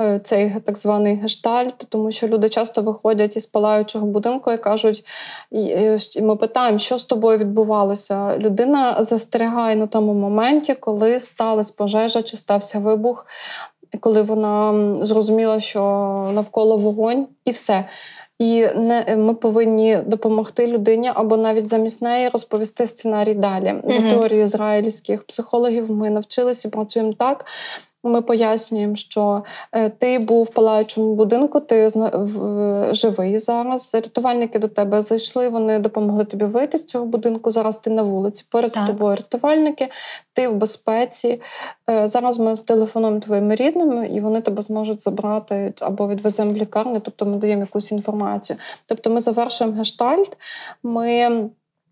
е, 0.02 0.20
цей 0.24 0.54
так 0.66 0.78
званий 0.78 1.16
гештальт, 1.16 1.86
тому 1.88 2.10
що 2.10 2.28
люди 2.28 2.48
часто 2.48 2.82
виходять 2.82 3.36
із 3.36 3.46
палаючого 3.46 4.06
будинку 4.06 4.52
і 4.52 4.58
кажуть: 4.58 5.04
і 5.50 6.20
ми 6.22 6.36
питаємо, 6.36 6.78
що 6.78 6.98
з 6.98 7.04
тобою 7.04 7.38
відбувалося. 7.38 8.38
Людина 8.38 9.02
застерігає 9.02 9.76
на 9.76 9.86
тому 9.86 10.14
моменті, 10.14 10.74
коли 10.74 11.20
сталася 11.20 11.74
пожежа 11.78 12.22
чи 12.22 12.36
стався 12.36 12.78
вибух 12.78 13.26
коли 14.00 14.22
вона 14.22 14.74
зрозуміла, 15.04 15.60
що 15.60 15.80
навколо 16.34 16.76
вогонь, 16.76 17.26
і 17.44 17.50
все. 17.50 17.84
І 18.38 18.66
не 18.76 19.16
ми 19.16 19.34
повинні 19.34 19.96
допомогти 20.06 20.66
людині 20.66 21.10
або 21.14 21.36
навіть 21.36 21.68
замість 21.68 22.02
неї 22.02 22.28
розповісти 22.28 22.86
сценарій 22.86 23.34
далі. 23.34 23.74
За 23.84 24.10
теорією 24.10 24.44
ізраїльських 24.44 25.26
психологів 25.26 25.90
ми 25.90 26.10
навчилися 26.10 26.68
і 26.68 26.70
працюємо 26.70 27.12
так, 27.12 27.44
ми 28.04 28.22
пояснюємо, 28.22 28.96
що 28.96 29.42
е, 29.72 29.88
ти 29.88 30.18
був 30.18 30.44
в 30.44 30.50
палаючому 30.50 31.14
будинку, 31.14 31.60
ти 31.60 31.90
живий 32.94 33.38
зараз. 33.38 33.94
Рятувальники 33.94 34.58
до 34.58 34.68
тебе 34.68 35.02
зайшли, 35.02 35.48
вони 35.48 35.78
допомогли 35.78 36.24
тобі 36.24 36.44
вийти 36.44 36.78
з 36.78 36.84
цього 36.84 37.06
будинку. 37.06 37.50
Зараз 37.50 37.76
ти 37.76 37.90
на 37.90 38.02
вулиці. 38.02 38.48
Поряд 38.52 38.70
так. 38.70 38.86
тобою 38.86 39.16
рятувальники, 39.16 39.88
ти 40.32 40.48
в 40.48 40.56
безпеці. 40.56 41.40
Е, 41.90 42.08
зараз 42.08 42.38
ми 42.38 42.56
телефонуємо 42.56 43.20
твоїми 43.20 43.54
рідними, 43.54 44.08
і 44.08 44.20
вони 44.20 44.40
тебе 44.40 44.62
зможуть 44.62 45.02
забрати 45.02 45.74
або 45.80 46.08
відвеземо 46.08 46.52
в 46.52 46.56
лікарню, 46.56 47.00
тобто 47.00 47.26
ми 47.26 47.36
даємо 47.36 47.60
якусь 47.60 47.92
інформацію. 47.92 48.58
Тобто 48.86 49.10
ми 49.10 49.20
завершуємо 49.20 49.76
гештальт. 49.76 50.36
ми 50.82 51.50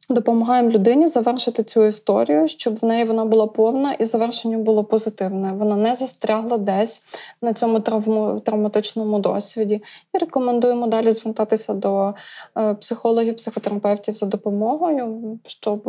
Допомагаємо 0.09 0.70
людині 0.70 1.09
завершити 1.09 1.62
цю 1.62 1.84
історію, 1.84 2.48
щоб 2.48 2.78
в 2.78 2.84
неї 2.84 3.05
вона 3.05 3.24
була 3.24 3.46
повна 3.46 3.92
і 3.92 4.05
завершення 4.05 4.59
було 4.59 4.84
позитивне. 4.84 5.52
Вона 5.52 5.76
не 5.76 5.94
застрягла 5.94 6.59
десь 6.59 7.05
на 7.42 7.52
цьому 7.52 7.80
травму, 7.80 8.40
травматичному 8.40 9.18
досвіді. 9.18 9.82
І 10.14 10.18
рекомендуємо 10.18 10.86
далі 10.86 11.12
звертатися 11.12 11.74
до 11.74 12.14
е, 12.59 12.74
психологів, 12.74 13.36
психотерапевтів 13.36 14.14
за 14.14 14.26
допомогою, 14.26 15.38
щоб 15.46 15.82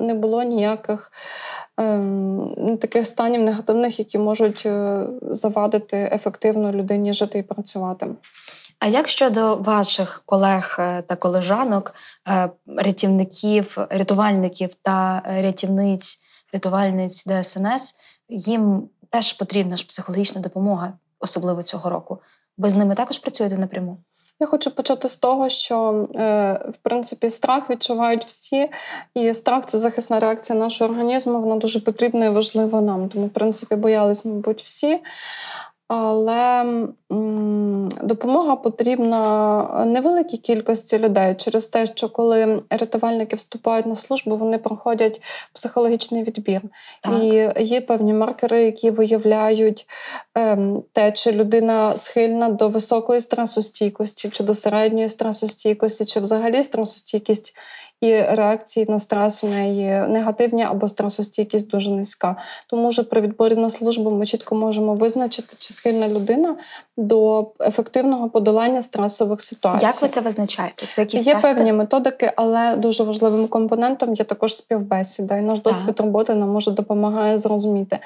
не 0.00 0.14
було 0.14 0.42
ніяких 0.42 1.12
е, 1.80 2.02
таких 2.80 3.06
станів 3.06 3.42
негативних, 3.42 3.98
які 3.98 4.18
можуть 4.18 4.62
е, 4.66 5.06
завадити 5.22 6.10
ефективно 6.12 6.72
людині 6.72 7.12
жити 7.12 7.38
і 7.38 7.42
працювати. 7.42 8.06
А 8.78 8.86
як 8.86 9.08
щодо 9.08 9.56
ваших 9.56 10.22
колег 10.26 10.76
е, 10.78 11.02
та 11.02 11.16
колежанок, 11.16 11.94
е, 12.28 12.50
рятівників, 12.76 13.78
рятувальників 13.90 14.74
та 14.74 15.22
рятівниць, 15.26 16.18
рятувальниць 16.52 17.24
ДСНС, 17.28 17.94
їм 18.28 18.88
теж 19.10 19.32
потрібна 19.32 19.76
ж 19.76 19.86
психологічна 19.86 20.40
допомога, 20.40 20.92
особливо 21.20 21.62
цього 21.62 21.90
року. 21.90 22.18
Ви 22.58 22.68
з 22.68 22.74
ними 22.74 22.94
також 22.94 23.18
працюєте 23.18 23.58
напряму? 23.58 23.98
Я 24.40 24.46
хочу 24.46 24.70
почати 24.70 25.08
з 25.08 25.16
того, 25.16 25.48
що 25.48 26.08
е, 26.14 26.52
в 26.68 26.76
принципі 26.82 27.30
страх 27.30 27.70
відчувають 27.70 28.24
всі, 28.24 28.70
і 29.14 29.34
страх 29.34 29.66
це 29.66 29.78
захисна 29.78 30.20
реакція 30.20 30.58
нашого 30.58 30.90
організму. 30.90 31.40
Вона 31.40 31.56
дуже 31.56 31.80
потрібна 31.80 32.26
і 32.26 32.28
важлива 32.28 32.80
нам. 32.80 33.08
Тому, 33.08 33.26
в 33.26 33.30
принципі, 33.30 33.76
боялись, 33.76 34.24
мабуть, 34.24 34.62
всі. 34.62 35.00
Але 35.88 36.64
допомога 38.02 38.56
потрібна 38.56 39.84
невеликій 39.86 40.36
кількості 40.36 40.98
людей 40.98 41.34
через 41.34 41.66
те, 41.66 41.86
що 41.86 42.08
коли 42.08 42.62
рятувальники 42.70 43.36
вступають 43.36 43.86
на 43.86 43.96
службу, 43.96 44.36
вони 44.36 44.58
проходять 44.58 45.22
психологічний 45.52 46.22
відбір. 46.22 46.60
Так. 47.02 47.22
І 47.22 47.52
є 47.64 47.80
певні 47.80 48.14
маркери, 48.14 48.64
які 48.64 48.90
виявляють 48.90 49.86
ем, 50.34 50.82
те, 50.92 51.12
чи 51.12 51.32
людина 51.32 51.96
схильна 51.96 52.48
до 52.48 52.68
високої 52.68 53.20
стресостійкості, 53.20 54.28
чи 54.28 54.44
до 54.44 54.54
середньої 54.54 55.08
стресостійкості, 55.08 56.04
чи 56.04 56.20
взагалі 56.20 56.62
стресостійкість 56.62 57.56
і 58.00 58.12
реакції 58.12 58.86
на 58.88 58.98
стрес 58.98 59.44
у 59.44 59.48
неї 59.48 60.08
негативні 60.08 60.62
або 60.62 60.88
стресостійкість 60.88 61.68
дуже 61.68 61.90
низька. 61.90 62.36
Тому 62.66 62.92
що 62.92 63.04
при 63.04 63.20
відборі 63.20 63.54
на 63.54 63.70
службу 63.70 64.10
ми 64.10 64.26
чітко 64.26 64.54
можемо 64.54 64.94
визначити, 64.94 65.56
чи 65.58 65.74
схильна 65.74 66.08
людина 66.08 66.56
до 66.96 67.46
ефективного 67.60 68.30
подолання 68.30 68.82
стресових 68.82 69.42
ситуацій. 69.42 69.86
Як 69.86 70.02
ви 70.02 70.08
це 70.08 70.20
визначаєте? 70.20 70.86
Це 70.86 71.02
якісь 71.02 71.26
є 71.26 71.34
тести? 71.34 71.54
певні 71.54 71.72
методики, 71.72 72.32
але 72.36 72.76
дуже 72.76 73.02
важливим 73.02 73.48
компонентом 73.48 74.14
є 74.14 74.24
також 74.24 74.56
співбесіда. 74.56 75.36
І 75.36 75.40
наш 75.40 75.60
досвід 75.60 75.94
так. 75.94 76.06
роботи 76.06 76.34
нам 76.34 76.48
може 76.48 76.70
допомагає 76.70 77.38
зрозуміти, 77.38 77.98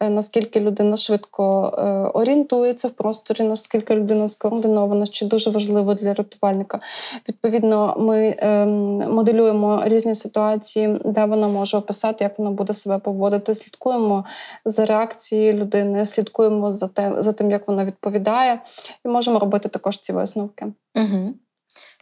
е, 0.00 0.10
наскільки 0.10 0.60
людина 0.60 0.96
швидко 0.96 1.74
е, 1.78 1.82
орієнтується 2.18 2.88
в 2.88 2.90
просторі, 2.90 3.42
наскільки 3.42 3.94
людина 3.94 4.28
скоординована, 4.28 5.06
що 5.06 5.26
дуже 5.26 5.50
важливо 5.50 5.94
для 5.94 6.14
рятувальника. 6.14 6.80
Відповідно, 7.28 7.96
ми 7.98 8.36
ем, 8.38 8.70
моделюємо 9.14 9.39
моделюємо 9.40 9.82
різні 9.84 10.14
ситуації, 10.14 10.98
де 11.04 11.24
вона 11.24 11.48
може 11.48 11.76
описати, 11.76 12.24
як 12.24 12.38
вона 12.38 12.50
буде 12.50 12.72
себе 12.72 12.98
поводити. 12.98 13.54
Слідкуємо 13.54 14.24
за 14.64 14.86
реакцією 14.86 15.52
людини, 15.52 16.06
слідкуємо 16.06 16.72
за 16.72 16.88
тим, 16.88 17.22
за 17.22 17.32
тим, 17.32 17.50
як 17.50 17.68
вона 17.68 17.84
відповідає, 17.84 18.60
і 19.04 19.08
можемо 19.08 19.38
робити 19.38 19.68
також 19.68 19.98
ці 19.98 20.12
висновки. 20.12 20.66
Угу. 20.94 21.34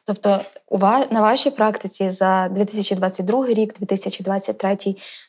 Тобто, 0.09 0.41
на 1.11 1.21
вашій 1.21 1.51
практиці 1.51 2.11
за 2.11 2.49
2022 2.49 3.47
рік, 3.47 3.75
2023 3.79 4.77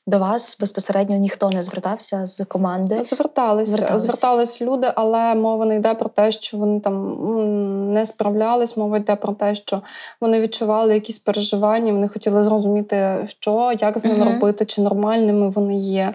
до 0.08 0.20
вас 0.20 0.58
безпосередньо 0.60 1.18
ніхто 1.18 1.50
не 1.50 1.62
звертався 1.62 2.26
з 2.26 2.46
команди? 2.46 3.04
Звертались, 3.04 3.70
звертались, 3.70 4.02
звертались 4.02 4.62
люди, 4.62 4.92
але 4.96 5.36
мова 5.36 5.66
не 5.66 5.76
йде 5.76 5.94
про 5.94 6.10
те, 6.10 6.32
що 6.32 6.58
вони 6.58 6.80
там 6.80 7.94
не 7.94 8.06
справлялись. 8.06 8.78
Мова 8.78 8.98
йде 8.98 9.16
про 9.16 9.34
те, 9.34 9.56
що 9.56 9.82
вони 10.22 10.42
відчували 10.42 10.94
якісь 10.94 11.18
переживання. 11.18 11.94
Вони 11.94 12.08
хотіли 12.08 12.44
зрозуміти, 12.44 13.28
що 13.40 13.74
як 13.80 14.00
з 14.00 14.04
ними 14.04 14.26
uh 14.26 14.34
робити, 14.34 14.66
чи 14.66 14.82
нормальними 14.82 15.50
вони 15.50 15.78
є. 15.78 16.14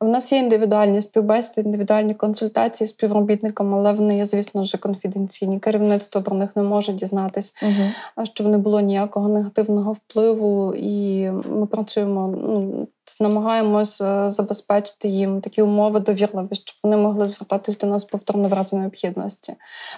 У 0.00 0.04
нас 0.04 0.32
є 0.32 0.38
індивідуальні 0.38 1.00
співбесіди, 1.00 1.60
індивідуальні 1.60 2.14
консультації 2.14 2.88
з 2.88 2.90
співробітниками, 2.90 3.78
але 3.78 3.92
вони 3.92 4.16
є, 4.16 4.26
звісно 4.26 4.64
ж, 4.64 4.78
конфіденційні. 4.78 5.58
Керівництво 5.58 6.22
про 6.22 6.36
них 6.36 6.56
не 6.56 6.62
може 6.62 6.92
дізнатись. 6.92 7.54
uh 7.62 7.95
щоб 8.22 8.46
не 8.46 8.58
було 8.58 8.80
ніякого 8.80 9.28
негативного 9.28 9.92
впливу, 9.92 10.74
і 10.74 11.30
ми 11.30 11.66
працюємо, 11.66 12.34
ну 12.42 12.88
намагаємось 13.20 14.00
е, 14.00 14.30
забезпечити 14.30 15.08
їм 15.08 15.40
такі 15.40 15.62
умови 15.62 16.00
довірливі, 16.00 16.48
щоб 16.52 16.76
вони 16.82 16.96
могли 16.96 17.26
звертатись 17.26 17.78
до 17.78 17.86
нас 17.86 18.04
повторно 18.04 18.48
в 18.48 18.52
разі 18.52 18.76
необхідності. 18.76 19.54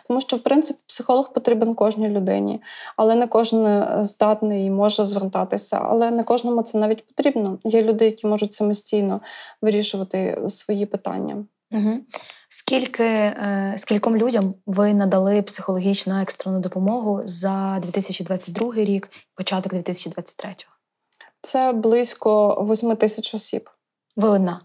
Тому 0.08 0.20
що, 0.20 0.36
в 0.36 0.40
принципі, 0.40 0.80
психолог 0.86 1.32
потрібен 1.32 1.74
кожній 1.74 2.08
людині, 2.08 2.62
але 2.96 3.14
не 3.14 3.26
кожен 3.26 3.66
е, 3.66 4.00
здатний 4.02 4.66
і 4.66 4.70
може 4.70 5.04
звертатися. 5.04 5.80
Але 5.82 6.10
не 6.10 6.24
кожному 6.24 6.62
це 6.62 6.78
навіть 6.78 7.06
потрібно. 7.06 7.58
Є 7.64 7.82
люди, 7.82 8.04
які 8.04 8.26
можуть 8.26 8.52
самостійно 8.52 9.20
вирішувати 9.62 10.42
свої 10.48 10.86
питання. 10.86 11.44
Угу. 11.72 11.90
Скільки 12.48 13.04
е, 13.04 13.74
скільком 13.76 14.16
людям 14.16 14.54
ви 14.66 14.94
надали 14.94 15.42
психологічну 15.42 16.20
екстрену 16.20 16.60
допомогу 16.60 17.20
за 17.24 17.78
2022 17.82 18.74
рік, 18.74 19.10
початок 19.34 19.72
2023? 19.72 20.50
Це 21.42 21.72
близько 21.72 22.66
8 22.70 22.96
тисяч 22.96 23.34
осіб. 23.34 23.70
Ви 24.16 24.28
одна? 24.28 24.60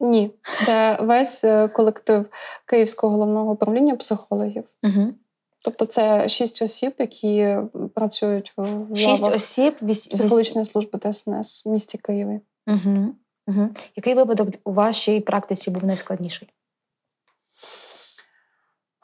Ні, 0.00 0.30
це 0.42 0.98
весь 1.00 1.44
е, 1.44 1.68
колектив 1.68 2.26
Київського 2.66 3.12
головного 3.12 3.52
управління 3.52 3.96
психологів. 3.96 4.64
Угу. 4.82 5.14
Тобто 5.62 5.86
це 5.86 6.28
шість 6.28 6.62
осіб, 6.62 6.94
які 6.98 7.56
працюють 7.94 8.52
в 8.56 8.96
шість 8.96 9.34
осіб 9.34 9.74
віс... 9.82 10.06
психологічної 10.06 10.64
служби 10.64 10.98
ДСНС 10.98 11.66
в 11.66 11.68
місті 11.68 11.98
Києві. 11.98 12.40
Угу. 12.66 13.14
Угу. 13.46 13.68
Який 13.96 14.14
випадок 14.14 14.48
у 14.64 14.72
вашій 14.72 15.20
практиці 15.20 15.70
був 15.70 15.84
найскладніший? 15.84 16.48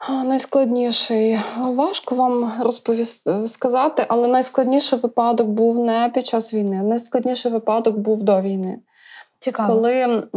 Найскладніший 0.09 1.39
важко 1.57 2.15
вам 2.15 2.51
розповісти 2.59 3.47
сказати, 3.47 4.05
але 4.07 4.27
найскладніший 4.27 4.99
випадок 4.99 5.47
був 5.47 5.79
не 5.79 6.11
під 6.13 6.25
час 6.25 6.53
війни. 6.53 6.83
Найскладніший 6.83 7.51
випадок 7.51 7.97
був 7.97 8.23
до 8.23 8.41
війни. 8.41 8.79
Цікаво. 9.39 9.73
Коли 9.73 9.93
е, 9.93 10.27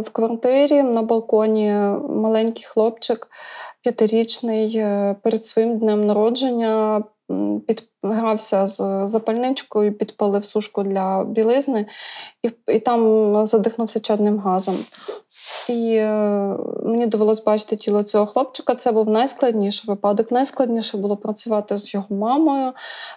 в 0.00 0.10
квартирі 0.12 0.82
на 0.82 1.02
балконі 1.02 1.72
маленький 2.08 2.64
хлопчик 2.64 3.28
п'ятирічний 3.82 4.76
е, 4.76 5.16
перед 5.22 5.44
своїм 5.44 5.78
днем 5.78 6.06
народження 6.06 7.04
підгрався 7.66 8.66
з 8.66 9.06
запальничкою, 9.08 9.98
підпалив 9.98 10.44
сушку 10.44 10.82
для 10.82 11.24
білизни 11.24 11.86
і 12.42 12.50
і 12.66 12.80
там 12.80 13.46
задихнувся 13.46 14.00
чадним 14.00 14.38
газом. 14.38 14.76
І 15.68 15.94
е, 15.94 16.10
мені 16.84 17.06
довелось 17.06 17.44
бачити 17.44 17.76
тіло 17.76 18.02
цього 18.02 18.26
хлопчика. 18.26 18.74
Це 18.74 18.92
був 18.92 19.08
найскладніший 19.08 19.88
випадок. 19.88 20.30
Найскладніше 20.30 20.96
було 20.96 21.16
працювати 21.16 21.78
з 21.78 21.94
його 21.94 22.06
мамою, 22.14 22.72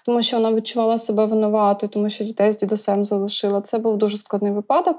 тому 0.06 0.22
що 0.22 0.38
вона 0.38 0.54
відчувала 0.54 0.98
себе 0.98 1.26
винуватою, 1.26 1.90
тому 1.90 2.10
що 2.10 2.24
дітей 2.24 2.52
з 2.52 2.58
дідусем 2.58 3.06
залишила. 3.06 3.62
Це 3.62 3.78
був 3.78 3.98
дуже 3.98 4.18
складний 4.18 4.52
випадок. 4.52 4.98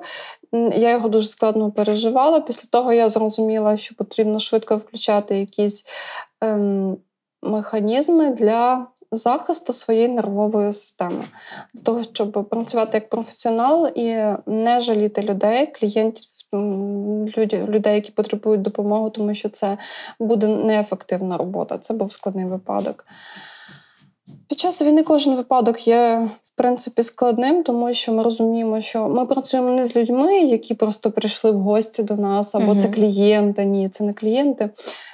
Я 0.75 0.91
його 0.91 1.09
дуже 1.09 1.29
складно 1.29 1.71
переживала. 1.71 2.41
Після 2.41 2.69
того 2.71 2.93
я 2.93 3.09
зрозуміла, 3.09 3.77
що 3.77 3.95
потрібно 3.95 4.39
швидко 4.39 4.77
включати 4.77 5.39
якісь 5.39 5.87
ем, 6.41 6.97
механізми 7.43 8.31
для 8.31 8.87
захисту 9.17 9.73
своєї 9.73 10.09
нервової 10.09 10.73
системи, 10.73 11.25
для 11.75 11.83
того, 11.83 12.03
щоб 12.03 12.49
працювати 12.51 12.91
як 12.95 13.09
професіонал 13.09 13.89
і 13.95 14.25
не 14.47 14.81
жаліти 14.81 15.23
людей, 15.23 15.67
клієнтів. 15.67 16.34
Людей, 17.49 17.95
які 17.95 18.13
потребують 18.13 18.63
допомоги, 18.63 19.11
тому 19.11 19.35
що 19.35 19.49
це 19.49 19.79
буде 20.21 20.49
неефективна 20.49 21.37
робота. 21.37 21.79
Це 21.79 21.95
був 21.95 22.13
складний 22.13 22.47
випадок. 22.47 23.05
Під 24.49 24.59
час 24.59 24.83
війни 24.83 25.03
кожен 25.03 25.37
випадок 25.37 25.89
є, 25.89 26.29
в 26.45 26.57
принципі, 26.57 27.03
складним, 27.03 27.63
тому 27.63 27.93
що 27.93 28.13
ми 28.13 28.23
розуміємо, 28.23 28.81
що 28.81 29.09
ми 29.09 29.27
працюємо 29.27 29.71
не 29.71 29.87
з 29.87 29.97
людьми, 29.97 30.39
які 30.39 30.75
просто 30.75 31.11
прийшли 31.11 31.51
в 31.51 31.61
гості 31.61 32.03
до 32.03 32.17
нас, 32.17 32.55
або 32.55 32.73
угу. 32.73 32.81
це 32.81 32.89
клієнти. 32.89 33.65
Ні, 33.65 33.89
це 33.89 34.05
не 34.05 34.13
клієнти. 34.13 34.71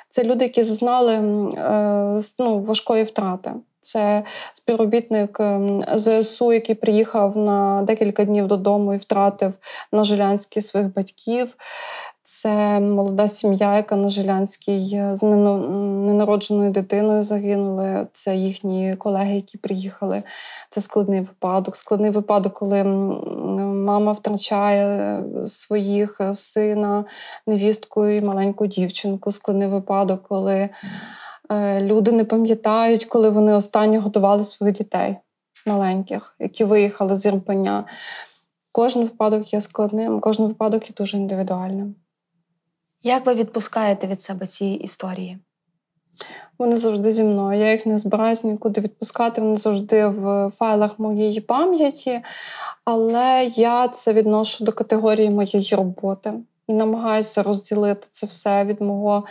Це 0.09 0.25
люди, 0.25 0.45
які 0.45 0.63
зазнали 0.63 1.15
е, 1.15 2.21
ну, 2.39 2.63
важкої 2.63 3.05
втрати. 3.05 3.53
Це 3.83 4.25
співробітник 4.53 5.41
ем, 5.41 5.85
ЗСУ, 5.95 6.53
який 6.53 6.75
приїхав 6.75 7.37
на 7.37 7.83
декілька 7.83 8.25
днів 8.25 8.47
додому 8.47 8.95
і 8.95 8.97
втратив 8.97 9.53
на 9.93 10.05
Жилянській 10.05 10.61
своїх 10.61 10.95
батьків. 10.95 11.57
Це 12.33 12.81
молода 12.81 13.29
сім'я, 13.29 13.77
яка 13.77 13.97
на 13.97 14.11
Жилянській 14.11 14.95
е, 14.95 15.17
з 15.17 15.23
ненародженою 15.23 16.71
дитиною 16.71 17.23
загинули. 17.23 18.07
Це 18.13 18.37
їхні 18.37 18.97
колеги, 18.97 19.35
які 19.35 19.59
приїхали. 19.59 20.23
Це 20.69 20.81
складний 20.81 21.21
випадок. 21.21 21.77
Складний 21.77 22.11
випадок, 22.11 22.55
коли 22.55 22.85
мама 22.85 24.13
втрачає 24.13 24.87
е, 24.87 25.47
своїх 25.47 26.21
е, 26.21 26.35
сина, 26.35 27.05
невістку 27.47 28.07
і 28.07 28.21
маленьку 28.21 28.67
дівчинку. 28.67 29.33
Складний 29.33 29.69
випадок, 29.69 30.23
коли. 30.29 30.69
Е, 31.51 31.83
люди 31.83 32.13
не 32.13 32.25
пам'ятають, 32.25 33.05
коли 33.05 33.31
вони 33.31 33.55
останнє 33.55 33.99
готували 33.99 34.45
своїх 34.45 34.77
дітей 34.77 35.17
маленьких, 35.67 36.35
які 36.39 36.65
виїхали 36.65 37.17
з 37.17 37.27
Ірпеня. 37.27 37.85
Кожен 38.73 39.03
випадок 39.03 39.53
є 39.53 39.61
складним, 39.61 40.21
кожен 40.21 40.47
випадок 40.47 40.89
є 40.89 40.95
дуже 40.97 41.17
індивідуальним. 41.17 41.95
Як 43.03 43.27
ви 43.27 43.35
відпускаєте 43.35 44.07
від 44.07 44.21
себе 44.21 44.47
ці 44.47 44.67
історії? 44.67 45.39
Вони 46.59 46.77
завжди 46.77 47.13
зі 47.13 47.23
мною. 47.23 47.61
Я 47.61 47.73
їх 47.73 47.87
не 47.87 47.99
збираюся 47.99 48.49
нікуди 48.49 48.81
відпускати. 48.81 49.41
Вони 49.41 49.57
завжди 49.57 50.07
в 50.07 50.53
файлах 50.59 50.99
моєї 50.99 51.41
пам'яті, 51.41 52.21
але 52.85 53.45
я 53.45 53.89
це 53.89 54.13
відношу 54.13 54.65
до 54.65 54.73
категорії 54.73 55.31
моєї 55.31 55.75
роботи 55.77 56.33
і 56.71 56.75
намагаюся 56.75 57.43
розділити 57.43 58.07
це 58.11 58.27
все 58.27 58.65
від 58.65 58.81
мого 58.81 59.25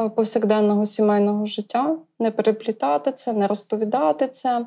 е, 0.00 0.08
повсякденного 0.08 0.86
сімейного 0.86 1.46
життя, 1.46 1.96
не 2.18 2.30
переплітати 2.30 3.12
це, 3.12 3.32
не 3.32 3.46
розповідати 3.46 4.28
це. 4.28 4.66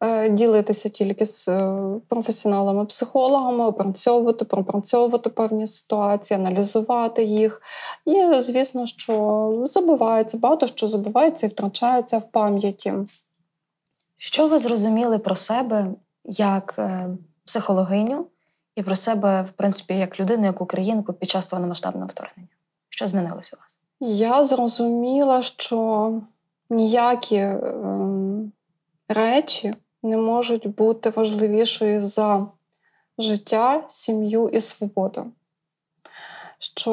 Е, 0.00 0.28
ділитися 0.28 0.88
тільки 0.88 1.24
з 1.24 1.48
е, 1.48 1.72
професіоналами-психологами, 2.08 3.64
опрацьовувати, 3.64 4.44
пропрацьовувати 4.44 5.30
певні 5.30 5.66
ситуації, 5.66 6.40
аналізувати 6.40 7.24
їх. 7.24 7.62
І, 8.06 8.40
звісно, 8.40 8.86
що 8.86 9.62
забувається, 9.64 10.38
багато 10.38 10.66
що 10.66 10.88
забувається 10.88 11.46
і 11.46 11.48
втрачається 11.48 12.18
в 12.18 12.30
пам'яті. 12.30 12.94
Що 14.16 14.48
ви 14.48 14.58
зрозуміли 14.58 15.18
про 15.18 15.34
себе 15.34 15.86
як 16.24 16.78
психологиню 17.44 18.26
і 18.78 18.82
про 18.82 18.94
себе, 18.94 19.42
в 19.42 19.50
принципі, 19.50 19.94
як 19.94 20.20
людину, 20.20 20.44
як 20.44 20.60
українку 20.60 21.12
під 21.12 21.28
час 21.28 21.46
повномасштабного 21.46 22.06
вторгнення. 22.06 22.48
Що 22.88 23.08
змінилось 23.08 23.54
у 23.54 23.56
вас? 23.56 23.78
Я 24.18 24.44
зрозуміла, 24.44 25.42
що 25.42 26.12
ніякі 26.70 27.36
е, 27.36 27.62
речі 29.08 29.74
не 30.02 30.16
можуть 30.16 30.66
бути 30.66 31.10
важливішою 31.10 32.00
за 32.00 32.46
життя, 33.18 33.84
сім'ю 33.88 34.48
і 34.48 34.60
свободу 34.60 35.32
що 36.58 36.92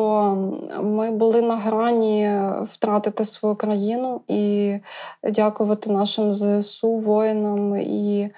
ми 0.81 1.11
були 1.11 1.41
на 1.41 1.57
грані 1.57 2.41
втратити 2.63 3.25
свою 3.25 3.55
країну 3.55 4.21
і 4.27 4.75
дякувати 5.23 5.89
нашим 5.89 6.33
ЗСУ, 6.33 6.97
воїнам 6.97 7.75
і 7.75 8.29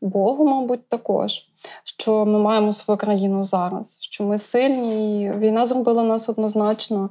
Богу, 0.00 0.48
мабуть, 0.48 0.88
також, 0.88 1.48
що 1.84 2.26
ми 2.26 2.38
маємо 2.38 2.72
свою 2.72 2.98
країну 2.98 3.44
зараз, 3.44 3.98
що 4.00 4.24
ми 4.24 4.38
сильні. 4.38 5.24
і 5.24 5.32
Війна 5.32 5.64
зробила 5.64 6.02
нас 6.02 6.28
однозначно 6.28 7.10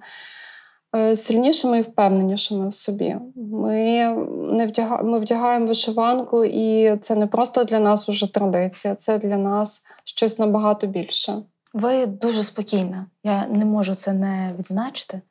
Е, 0.95 1.15
сильнішими 1.15 1.79
і 1.79 1.81
впевненішими 1.81 2.69
в 2.69 2.73
собі. 2.73 3.15
Ми 3.35 4.07
не 4.51 4.67
вдяга... 4.67 5.03
ми 5.03 5.19
вдягаємо 5.19 5.65
вишиванку, 5.65 6.45
і 6.45 6.97
це 6.97 7.15
не 7.15 7.27
просто 7.27 7.63
для 7.63 7.79
нас 7.79 8.09
уже 8.09 8.33
традиція, 8.33 8.95
це 8.95 9.17
для 9.17 9.37
нас 9.37 9.85
щось 10.03 10.39
набагато 10.39 10.87
більше. 10.87 11.33
Ви 11.73 12.05
дуже 12.05 12.43
спокійна. 12.43 13.05
Я 13.23 13.47
не 13.47 13.65
можу 13.65 13.93
це 13.93 14.13
не 14.13 14.53
відзначити. 14.57 15.21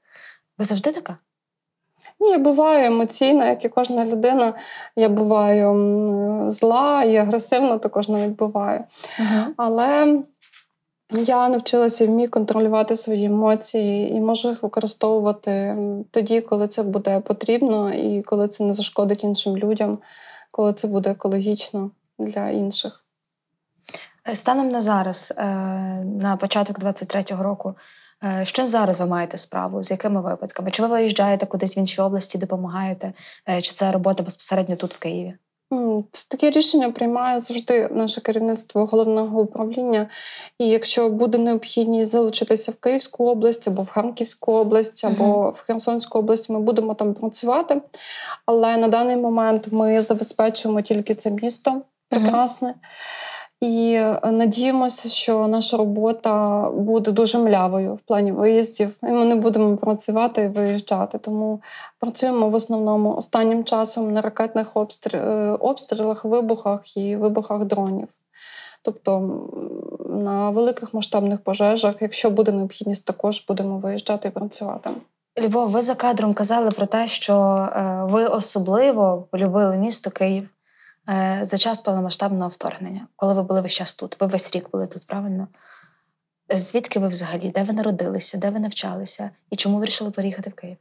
Ви 0.59 0.65
завжди 0.65 0.93
така? 0.93 1.17
Ні, 2.21 2.31
я 2.31 2.39
буваю 2.39 2.87
емоційна, 2.87 3.49
як 3.49 3.65
і 3.65 3.69
кожна 3.69 4.05
людина. 4.05 4.55
Я 4.97 5.09
буваю 5.09 6.51
зла 6.51 7.05
і 7.05 7.17
агресивна, 7.17 7.79
також 7.79 8.09
навіть 8.09 8.37
буваю. 8.37 8.85
Угу. 9.21 9.55
Але 9.57 10.23
я 11.11 11.49
навчилася 11.49 12.07
вмію 12.07 12.31
контролювати 12.31 12.97
свої 12.97 13.25
емоції 13.25 14.13
і 14.13 14.21
можу 14.21 14.49
їх 14.49 14.63
використовувати 14.63 15.77
тоді, 16.11 16.41
коли 16.41 16.69
це 16.69 16.83
буде 16.83 17.21
потрібно, 17.21 17.95
і 17.95 18.23
коли 18.23 18.49
це 18.49 18.65
не 18.65 18.73
зашкодить 18.73 19.25
іншим 19.25 19.57
людям, 19.57 19.99
коли 20.51 20.73
це 20.73 20.89
буде 20.89 21.11
екологічно 21.11 21.91
для 22.19 22.49
інших. 22.49 23.05
Е, 24.29 24.35
станом 24.35 24.69
на 24.69 24.83
зараз, 24.83 25.35
е, 25.39 25.45
на 26.05 26.37
початок 26.41 26.79
23-го 26.79 27.43
року, 27.43 27.75
е, 28.25 28.45
з 28.45 28.53
чим 28.53 28.69
зараз 28.69 29.01
ви 29.01 29.07
маєте 29.07 29.37
справу? 29.37 29.83
З 29.83 29.91
якими 29.91 30.21
випадками? 30.21 30.71
Чи 30.71 30.83
ви 30.83 30.89
виїжджаєте 30.89 31.47
кудись 31.47 31.77
в 31.77 31.79
інші 31.79 32.01
області, 32.01 32.39
допомагаєте? 32.39 33.13
Чи 33.47 33.73
це 33.73 33.93
робота 33.93 34.23
безпосередньо 34.23 34.77
тут 34.77 34.95
в 34.95 34.99
Києві? 34.99 35.35
Таке 36.29 36.51
рішення 36.51 36.91
приймає 36.91 37.41
завжди 37.41 37.89
наше 37.89 38.21
керівництво 38.21 38.87
головного 38.87 39.41
управління. 39.41 40.09
І 40.59 40.69
якщо 40.69 41.09
буде 41.09 41.39
необхідність 41.39 42.11
залучитися 42.11 42.73
в 42.73 42.75
Київську 42.75 43.27
область 43.29 43.69
або 43.69 43.83
в 43.83 43.89
Харківську 43.89 44.53
область, 44.53 45.05
або 45.05 45.51
в 45.51 45.61
Херсонську 45.67 46.19
область, 46.19 46.51
ми 46.51 46.61
будемо 46.61 46.95
там 46.95 47.15
працювати. 47.15 47.83
Але 48.47 48.77
на 48.77 48.89
даний 48.89 49.17
момент 49.17 49.69
ми 49.73 50.03
забезпечуємо 50.03 50.81
тільки 50.81 51.15
це 51.15 51.31
місто 51.31 51.83
прекрасне. 52.09 52.69
Uh-huh. 52.69 53.38
І 53.61 53.93
е, 53.93 54.21
надіємося, 54.33 55.09
що 55.09 55.47
наша 55.47 55.77
робота 55.77 56.63
буде 56.71 57.13
дуже 57.13 57.39
млявою 57.39 57.95
в 57.95 57.99
плані 57.99 58.33
виїздів. 58.33 58.97
І 59.03 59.07
ми 59.07 59.25
не 59.25 59.37
будемо 59.37 59.77
працювати 59.77 60.43
і 60.43 60.49
виїжджати. 60.49 61.19
Тому 61.19 61.63
працюємо 62.01 62.49
в 62.49 62.55
основному 62.55 63.15
останнім 63.15 63.65
часом 63.65 64.13
на 64.13 64.21
ракетних 64.21 64.73
е, 65.15 65.19
обстрілах, 65.61 66.25
вибухах 66.25 66.97
і 66.97 67.17
вибухах 67.17 67.65
дронів. 67.65 68.09
Тобто 68.83 69.21
на 70.09 70.51
великих 70.51 70.95
масштабних 70.95 71.41
пожежах, 71.41 71.95
якщо 72.01 72.31
буде 72.31 72.53
необхідність, 72.53 73.05
також 73.05 73.45
будемо 73.49 73.79
виїжджати 73.79 74.29
і 74.29 74.31
працювати. 74.31 74.91
Любов, 75.43 75.71
ви 75.71 75.83
за 75.83 75.95
кадром 75.95 76.33
казали 76.33 76.71
про 76.71 76.87
те, 76.87 77.09
що 77.09 77.35
е, 77.35 78.03
ви 78.05 78.27
особливо 78.27 79.27
полюбили 79.31 79.79
місто 79.79 80.11
Київ. 80.11 80.49
Е, 81.11 81.41
за 81.43 81.59
час 81.59 81.81
повномасштабного 81.81 82.49
вторгнення, 82.49 83.07
коли 83.17 83.35
ви 83.35 83.43
були 83.43 83.61
весь 83.61 83.73
час 83.73 83.95
тут, 83.95 84.21
ви 84.21 84.27
весь 84.27 84.55
рік 84.57 84.71
були 84.73 84.87
тут, 84.87 85.07
правильно? 85.07 85.49
Звідки 86.55 86.99
ви 86.99 87.09
взагалі? 87.09 87.49
Де 87.49 87.63
ви 87.63 87.73
народилися, 87.73 88.39
де 88.39 88.51
ви 88.51 88.61
навчалися 88.61 89.31
і 89.51 89.57
чому 89.57 89.75
ви 89.75 89.81
вирішили 89.81 90.11
переїхати 90.11 90.51
в 90.51 90.55
Київ? 90.55 90.77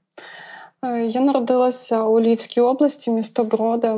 Е, 0.86 1.06
я 1.06 1.22
народилася 1.22 2.04
у 2.04 2.20
Львівській 2.20 2.62
області, 2.62 3.12
місто 3.12 3.44
Броди. 3.44 3.96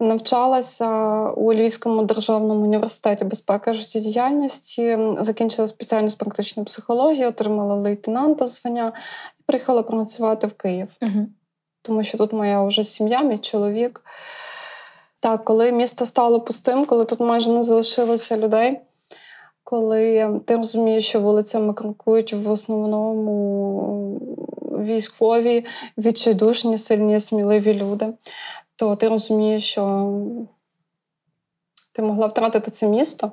Навчалася 0.00 0.90
у 1.30 1.52
Львівському 1.52 2.04
державному 2.04 2.64
університеті 2.64 3.24
безпеки 3.24 3.72
життєдіяльності, 3.72 4.98
закінчила 5.20 5.68
спеціальність 5.68 6.18
практичної 6.18 6.64
психології, 6.64 7.26
отримала 7.26 7.74
лейтенанта 7.74 8.46
звання 8.46 8.92
і 9.40 9.42
приїхала 9.46 9.82
працювати 9.82 10.46
в 10.46 10.52
Київ, 10.52 10.88
угу. 11.02 11.26
тому 11.82 12.04
що 12.04 12.18
тут 12.18 12.32
моя 12.32 12.64
вже 12.64 12.84
сім'я, 12.84 13.22
мій 13.22 13.38
чоловік. 13.38 14.02
Так, 15.20 15.44
коли 15.44 15.72
місто 15.72 16.06
стало 16.06 16.40
пустим, 16.40 16.84
коли 16.84 17.04
тут 17.04 17.20
майже 17.20 17.50
не 17.50 17.62
залишилося 17.62 18.36
людей, 18.36 18.80
коли 19.64 20.30
ти 20.46 20.56
розумієш, 20.56 21.08
що 21.08 21.20
вулицями 21.20 21.74
крокують 21.74 22.32
в 22.32 22.50
основному 22.50 24.20
військові, 24.84 25.66
відчайдушні, 25.98 26.78
сильні, 26.78 27.20
сміливі 27.20 27.74
люди, 27.74 28.14
то 28.76 28.96
ти 28.96 29.08
розумієш, 29.08 29.64
що 29.70 30.12
ти 31.92 32.02
могла 32.02 32.26
втратити 32.26 32.70
це 32.70 32.88
місто. 32.88 33.32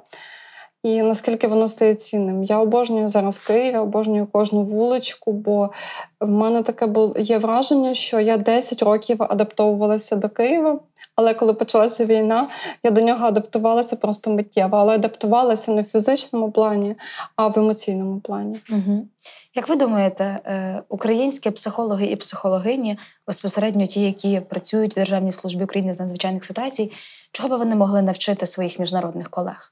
І 0.84 1.02
наскільки 1.02 1.48
воно 1.48 1.68
стає 1.68 1.96
цінним. 1.96 2.44
Я 2.44 2.60
обожнюю 2.60 3.10
зараз 3.10 3.38
Київ, 3.38 3.82
обожнюю 3.82 4.28
кожну 4.32 4.64
вуличку, 4.64 5.32
бо 5.34 5.70
в 6.20 6.30
мене 6.30 6.64
таке 6.64 6.86
було 6.86 7.16
є 7.18 7.38
враження, 7.38 7.94
що 7.94 8.20
я 8.20 8.38
10 8.38 8.84
років 8.84 9.24
адаптовувалася 9.24 10.16
до 10.16 10.30
Києва. 10.30 10.80
Але 11.16 11.34
коли 11.34 11.54
почалася 11.54 12.06
війна, 12.06 12.48
я 12.84 12.92
до 12.92 13.02
нього 13.02 13.26
адаптувалася 13.26 13.96
просто 13.96 14.32
миттєво, 14.32 14.78
але 14.78 14.96
адаптувалася 14.96 15.72
не 15.72 15.82
в 15.82 15.86
фізичному 15.86 16.52
плані, 16.52 16.96
а 17.36 17.48
в 17.48 17.60
емоційному 17.60 18.20
плані. 18.20 18.60
Угу. 18.72 19.08
Як 19.56 19.70
ви 19.70 19.76
думаєте, 19.76 20.40
е, 20.46 20.82
українські 20.90 21.52
психологи 21.52 22.06
і 22.06 22.16
психологині, 22.16 22.98
безпосередньо 23.28 23.86
ті, 23.86 24.02
які 24.02 24.40
працюють 24.40 24.92
в 24.92 24.96
Державній 24.96 25.32
службі 25.32 25.64
України 25.64 25.94
з 25.94 26.00
надзвичайних 26.00 26.46
ситуацій, 26.46 26.92
чого 27.32 27.50
би 27.50 27.58
вони 27.58 27.76
могли 27.76 28.02
навчити 28.02 28.46
своїх 28.46 28.80
міжнародних 28.80 29.30
колег? 29.30 29.72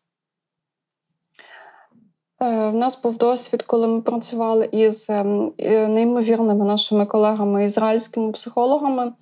Е, 2.44 2.72
нас 2.72 3.04
був 3.04 3.18
досвід, 3.18 3.64
коли 3.64 3.88
ми 3.88 4.02
працювали 4.02 4.70
із 4.72 5.10
ем, 5.10 5.54
неймовірними 5.90 6.66
нашими 6.66 7.06
колегами, 7.06 7.66
ізраїльськими 7.66 8.32
психологами. 8.32 9.14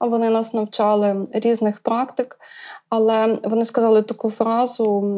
Вони 0.00 0.30
нас 0.30 0.54
навчали 0.54 1.26
різних 1.32 1.80
практик, 1.80 2.38
але 2.90 3.38
вони 3.44 3.64
сказали 3.64 4.02
таку 4.02 4.30
фразу, 4.30 5.14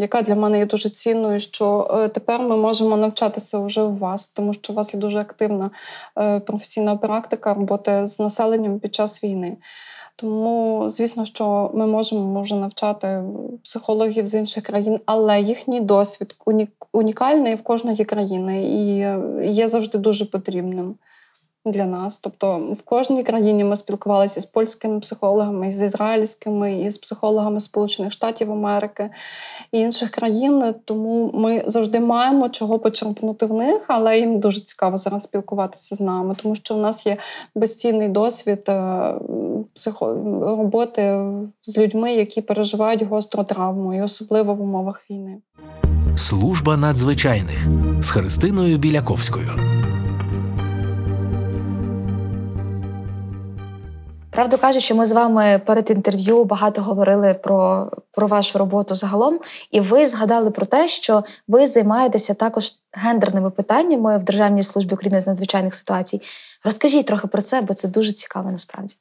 яка 0.00 0.22
для 0.22 0.34
мене 0.34 0.58
є 0.58 0.66
дуже 0.66 0.90
цінною, 0.90 1.40
що 1.40 1.90
е, 1.94 2.08
тепер 2.08 2.40
ми 2.40 2.56
можемо 2.56 2.96
навчатися 2.96 3.58
вже 3.58 3.82
у 3.82 3.96
вас, 3.96 4.28
тому 4.28 4.52
що 4.52 4.72
у 4.72 4.76
вас 4.76 4.94
є 4.94 5.00
дуже 5.00 5.18
активна 5.18 5.70
е, 6.18 6.40
професійна 6.40 6.96
практика 6.96 7.54
роботи 7.54 8.06
з 8.06 8.20
населенням 8.20 8.80
під 8.80 8.94
час 8.94 9.24
війни. 9.24 9.56
Тому, 10.16 10.84
звісно, 10.90 11.24
що 11.24 11.70
ми 11.74 11.86
можемо 11.86 12.20
може 12.20 12.56
навчати 12.56 13.22
психологів 13.64 14.26
з 14.26 14.34
інших 14.34 14.64
країн, 14.64 15.00
але 15.06 15.40
їхній 15.40 15.80
досвід 15.80 16.36
унікальний 16.92 17.54
в 17.54 17.62
кожної 17.62 18.04
країни 18.04 18.62
і 18.62 18.96
є 19.52 19.68
завжди 19.68 19.98
дуже 19.98 20.24
потрібним 20.24 20.94
для 21.66 21.84
нас. 21.86 22.18
Тобто 22.18 22.58
в 22.58 22.82
кожній 22.82 23.24
країні 23.24 23.64
ми 23.64 23.76
спілкувалися 23.76 24.40
з 24.40 24.44
польськими 24.44 25.00
психологами, 25.00 25.72
з 25.72 25.82
ізраїльськими, 25.82 26.80
і 26.80 26.90
з 26.90 26.98
психологами 26.98 27.60
Сполучених 27.60 28.12
Штатів 28.12 28.52
Америки 28.52 29.10
і 29.72 29.78
інших 29.78 30.10
країн. 30.10 30.74
Тому 30.84 31.30
ми 31.34 31.62
завжди 31.66 32.00
маємо 32.00 32.48
чого 32.48 32.78
почерпнути 32.78 33.46
в 33.46 33.52
них, 33.52 33.84
але 33.88 34.18
їм 34.18 34.40
дуже 34.40 34.60
цікаво 34.60 34.96
зараз 34.96 35.22
спілкуватися 35.22 35.94
з 35.94 36.00
нами, 36.00 36.36
тому 36.42 36.54
що 36.54 36.74
у 36.74 36.78
нас 36.78 37.06
є 37.06 37.16
безцінний 37.54 38.08
досвід 38.08 38.64
е, 38.68 39.14
психо... 39.74 40.06
роботи 40.40 41.24
з 41.62 41.78
людьми, 41.78 42.14
які 42.14 42.42
переживають 42.42 43.02
гостру 43.02 43.44
травму, 43.44 43.94
і 43.94 44.02
особливо 44.02 44.54
в 44.54 44.62
умовах 44.62 45.04
війни. 45.10 45.38
Служба 46.16 46.76
надзвичайних 46.76 47.66
з 48.02 48.10
Христиною 48.10 48.78
Біляковською. 48.78 49.81
Правду 54.32 54.58
кажучи, 54.58 54.94
ми 54.94 55.06
з 55.06 55.12
вами 55.12 55.60
перед 55.66 55.90
інтерв'ю 55.90 56.44
багато 56.44 56.82
говорили 56.82 57.34
про 57.34 57.90
про 58.12 58.26
вашу 58.26 58.58
роботу 58.58 58.94
загалом, 58.94 59.40
і 59.70 59.80
ви 59.80 60.06
згадали 60.06 60.50
про 60.50 60.66
те, 60.66 60.88
що 60.88 61.24
ви 61.48 61.66
займаєтеся 61.66 62.34
також 62.34 62.72
гендерними 62.92 63.50
питаннями 63.50 64.18
в 64.18 64.24
Державній 64.24 64.62
службі 64.62 64.94
України 64.94 65.20
з 65.20 65.26
надзвичайних 65.26 65.74
ситуацій. 65.74 66.22
Розкажіть 66.64 67.06
трохи 67.06 67.26
про 67.26 67.42
це, 67.42 67.60
бо 67.60 67.74
це 67.74 67.88
дуже 67.88 68.12
цікаво 68.12 68.50
насправді. 68.50 68.94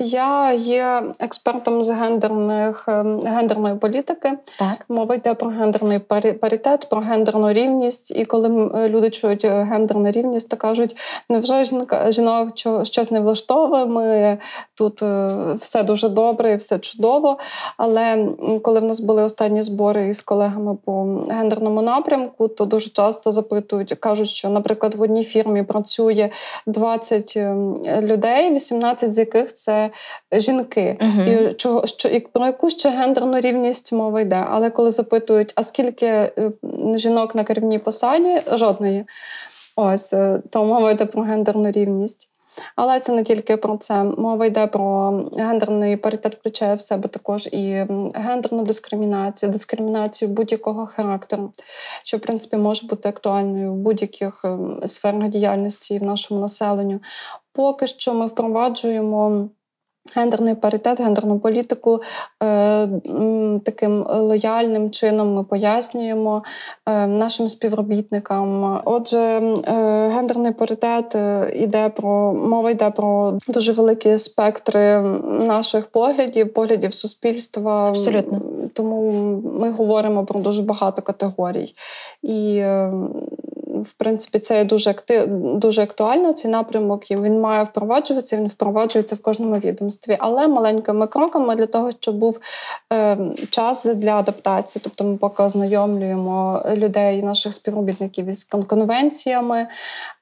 Я 0.00 0.52
є 0.52 1.02
експертом 1.18 1.82
з 1.82 1.90
гендерних 1.90 2.84
ем, 2.88 3.20
гендерної 3.20 3.74
політики. 3.74 4.32
Так. 4.58 4.84
Мова 4.88 5.14
йде 5.14 5.34
про 5.34 5.50
гендерний 5.50 5.98
паритет, 6.40 6.86
про 6.90 7.00
гендерну 7.00 7.52
рівність. 7.52 8.16
І 8.16 8.24
коли 8.24 8.48
люди 8.88 9.10
чують 9.10 9.44
е, 9.44 9.62
гендерну 9.62 10.10
рівність, 10.10 10.48
то 10.48 10.56
кажуть, 10.56 10.96
невже 11.28 11.64
жінок 12.08 12.52
щось 12.82 13.10
не 13.10 13.20
влаштовує, 13.20 13.86
ми 13.86 14.38
тут 14.74 15.02
е, 15.02 15.36
все 15.60 15.82
дуже 15.82 16.08
добре, 16.08 16.52
і 16.52 16.56
все 16.56 16.78
чудово. 16.78 17.38
Але 17.76 18.28
коли 18.62 18.80
в 18.80 18.84
нас 18.84 19.00
були 19.00 19.22
останні 19.22 19.62
збори 19.62 20.08
із 20.08 20.20
колегами 20.20 20.76
по 20.84 21.20
гендерному 21.30 21.82
напрямку, 21.82 22.48
то 22.48 22.64
дуже 22.64 22.90
часто 22.90 23.32
запитують, 23.32 23.94
кажуть, 24.00 24.28
що, 24.28 24.48
наприклад, 24.48 24.94
в 24.94 25.02
одній 25.02 25.24
фірмі 25.24 25.62
працює 25.62 26.30
20 26.66 27.32
ем, 27.36 27.74
людей, 28.00 28.50
18 28.50 29.12
з 29.12 29.18
яких 29.18 29.54
це 29.54 29.87
жінки. 30.32 30.96
uh 31.00 31.50
І 31.50 31.54
чого 31.54 31.86
що 31.86 32.08
і 32.08 32.20
про 32.20 32.46
яку 32.46 32.70
ще 32.70 32.90
гендерну 32.90 33.40
рівність 33.40 33.92
мова 33.92 34.20
йде. 34.20 34.44
Але 34.50 34.70
коли 34.70 34.90
запитують, 34.90 35.52
а 35.56 35.62
скільки 35.62 36.06
е, 36.06 36.52
жінок 36.94 37.34
на 37.34 37.44
керівній 37.44 37.78
посаді, 37.78 38.42
жодної. 38.52 39.04
Ось 39.76 40.14
то 40.50 40.64
мова 40.64 40.90
йде 40.90 41.06
про 41.06 41.22
гендерну 41.22 41.70
рівність. 41.70 42.28
Але 42.76 43.00
це 43.00 43.12
не 43.12 43.22
тільки 43.24 43.56
про 43.56 43.76
це. 43.76 44.04
Мова 44.04 44.46
йде 44.46 44.66
про 44.66 45.10
гендерний 45.36 45.96
паритет, 45.96 46.34
включає 46.34 46.74
в 46.74 46.80
себе 46.80 47.08
також 47.08 47.46
і 47.46 47.86
гендерну 48.14 48.62
дискримінацію, 48.62 49.52
дискримінацію 49.52 50.28
будь-якого 50.28 50.86
характеру, 50.86 51.52
що 52.04 52.16
в 52.16 52.20
принципі 52.20 52.56
може 52.56 52.86
бути 52.86 53.08
актуальною 53.08 53.72
в 53.72 53.76
будь-яких 53.76 54.44
ем, 54.44 54.80
сферах 54.86 55.28
діяльності 55.28 55.98
в 55.98 56.02
нашому 56.02 56.40
населенню. 56.40 57.00
Поки 57.52 57.86
що 57.86 58.14
ми 58.14 58.26
впроваджуємо. 58.26 59.48
Гендерний 60.16 60.54
паритет, 60.54 61.00
гендерну 61.00 61.38
політику 61.38 62.00
е, 62.42 62.88
таким 63.64 64.06
лояльним 64.08 64.90
чином 64.90 65.34
ми 65.34 65.44
пояснюємо 65.44 66.42
е, 66.86 67.06
нашим 67.06 67.48
співробітникам. 67.48 68.80
Отже, 68.84 69.18
е, 69.18 69.62
гендерний 70.08 70.52
паритет 70.52 71.16
іде 71.54 71.88
про 71.88 72.34
мова 72.34 72.70
йде 72.70 72.90
про 72.90 73.38
дуже 73.48 73.72
великі 73.72 74.18
спектри 74.18 75.00
наших 75.46 75.86
поглядів, 75.86 76.54
поглядів 76.54 76.94
суспільства. 76.94 77.88
Абсолютно. 77.88 78.40
Тому 78.72 79.12
ми 79.60 79.70
говоримо 79.70 80.24
про 80.24 80.40
дуже 80.40 80.62
багато 80.62 81.02
категорій. 81.02 81.74
І 82.22 82.64
в 83.82 83.92
принципі, 83.92 84.38
це 84.38 84.64
дуже 84.64 84.90
актив, 84.90 85.28
дуже 85.58 85.82
актуально. 85.82 86.32
Цей 86.32 86.50
напрямок 86.50 87.10
і 87.10 87.16
він 87.16 87.40
має 87.40 87.64
впроваджуватися. 87.64 88.36
Він 88.36 88.46
впроваджується 88.46 89.14
в 89.14 89.18
кожному 89.18 89.58
відомстві, 89.58 90.16
але 90.20 90.48
маленькими 90.48 91.06
кроками 91.06 91.56
для 91.56 91.66
того, 91.66 91.90
щоб 92.00 92.16
був 92.16 92.38
е, 92.92 93.18
час 93.50 93.84
для 93.84 94.14
адаптації. 94.14 94.80
Тобто, 94.84 95.04
ми 95.04 95.16
поки 95.16 95.42
ознайомлюємо 95.42 96.62
людей, 96.74 97.22
наших 97.22 97.54
співробітників 97.54 98.26
із 98.26 98.44
конвенціями 98.44 99.66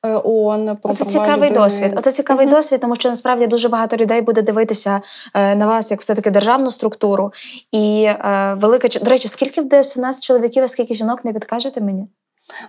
е, 0.02 0.20
ООН. 0.24 0.76
про 0.82 0.92
Це 0.92 1.04
цікавий 1.04 1.50
людини. 1.50 1.64
досвід. 1.64 1.94
Оце 1.96 2.12
цікавий 2.12 2.46
mm-hmm. 2.46 2.50
досвід, 2.50 2.80
тому 2.80 2.96
що 2.96 3.08
насправді 3.08 3.46
дуже 3.46 3.68
багато 3.68 3.96
людей 3.96 4.20
буде 4.20 4.42
дивитися 4.42 5.00
е, 5.34 5.54
на 5.54 5.66
вас 5.66 5.90
як 5.90 6.00
все 6.00 6.14
таки 6.14 6.30
державну 6.30 6.70
структуру. 6.70 7.32
І 7.72 8.02
е, 8.02 8.54
велика 8.58 8.88
до 9.02 9.10
речі, 9.10 9.28
скільки 9.28 9.60
в 9.60 9.68
ДСНС 9.68 10.24
чоловіків, 10.24 10.64
а 10.64 10.68
скільки 10.68 10.94
жінок 10.94 11.24
не 11.24 11.32
підкажете 11.32 11.80
мені? 11.80 12.08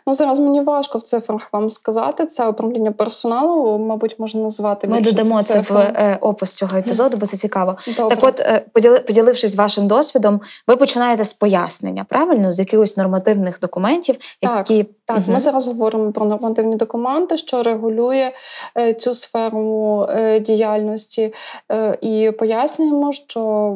Ну 0.07 0.13
зараз 0.13 0.39
мені 0.39 0.61
важко 0.61 0.97
в 0.97 1.01
цифрах 1.01 1.53
вам 1.53 1.69
сказати. 1.69 2.25
Це 2.25 2.47
управління 2.47 2.91
персоналу, 2.91 3.78
мабуть, 3.78 4.19
можна 4.19 4.41
назвати. 4.41 4.88
Ми 4.88 5.01
додамо 5.01 5.43
це 5.43 5.59
в 5.59 5.78
е, 5.78 6.17
опис 6.21 6.55
цього 6.55 6.78
епізоду, 6.78 7.17
бо 7.17 7.25
це 7.25 7.38
цікаво. 7.38 7.75
Добре. 7.97 8.15
Так, 8.15 8.23
от 8.23 8.39
е, 8.39 8.99
поділившись 9.07 9.55
вашим 9.55 9.88
досвідом, 9.88 10.41
ви 10.67 10.75
починаєте 10.75 11.23
з 11.23 11.34
пояснення, 11.34 12.05
правильно, 12.09 12.51
з 12.51 12.59
якихось 12.59 12.97
нормативних 12.97 13.59
документів, 13.59 14.15
які 14.41 14.84
так, 14.84 14.95
так. 15.07 15.17
Угу. 15.17 15.31
ми 15.31 15.39
зараз 15.39 15.67
говоримо 15.67 16.11
про 16.11 16.25
нормативні 16.25 16.75
документи, 16.75 17.37
що 17.37 17.63
регулює 17.63 18.31
е, 18.77 18.93
цю 18.93 19.13
сферу 19.13 20.05
е, 20.09 20.39
діяльності, 20.39 21.33
е, 21.71 21.97
і 22.01 22.31
пояснюємо, 22.31 23.11
що 23.11 23.73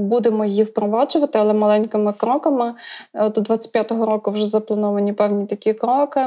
будемо 0.00 0.44
її 0.44 0.62
впроваджувати, 0.62 1.38
але 1.38 1.54
маленькими 1.54 2.12
кроками. 2.12 2.74
До 3.14 3.40
25-го 3.40 4.06
року 4.06 4.30
вже 4.30 4.46
заплановані 4.46 5.12
певні 5.12 5.46
такі 5.46 5.74
кроки. 5.74 6.20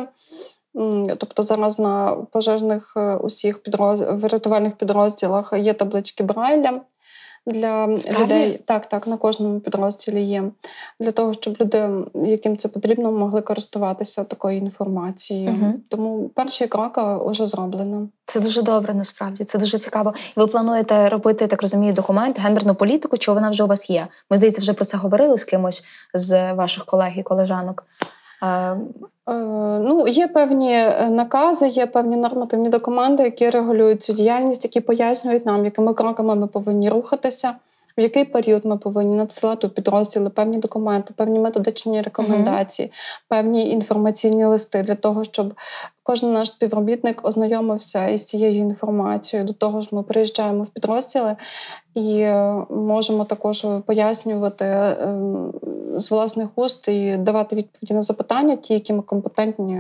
Тобто 1.18 1.44
зараз 1.44 1.80
на 1.80 2.18
пожежних 2.32 2.98
усіх 3.22 3.64
підроз... 3.64 4.02
рятувальних 4.24 4.76
підрозділах 4.76 5.54
є 5.58 5.74
таблички 5.74 6.24
Брайля 6.24 6.82
для 7.50 7.98
Справді? 7.98 8.24
людей. 8.24 8.62
Так, 8.66 8.86
так, 8.86 9.08
на 9.08 9.18
кожному 9.18 9.60
підрозділі 9.60 10.24
є. 10.24 10.44
Для 11.00 11.12
того, 11.12 11.34
щоб 11.34 11.58
люди, 11.62 11.90
яким 12.26 12.58
це 12.58 12.68
потрібно, 12.68 13.12
могли 13.12 13.42
користуватися 13.42 14.24
такою 14.24 14.58
інформацією. 14.58 15.50
Угу. 15.50 15.74
Тому 15.90 16.30
перші 16.30 16.68
кроки 16.68 17.02
вже 17.26 17.46
зроблено. 17.46 18.10
Це 18.26 18.40
дуже 18.40 18.62
добре, 18.62 18.94
насправді. 18.94 19.44
Це 19.44 19.58
дуже 19.58 19.78
цікаво. 19.78 20.14
Ви 20.36 20.48
плануєте 20.48 21.10
робити, 21.10 21.48
так 21.48 21.62
розумію, 21.62 21.94
документ, 21.94 22.40
гендерну 22.40 22.76
політику, 22.76 23.18
чи 23.18 23.32
вона 23.32 23.50
вже 23.50 23.64
у 23.64 23.68
вас 23.68 23.90
є? 23.90 24.08
Ми 24.30 24.38
здається, 24.38 24.62
вже 24.62 24.74
про 24.74 24.86
це 24.86 24.98
говорили 24.98 25.38
з 25.38 25.44
кимось 25.44 25.84
з 26.14 26.54
ваших 26.54 26.86
колег 26.86 27.12
і 27.18 27.24
колежанок. 27.24 27.84
Е, 29.30 29.34
ну, 29.80 30.08
Є 30.08 30.28
певні 30.28 30.74
е, 30.74 31.10
накази, 31.10 31.68
є 31.68 31.86
певні 31.86 32.16
нормативні 32.16 32.70
документи, 32.70 33.24
які 33.24 33.50
регулюють 33.50 34.04
цю 34.04 34.14
діяльність, 34.14 34.64
які 34.64 34.82
пояснюють 34.82 35.46
нам, 35.46 35.66
якими 35.66 35.94
кроками 35.94 36.36
ми 36.36 36.48
повинні 36.48 36.90
рухатися, 36.90 37.54
в 37.98 38.02
який 38.02 38.26
період 38.26 38.66
ми 38.66 38.78
повинні 38.78 39.18
надсилати 39.18 39.68
у 39.68 39.70
підрозділи 39.70 40.30
певні 40.30 40.58
документи, 40.58 41.14
певні 41.18 41.40
методичні 41.40 42.02
рекомендації, 42.02 42.88
uh 42.88 42.92
певні 43.28 43.72
інформаційні 43.72 44.46
листи 44.46 44.82
для 44.82 44.96
того, 44.96 45.24
щоб 45.24 45.54
кожен 46.04 46.34
наш 46.34 46.48
співробітник 46.48 47.20
ознайомився 47.24 48.08
із 48.08 48.26
цією 48.26 48.58
інформацією. 48.58 49.48
До 49.48 49.54
того 49.54 49.82
ж, 49.82 49.88
ми 49.92 50.04
приїжджаємо 50.04 50.64
в 50.64 50.68
підрозділи 50.68 51.36
і 51.96 52.20
е, 52.20 52.64
можемо 52.70 53.26
також 53.26 53.66
пояснювати 53.86 54.66
з 56.00 56.12
власних 56.12 56.48
уст 56.56 56.88
і 56.88 57.18
давати 57.18 57.56
відповіді 57.56 57.94
на 57.94 58.02
запитання, 58.02 58.56
ті, 58.56 58.74
які 58.74 58.94
ми 58.94 59.02
компетентні, 59.02 59.76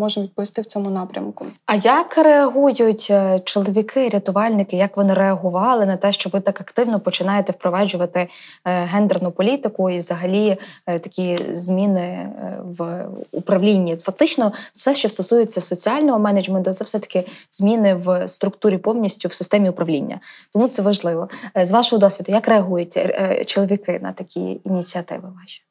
можемо 0.00 0.26
відповісти 0.26 0.62
в 0.62 0.66
цьому 0.66 0.90
напрямку. 0.90 1.46
А 1.66 1.74
як 1.74 2.18
реагують 2.18 3.08
е, 3.10 3.40
чоловіки, 3.44 4.08
рятувальники? 4.08 4.76
Як 4.76 4.96
вони 4.96 5.14
реагували 5.14 5.86
на 5.86 5.96
те, 5.96 6.12
що 6.12 6.30
ви 6.30 6.40
так 6.40 6.60
активно 6.60 7.00
починаєте 7.00 7.52
впроваджувати 7.52 8.20
е, 8.20 8.28
гендерну 8.64 9.30
політику 9.30 9.90
і 9.90 9.98
взагалі 9.98 10.56
такі 10.86 11.38
зміни 11.52 12.30
в 12.64 13.08
управлінні? 13.32 13.96
Фактично, 13.96 14.52
все, 14.72 14.94
що 14.94 15.08
стосується 15.08 15.60
соціального 15.60 16.18
менеджменту, 16.18 16.72
це 16.72 16.84
все 16.84 16.98
таки 16.98 17.24
зміни 17.50 17.94
в 17.94 18.28
структурі 18.28 18.78
повністю 18.78 19.28
в 19.28 19.32
системі 19.32 19.70
управління. 19.70 20.20
Тому 20.52 20.68
це 20.68 20.82
важливо. 20.82 21.28
Е, 21.56 21.64
з 21.64 21.72
вашого 21.72 22.00
досвіду, 22.00 22.32
як 22.32 22.48
реагують 22.48 22.96
е, 22.96 23.42
чоловіки 23.46 24.00
на 24.02 24.12
такі 24.12 24.60
ініціативи 24.64 25.28
ваші? 25.40 25.69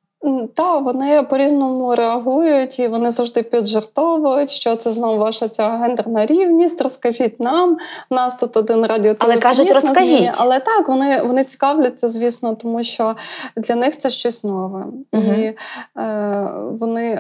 Так, 0.54 0.84
вони 0.84 1.24
по-різному 1.24 1.96
реагують 1.96 2.80
і 2.80 2.88
вони 2.88 3.12
завжди 3.12 3.44
піджартовують, 3.44 4.50
що 4.50 4.76
це 4.76 4.92
знову 4.92 5.18
ваша 5.18 5.48
ця 5.48 5.70
гендерна 5.70 6.26
рівність. 6.26 6.82
Розкажіть 6.82 7.40
нам. 7.40 7.78
У 8.10 8.16
нас 8.16 8.36
тут 8.36 8.58
один 8.58 8.86
радіотелефоніст. 8.86 9.24
Але 9.24 9.38
кажуть, 9.38 9.72
розкажіть. 9.72 10.30
Але 10.38 10.60
так, 10.60 10.88
вони 10.88 11.22
вони 11.22 11.44
цікавляться, 11.44 12.10
звісно, 12.10 12.56
тому 12.56 12.84
що 12.84 13.16
для 13.58 13.76
них 13.76 13.98
це 13.98 14.10
щось 14.10 14.44
нове. 14.44 14.86
Угу. 15.14 15.24
І 15.24 15.56
е, 15.98 16.48
вони, 16.80 17.20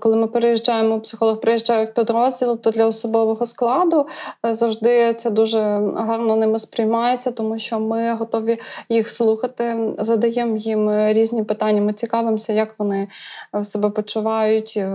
коли 0.00 0.16
ми 0.16 0.26
переїжджаємо, 0.26 1.00
психолог 1.00 1.40
приїжджає 1.40 1.84
в 1.84 1.94
підрозділ, 1.94 2.60
то 2.60 2.70
для 2.70 2.86
особового 2.86 3.46
складу 3.46 4.06
е, 4.46 4.54
завжди 4.54 5.14
це 5.14 5.30
дуже 5.30 5.58
гарно 5.96 6.36
ними 6.36 6.58
сприймається, 6.58 7.30
тому 7.30 7.58
що 7.58 7.80
ми 7.80 8.14
готові 8.14 8.58
їх 8.88 9.10
слухати, 9.10 9.94
задаємо 9.98 10.56
їм 10.56 10.90
різні 11.08 11.42
питання. 11.42 11.82
Ми 11.82 11.92
цікаві 11.92 12.29
цікавимося, 12.38 12.52
як 12.52 12.74
вони 12.78 13.08
е, 13.54 13.64
себе 13.64 13.90
почувають 13.90 14.74
е, 14.76 14.88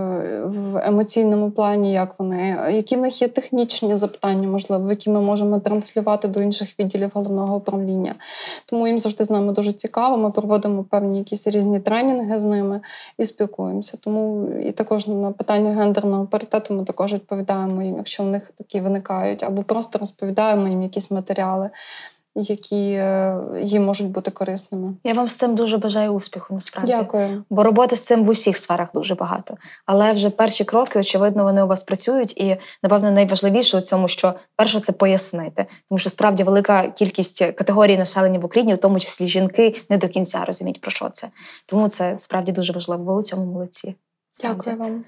в 0.44 0.76
емоційному 0.76 1.50
плані, 1.50 1.92
як 1.92 2.14
вони, 2.18 2.58
які 2.72 2.96
в 2.96 3.00
них 3.00 3.22
є 3.22 3.28
технічні 3.28 3.96
запитання, 3.96 4.48
можливо, 4.48 4.90
які 4.90 5.10
ми 5.10 5.20
можемо 5.20 5.60
транслювати 5.60 6.28
до 6.28 6.40
інших 6.40 6.78
відділів 6.78 7.10
головного 7.14 7.56
управління. 7.56 8.14
Тому 8.66 8.86
їм 8.86 8.98
завжди 8.98 9.24
з 9.24 9.30
нами 9.30 9.52
дуже 9.52 9.72
цікаво. 9.72 10.16
Ми 10.16 10.30
проводимо 10.30 10.84
певні 10.84 11.18
якісь 11.18 11.46
різні 11.46 11.80
тренінги 11.80 12.38
з 12.38 12.44
ними 12.44 12.80
і 13.18 13.24
спілкуємося. 13.24 13.98
Тому 14.02 14.48
і 14.60 14.72
також 14.72 15.06
на 15.06 15.32
питання 15.32 15.74
гендерного 15.74 16.26
паритету 16.26 16.74
ми 16.74 16.84
також 16.84 17.12
відповідаємо 17.12 17.82
їм, 17.82 17.96
якщо 17.96 18.22
в 18.22 18.26
них 18.26 18.52
такі 18.58 18.80
виникають, 18.80 19.42
або 19.42 19.62
просто 19.62 19.98
розповідаємо 19.98 20.68
їм 20.68 20.82
якісь 20.82 21.10
матеріали 21.10 21.70
які 22.36 22.90
е, 22.90 23.38
їм 23.62 23.84
можуть 23.84 24.10
бути 24.10 24.30
корисними. 24.30 24.94
Я 25.04 25.14
вам 25.14 25.28
з 25.28 25.36
цим 25.36 25.54
дуже 25.54 25.78
бажаю 25.78 26.10
успіху. 26.10 26.54
Насправді 26.54 26.92
Дякую. 26.92 27.44
бо 27.50 27.62
роботи 27.62 27.96
з 27.96 28.06
цим 28.06 28.24
в 28.24 28.28
усіх 28.28 28.56
сферах 28.56 28.88
дуже 28.94 29.14
багато. 29.14 29.56
Але 29.86 30.12
вже 30.12 30.30
перші 30.30 30.64
кроки, 30.64 30.98
очевидно, 30.98 31.44
вони 31.44 31.62
у 31.62 31.66
вас 31.66 31.82
працюють, 31.82 32.40
і 32.40 32.56
напевно 32.82 33.10
найважливіше 33.10 33.78
у 33.78 33.80
цьому, 33.80 34.08
що 34.08 34.34
перше 34.56 34.80
це 34.80 34.92
пояснити, 34.92 35.66
тому 35.88 35.98
що 35.98 36.10
справді 36.10 36.42
велика 36.42 36.88
кількість 36.88 37.38
категорій 37.38 37.98
населення 37.98 38.38
в 38.38 38.44
Україні, 38.44 38.74
в 38.74 38.78
тому 38.78 39.00
числі 39.00 39.26
жінки, 39.26 39.74
не 39.90 39.98
до 39.98 40.08
кінця 40.08 40.44
розуміють 40.44 40.80
про 40.80 40.90
що 40.90 41.08
це. 41.08 41.28
Тому 41.66 41.88
це 41.88 42.14
справді 42.18 42.52
дуже 42.52 42.72
важливо. 42.72 43.04
Ви 43.04 43.14
у 43.14 43.22
цьому 43.22 43.46
молодці. 43.46 43.94
Дякую 44.42 44.76
вам. 44.76 45.04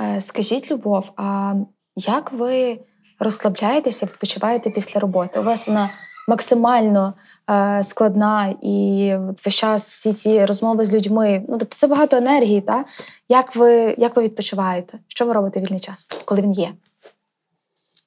Е, 0.00 0.20
скажіть, 0.20 0.70
Любов, 0.70 1.12
а 1.16 1.54
як 1.96 2.32
ви 2.32 2.78
розслабляєтеся, 3.18 4.06
відпочиваєте 4.06 4.70
після 4.70 5.00
роботи? 5.00 5.40
У 5.40 5.42
вас 5.42 5.66
вона 5.66 5.90
максимально 6.28 7.14
е, 7.50 7.82
складна 7.82 8.54
і 8.62 9.14
весь 9.44 9.54
час 9.54 9.92
всі 9.92 10.12
ці 10.12 10.44
розмови 10.44 10.84
з 10.84 10.94
людьми. 10.94 11.42
Ну 11.48 11.58
тобто 11.58 11.76
це 11.76 11.86
багато 11.86 12.16
енергії. 12.16 12.60
Та? 12.60 12.84
Як 13.28 13.56
ви 13.56 13.94
як 13.98 14.16
ви 14.16 14.22
відпочиваєте? 14.22 14.98
Що 15.08 15.26
ви 15.26 15.32
робите 15.32 15.60
вільний 15.60 15.80
час, 15.80 16.06
коли 16.24 16.42
він 16.42 16.52
є? 16.52 16.68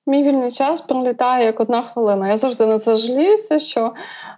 Мій 0.07 0.23
вільний 0.23 0.51
час 0.51 0.81
пролітає 0.81 1.45
як 1.45 1.59
одна 1.59 1.81
хвилина. 1.81 2.27
Я 2.27 2.37
завжди 2.37 2.65
на 2.65 2.79
це 2.79 2.97
жаліюся, 2.97 3.59
що 3.59 3.93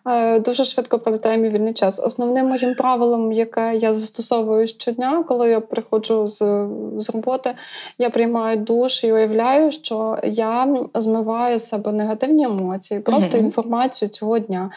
е, 0.08 0.40
дуже 0.40 0.66
швидко 0.66 1.00
пролітає 1.00 1.38
мій 1.38 1.50
вільний 1.50 1.74
час. 1.74 2.00
Основним 2.00 2.48
моїм 2.48 2.76
правилом, 2.76 3.32
яке 3.32 3.76
я 3.76 3.94
застосовую 3.94 4.68
щодня, 4.68 5.24
коли 5.28 5.50
я 5.50 5.60
приходжу 5.60 6.28
з 6.28 6.68
з 6.98 7.10
роботи, 7.10 7.56
я 7.98 8.10
приймаю 8.10 8.58
душ 8.58 9.04
і 9.04 9.14
уявляю, 9.14 9.72
що 9.72 10.18
я 10.24 10.76
змиваю 10.96 11.58
з 11.58 11.68
себе 11.68 11.92
негативні 11.92 12.44
емоції, 12.44 13.00
просто 13.00 13.38
mm-hmm. 13.38 13.44
інформацію 13.44 14.10
цього 14.10 14.40
дня. 14.40 14.72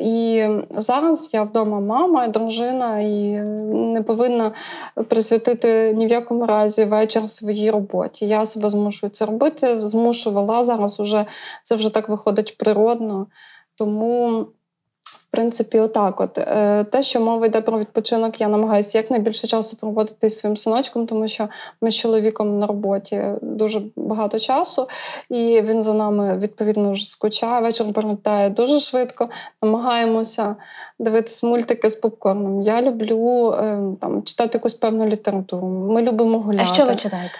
І 0.00 0.48
зараз 0.70 1.30
я 1.32 1.42
вдома 1.42 1.80
мама, 1.80 2.28
дружина, 2.28 3.00
і 3.00 3.42
не 3.74 4.02
повинна 4.02 4.52
присвятити 5.08 5.94
ні 5.96 6.06
в 6.06 6.10
якому 6.10 6.46
разі 6.46 6.84
вечір 6.84 7.28
своїй 7.28 7.70
роботі. 7.70 8.28
Я 8.28 8.46
себе 8.46 8.70
змушую 8.70 9.10
це 9.10 9.26
робити, 9.26 9.80
змушувала 9.80 10.64
зараз. 10.64 11.00
Уже 11.00 11.26
це 11.62 11.74
вже 11.74 11.90
так 11.90 12.08
виходить 12.08 12.58
природно. 12.58 13.26
Тому 13.76 14.46
в 15.28 15.30
принципі, 15.30 15.78
отак, 15.78 16.20
от 16.20 16.38
е, 16.38 16.84
те, 16.84 17.02
що 17.02 17.20
мова 17.20 17.46
йде 17.46 17.60
про 17.60 17.78
відпочинок, 17.78 18.40
я 18.40 18.48
намагаюся 18.48 18.98
якнайбільше 18.98 19.46
часу 19.46 19.76
проводити 19.76 20.28
зі 20.28 20.36
своїм 20.36 20.56
синочком, 20.56 21.06
тому 21.06 21.28
що 21.28 21.48
ми 21.80 21.90
з 21.90 21.94
чоловіком 21.94 22.58
на 22.58 22.66
роботі 22.66 23.22
дуже 23.42 23.80
багато 23.96 24.38
часу, 24.38 24.88
і 25.30 25.60
він 25.60 25.82
за 25.82 25.94
нами 25.94 26.38
відповідно 26.38 26.92
вже 26.92 27.10
скучає. 27.10 27.62
Вечір 27.62 27.92
пролітає 27.92 28.50
дуже 28.50 28.80
швидко. 28.80 29.28
Намагаємося 29.62 30.56
дивитись 30.98 31.42
мультики 31.42 31.90
з 31.90 31.94
попкорном. 31.94 32.62
Я 32.62 32.82
люблю 32.82 33.52
е, 33.52 33.80
там 34.00 34.22
читати 34.22 34.50
якусь 34.54 34.74
певну 34.74 35.06
літературу. 35.06 35.66
Ми 35.66 36.02
любимо 36.02 36.38
гуляти. 36.38 36.64
А 36.70 36.74
що 36.74 36.84
ви 36.84 36.96
читаєте? 36.96 37.38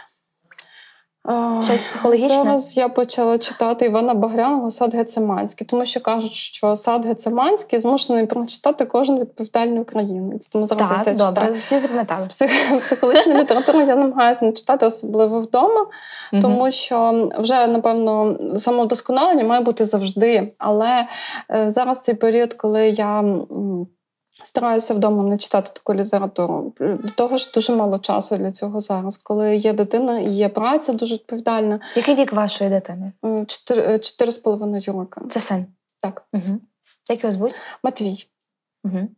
Щось 1.62 1.82
психологічне? 1.82 2.28
Зараз 2.28 2.76
я 2.76 2.88
почала 2.88 3.38
читати 3.38 3.86
Івана 3.86 4.14
Багряного 4.14 4.70
Сад 4.70 4.94
Гецеманський, 4.94 5.66
тому 5.66 5.84
що 5.84 6.00
кажуть, 6.00 6.32
що 6.32 6.76
сад 6.76 7.06
Гецеманський 7.06 7.78
змушений 7.78 8.26
прочитати 8.26 8.84
кожен 8.84 9.18
відповідальний 9.18 9.80
українець. 9.80 10.48
Тому 10.48 10.66
зараз 10.66 10.88
так, 10.88 10.98
я 10.98 11.04
це 11.04 11.12
добре, 11.12 11.34
читаю. 11.34 11.54
всі 11.54 11.78
запам'ятали. 11.78 12.26
Псих... 12.26 12.50
Психологічну 12.80 13.34
літературу 13.40 13.80
я 13.80 13.96
намагаюся 13.96 14.44
не 14.44 14.52
читати, 14.52 14.86
особливо 14.86 15.40
вдома, 15.40 15.86
тому 16.42 16.70
що 16.70 17.28
вже, 17.38 17.66
напевно, 17.66 18.38
самовдосконалення 18.58 19.44
має 19.44 19.60
бути 19.60 19.84
завжди. 19.84 20.54
Але 20.58 21.08
е, 21.50 21.70
зараз 21.70 22.00
цей 22.00 22.14
період, 22.14 22.54
коли 22.54 22.88
я. 22.88 23.24
Стараюся 24.44 24.94
вдома 24.94 25.22
не 25.22 25.38
читати 25.38 25.70
таку 25.72 25.94
літературу. 25.94 26.74
До 26.80 27.10
того 27.10 27.36
ж, 27.36 27.52
дуже 27.54 27.76
мало 27.76 27.98
часу 27.98 28.36
для 28.36 28.52
цього 28.52 28.80
зараз. 28.80 29.16
Коли 29.16 29.56
є 29.56 29.72
дитина 29.72 30.18
і 30.18 30.30
є 30.30 30.48
праця 30.48 30.92
дуже 30.92 31.14
відповідальна. 31.14 31.80
Який 31.96 32.14
вік 32.14 32.32
вашої 32.32 32.70
дитини? 32.70 33.12
Чотири 33.46 33.98
чотири 33.98 34.32
з 34.32 34.38
половиною 34.38 34.82
роки. 34.86 35.20
Це 35.28 35.40
син? 35.40 35.66
Так. 36.00 36.24
Угу. 36.32 36.60
Як 37.10 37.22
його 37.22 37.32
звуть? 37.32 37.60
Матвій. 37.82 38.26
Угу. 38.84 39.08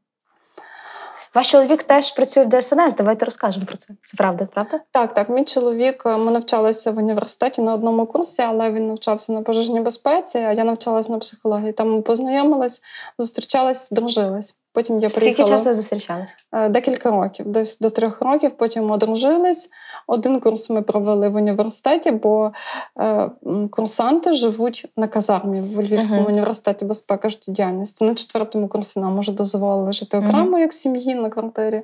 Ваш 1.35 1.51
чоловік 1.51 1.83
теж 1.83 2.13
працює 2.13 2.45
в 2.45 2.49
ДСНС. 2.49 2.97
Давайте 2.97 3.25
розкажемо 3.25 3.67
про 3.67 3.77
це. 3.77 3.95
Це 4.05 4.17
правда, 4.17 4.47
правда? 4.55 4.81
Так, 4.93 5.15
так. 5.15 5.29
Мій 5.29 5.45
чоловік. 5.45 6.03
Ми 6.05 6.31
навчалися 6.33 6.91
в 6.91 6.99
університеті 6.99 7.63
на 7.63 7.75
одному 7.75 8.07
курсі, 8.07 8.43
але 8.43 8.71
він 8.71 8.89
навчався 8.89 9.33
на 9.33 9.43
пожежній 9.43 9.81
безпеці, 9.81 10.39
а 10.39 10.53
я 10.53 10.65
навчалася 10.65 11.13
на 11.13 11.19
психології. 11.19 11.73
Там 11.73 11.95
ми 11.95 12.03
познайомились, 12.03 12.83
зустрічались, 13.19 13.91
дружились. 13.91 14.55
Потім 14.73 15.01
я 15.01 15.09
Скільки 15.09 15.21
приїхала... 15.21 15.49
часу 15.49 15.75
зустрічались? 15.75 16.37
Е, 16.53 16.69
декілька 16.69 17.11
років, 17.11 17.47
десь 17.47 17.79
до 17.79 17.91
трьох 17.91 18.21
років. 18.21 18.57
Потім 18.57 18.91
одружились. 18.91 19.69
Один 20.13 20.41
курс 20.41 20.71
ми 20.71 20.83
провели 20.83 21.29
в 21.29 21.35
університеті, 21.35 22.11
бо 22.11 22.53
е, 23.01 23.31
курсанти 23.71 24.33
живуть 24.33 24.87
на 24.97 25.09
казармі 25.09 25.61
в 25.61 25.83
Львівському 25.83 26.21
uh-huh. 26.21 26.29
університеті 26.29 26.85
безпеки 26.85 27.29
життєдіяльності. 27.29 28.05
На 28.05 28.15
четвертому 28.15 28.69
курсі 28.69 29.01
нам 29.01 29.19
уже 29.19 29.33
дозволили 29.33 29.93
жити 29.93 30.19
окремо, 30.19 30.57
uh-huh. 30.57 30.61
як 30.61 30.73
сім'ї 30.73 31.15
на 31.15 31.31
квартирі. 31.31 31.83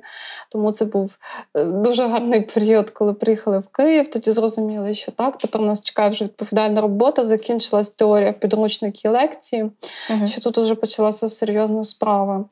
Тому 0.51 0.71
це 0.71 0.85
був 0.85 1.17
е, 1.53 1.63
дуже 1.63 2.07
гарний 2.07 2.41
період, 2.41 2.89
коли 2.89 3.13
приїхали 3.13 3.59
в 3.59 3.67
Київ. 3.67 4.09
Тоді 4.09 4.31
зрозуміли, 4.31 4.93
що 4.93 5.11
так. 5.11 5.37
Тепер 5.37 5.61
нас 5.61 5.81
чекає 5.81 6.09
вже 6.09 6.25
відповідальна 6.25 6.81
робота. 6.81 7.25
Закінчилась 7.25 7.89
теорія 7.89 8.33
підручники 8.33 9.09
лекції, 9.09 9.71
uh-huh. 10.11 10.27
що 10.27 10.41
тут 10.41 10.57
вже 10.57 10.75
почалася 10.75 11.29
серйозна 11.29 11.83
справа. 11.83 12.45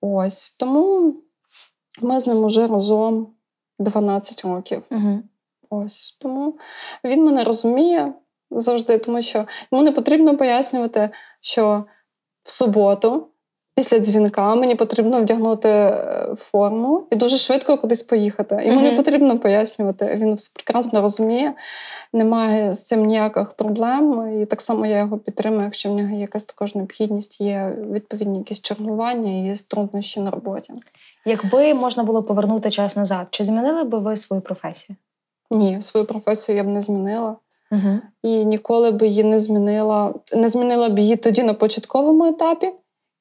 Ось 0.00 0.50
тому 0.50 1.14
ми 2.00 2.20
з 2.20 2.26
ним 2.26 2.44
уже 2.44 2.66
разом 2.66 3.26
12 3.80 4.44
років. 4.44 4.82
Угу. 4.90 5.22
Ось 5.70 6.18
тому 6.20 6.58
він 7.04 7.24
мене 7.24 7.44
розуміє 7.44 8.14
завжди, 8.50 8.98
тому 8.98 9.22
що 9.22 9.46
йому 9.72 9.84
не 9.84 9.92
потрібно 9.92 10.36
пояснювати, 10.36 11.10
що 11.40 11.84
в 12.44 12.50
суботу. 12.50 13.26
Після 13.74 13.98
дзвінка 13.98 14.54
мені 14.54 14.74
потрібно 14.74 15.22
вдягнути 15.22 15.68
е, 15.68 16.34
форму 16.38 17.06
і 17.10 17.16
дуже 17.16 17.36
швидко 17.36 17.78
кудись 17.78 18.02
поїхати. 18.02 18.62
Йому 18.66 18.80
uh-huh. 18.80 18.82
не 18.82 18.96
потрібно 18.96 19.38
пояснювати. 19.38 20.16
Він 20.20 20.34
все 20.34 20.52
прекрасно 20.54 21.00
розуміє, 21.00 21.54
немає 22.12 22.74
з 22.74 22.84
цим 22.84 23.04
ніяких 23.04 23.52
проблем. 23.52 24.34
І 24.42 24.46
так 24.46 24.60
само 24.60 24.86
я 24.86 24.98
його 24.98 25.18
підтримую, 25.18 25.64
якщо 25.64 25.90
в 25.90 25.94
нього 25.94 26.14
є 26.14 26.20
якась 26.20 26.44
також 26.44 26.74
необхідність, 26.74 27.40
є 27.40 27.76
відповідні 27.92 28.38
якісь 28.38 28.60
чергування 28.60 29.32
і 29.32 29.46
є 29.46 29.54
труднощі 29.70 30.20
на 30.20 30.30
роботі. 30.30 30.72
Якби 31.26 31.74
можна 31.74 32.04
було 32.04 32.22
повернути 32.22 32.70
час 32.70 32.96
назад, 32.96 33.26
чи 33.30 33.44
змінили 33.44 33.84
би 33.84 33.98
ви 33.98 34.16
свою 34.16 34.42
професію? 34.42 34.96
Ні, 35.50 35.80
свою 35.80 36.06
професію 36.06 36.56
я 36.56 36.64
б 36.64 36.66
не 36.66 36.82
змінила. 36.82 37.36
Uh-huh. 37.72 37.98
І 38.22 38.44
ніколи 38.44 38.90
б 38.90 39.02
її 39.02 39.24
не 39.24 39.38
змінила. 39.38 40.14
Не 40.32 40.48
змінила 40.48 40.88
б 40.88 40.98
її 40.98 41.16
тоді 41.16 41.42
на 41.42 41.54
початковому 41.54 42.24
етапі 42.24 42.72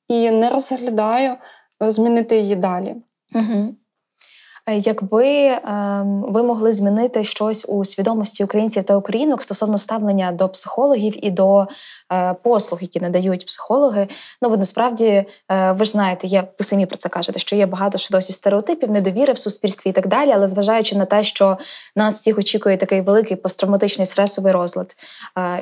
і 0.09 0.31
не 0.31 0.49
розглядаю 0.49 1.35
е, 1.83 1.91
змінити 1.91 2.39
її 2.39 2.55
далі. 2.55 2.95
Угу. 3.35 3.75
Якби 4.71 5.25
ем, 5.25 6.25
ви 6.27 6.43
могли 6.43 6.71
змінити 6.71 7.23
щось 7.23 7.65
у 7.67 7.85
свідомості 7.85 8.43
українців 8.43 8.83
та 8.83 8.95
українок 8.95 9.41
стосовно 9.41 9.77
ставлення 9.77 10.31
до 10.31 10.49
психологів 10.49 11.25
і 11.25 11.31
до 11.31 11.67
е, 12.13 12.33
послуг, 12.33 12.81
які 12.81 12.99
надають 12.99 13.45
психологи, 13.45 14.07
ну 14.41 14.49
бо 14.49 14.57
насправді 14.57 15.25
ви 15.49 15.85
ж 15.85 15.91
знаєте, 15.91 16.27
є 16.27 16.47
ви 16.59 16.65
самі 16.65 16.85
про 16.85 16.97
це 16.97 17.09
кажете, 17.09 17.39
що 17.39 17.55
є 17.55 17.65
багато 17.65 17.97
ще 17.97 18.11
досі 18.11 18.33
стереотипів, 18.33 18.91
недовіри 18.91 19.33
в 19.33 19.37
суспільстві 19.37 19.89
і 19.89 19.93
так 19.93 20.07
далі. 20.07 20.31
Але 20.31 20.47
зважаючи 20.47 20.95
на 20.95 21.05
те, 21.05 21.23
що 21.23 21.57
нас 21.95 22.15
всіх 22.15 22.37
очікує 22.37 22.77
такий 22.77 23.01
великий 23.01 23.37
посттравматичний 23.37 24.05
стресовий 24.05 24.53
розлад 24.53 24.95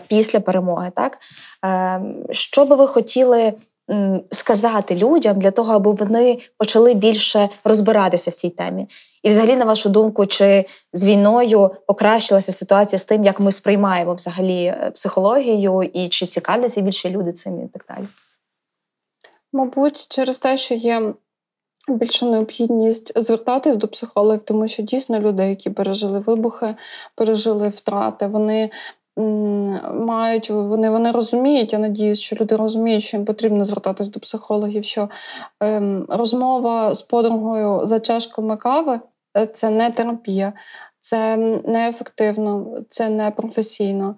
після 0.08 0.40
перемоги, 0.40 0.92
так 0.96 1.18
е, 1.66 2.02
що 2.32 2.66
би 2.66 2.76
ви 2.76 2.88
хотіли 2.88 3.54
сказати 4.32 4.96
людям 4.96 5.40
для 5.40 5.52
того, 5.52 5.74
аби 5.74 5.92
вони 5.92 6.40
почали 6.58 6.94
більше 6.94 7.50
розбиратися 7.64 8.32
в 8.32 8.34
цій 8.34 8.50
темі? 8.50 8.88
І, 9.24 9.30
взагалі, 9.30 9.56
на 9.56 9.66
вашу 9.66 9.90
думку, 9.90 10.26
чи 10.26 10.66
з 10.94 11.06
війною 11.06 11.72
покращилася 11.88 12.52
ситуація 12.52 13.00
з 13.00 13.06
тим, 13.06 13.24
як 13.24 13.40
ми 13.40 13.52
сприймаємо 13.52 14.14
взагалі 14.14 14.64
е, 14.64 14.92
психологію, 14.96 15.84
і 15.94 16.08
чи 16.08 16.26
цікавляться 16.26 16.82
більше 16.82 17.10
люди 17.10 17.32
цим 17.32 17.66
і 17.66 17.68
так 17.68 17.86
далі? 17.90 18.08
Мабуть, 19.54 20.08
через 20.10 20.40
те, 20.40 20.58
що 20.58 20.76
є 20.76 21.14
більша 21.88 22.26
необхідність 22.26 23.12
звертатись 23.16 23.76
до 23.76 23.88
психологів, 23.88 24.42
тому 24.44 24.68
що 24.68 24.84
дійсно 24.84 25.20
люди, 25.20 25.44
які 25.44 25.70
пережили 25.70 26.20
вибухи, 26.20 26.76
пережили 27.16 27.70
втрати, 27.70 28.28
вони 28.28 28.70
мають 29.94 30.50
вони 30.50 30.90
вони 30.90 31.12
розуміють. 31.12 31.74
Я 31.74 31.80
надіюсь, 31.80 32.20
що 32.20 32.36
люди 32.36 32.56
розуміють, 32.56 33.04
що 33.04 33.18
їм 33.18 33.26
потрібно 33.26 33.64
звертатись 33.64 34.10
до 34.10 34.20
психологів. 34.20 34.84
Що 34.84 35.10
ем, 35.60 36.06
розмова 36.10 36.94
з 36.96 37.02
подругою 37.02 37.80
за 37.84 38.00
чашками 38.00 38.58
кави 38.58 39.00
е, 39.38 39.48
це 39.48 39.70
не 39.70 39.92
терапія. 39.92 40.54
Це 41.00 41.38
неефективно, 41.66 42.78
це 42.90 43.10
не 43.10 43.32
професійно, 43.32 44.16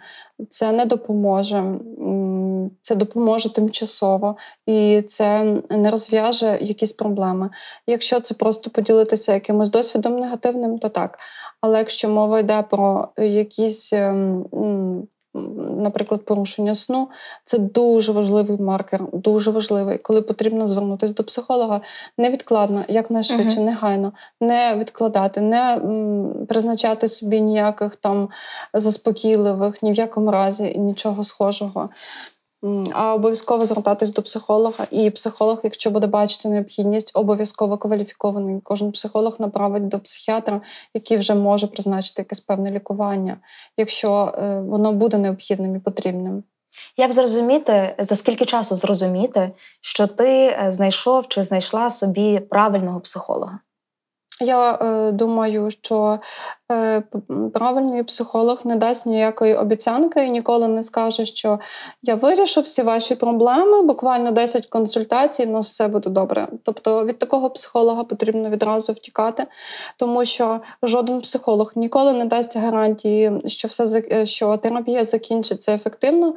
це 0.49 0.71
не 0.71 0.85
допоможе, 0.85 1.63
це 2.81 2.95
допоможе 2.95 3.53
тимчасово 3.53 4.35
і 4.65 5.01
це 5.01 5.57
не 5.69 5.91
розв'яже 5.91 6.57
якісь 6.61 6.93
проблеми. 6.93 7.49
Якщо 7.87 8.19
це 8.19 8.33
просто 8.33 8.69
поділитися 8.69 9.33
якимось 9.33 9.69
досвідом 9.69 10.19
негативним, 10.19 10.79
то 10.79 10.89
так. 10.89 11.19
Але 11.61 11.77
якщо 11.77 12.09
мова 12.09 12.39
йде 12.39 12.61
про 12.69 13.07
якісь 13.17 13.93
ем, 13.93 14.45
наприклад, 15.77 16.25
порушення 16.25 16.75
сну 16.75 17.09
це 17.45 17.59
дуже 17.59 18.11
важливий 18.11 18.57
маркер, 18.57 19.03
дуже 19.13 19.51
важливий, 19.51 19.97
коли 19.97 20.21
потрібно 20.21 20.67
звернутися 20.67 21.13
до 21.13 21.23
психолога 21.23 21.81
невідкладно, 22.17 22.83
якнайшвидше, 22.87 23.59
uh-huh. 23.59 23.63
негайно, 23.63 24.13
не 24.41 24.75
відкладати, 24.75 25.41
не 25.41 25.81
призначати 26.49 27.07
собі 27.07 27.41
ніяких 27.41 27.95
там 27.95 28.29
заспокійливих, 28.73 29.83
ні 29.83 29.91
в 29.91 29.95
якому 29.95 30.31
разі 30.31 30.77
нічого 30.77 31.23
схожого. 31.23 31.89
А 32.93 33.13
обов'язково 33.13 33.65
звертатись 33.65 34.11
до 34.11 34.21
психолога. 34.21 34.87
І 34.91 35.09
психолог, 35.09 35.59
якщо 35.63 35.91
буде 35.91 36.07
бачити 36.07 36.49
необхідність, 36.49 37.11
обов'язково 37.13 37.77
кваліфікований. 37.77 38.61
Кожен 38.63 38.91
психолог 38.91 39.35
направить 39.39 39.87
до 39.87 39.99
психіатра, 39.99 40.61
який 40.93 41.17
вже 41.17 41.35
може 41.35 41.67
призначити 41.67 42.21
якесь 42.21 42.39
певне 42.39 42.71
лікування, 42.71 43.37
якщо 43.77 44.33
е, 44.37 44.59
воно 44.59 44.93
буде 44.93 45.17
необхідним 45.17 45.75
і 45.75 45.79
потрібним. 45.79 46.43
Як 46.97 47.11
зрозуміти, 47.11 47.95
за 47.99 48.15
скільки 48.15 48.45
часу 48.45 48.75
зрозуміти, 48.75 49.51
що 49.81 50.07
ти 50.07 50.27
е, 50.27 50.71
знайшов 50.71 51.27
чи 51.27 51.43
знайшла 51.43 51.89
собі 51.89 52.39
правильного 52.39 52.99
психолога? 52.99 53.59
Я 54.41 54.73
е, 54.73 55.11
думаю, 55.11 55.71
що 55.71 56.19
правильний 57.53 58.03
психолог 58.03 58.61
не 58.63 58.75
дасть 58.75 59.05
ніякої 59.05 59.55
обіцянки 59.55 60.25
і 60.25 60.31
ніколи 60.31 60.67
не 60.67 60.83
скаже, 60.83 61.25
що 61.25 61.59
я 62.01 62.15
вирішу 62.15 62.61
всі 62.61 62.81
ваші 62.81 63.15
проблеми, 63.15 63.81
буквально 63.81 64.31
10 64.31 64.65
консультацій, 64.65 65.45
в 65.45 65.49
нас 65.49 65.71
все 65.71 65.87
буде 65.87 66.09
добре. 66.09 66.47
Тобто 66.63 67.05
від 67.05 67.19
такого 67.19 67.49
психолога 67.49 68.03
потрібно 68.03 68.49
відразу 68.49 68.93
втікати, 68.93 69.47
тому 69.97 70.25
що 70.25 70.59
жоден 70.83 71.21
психолог 71.21 71.71
ніколи 71.75 72.13
не 72.13 72.25
дасть 72.25 72.57
гарантії, 72.57 73.41
що 73.45 73.67
все 73.67 74.03
е, 74.11 74.25
що 74.25 74.57
терапія 74.57 75.03
закінчиться 75.03 75.73
ефективно 75.73 76.33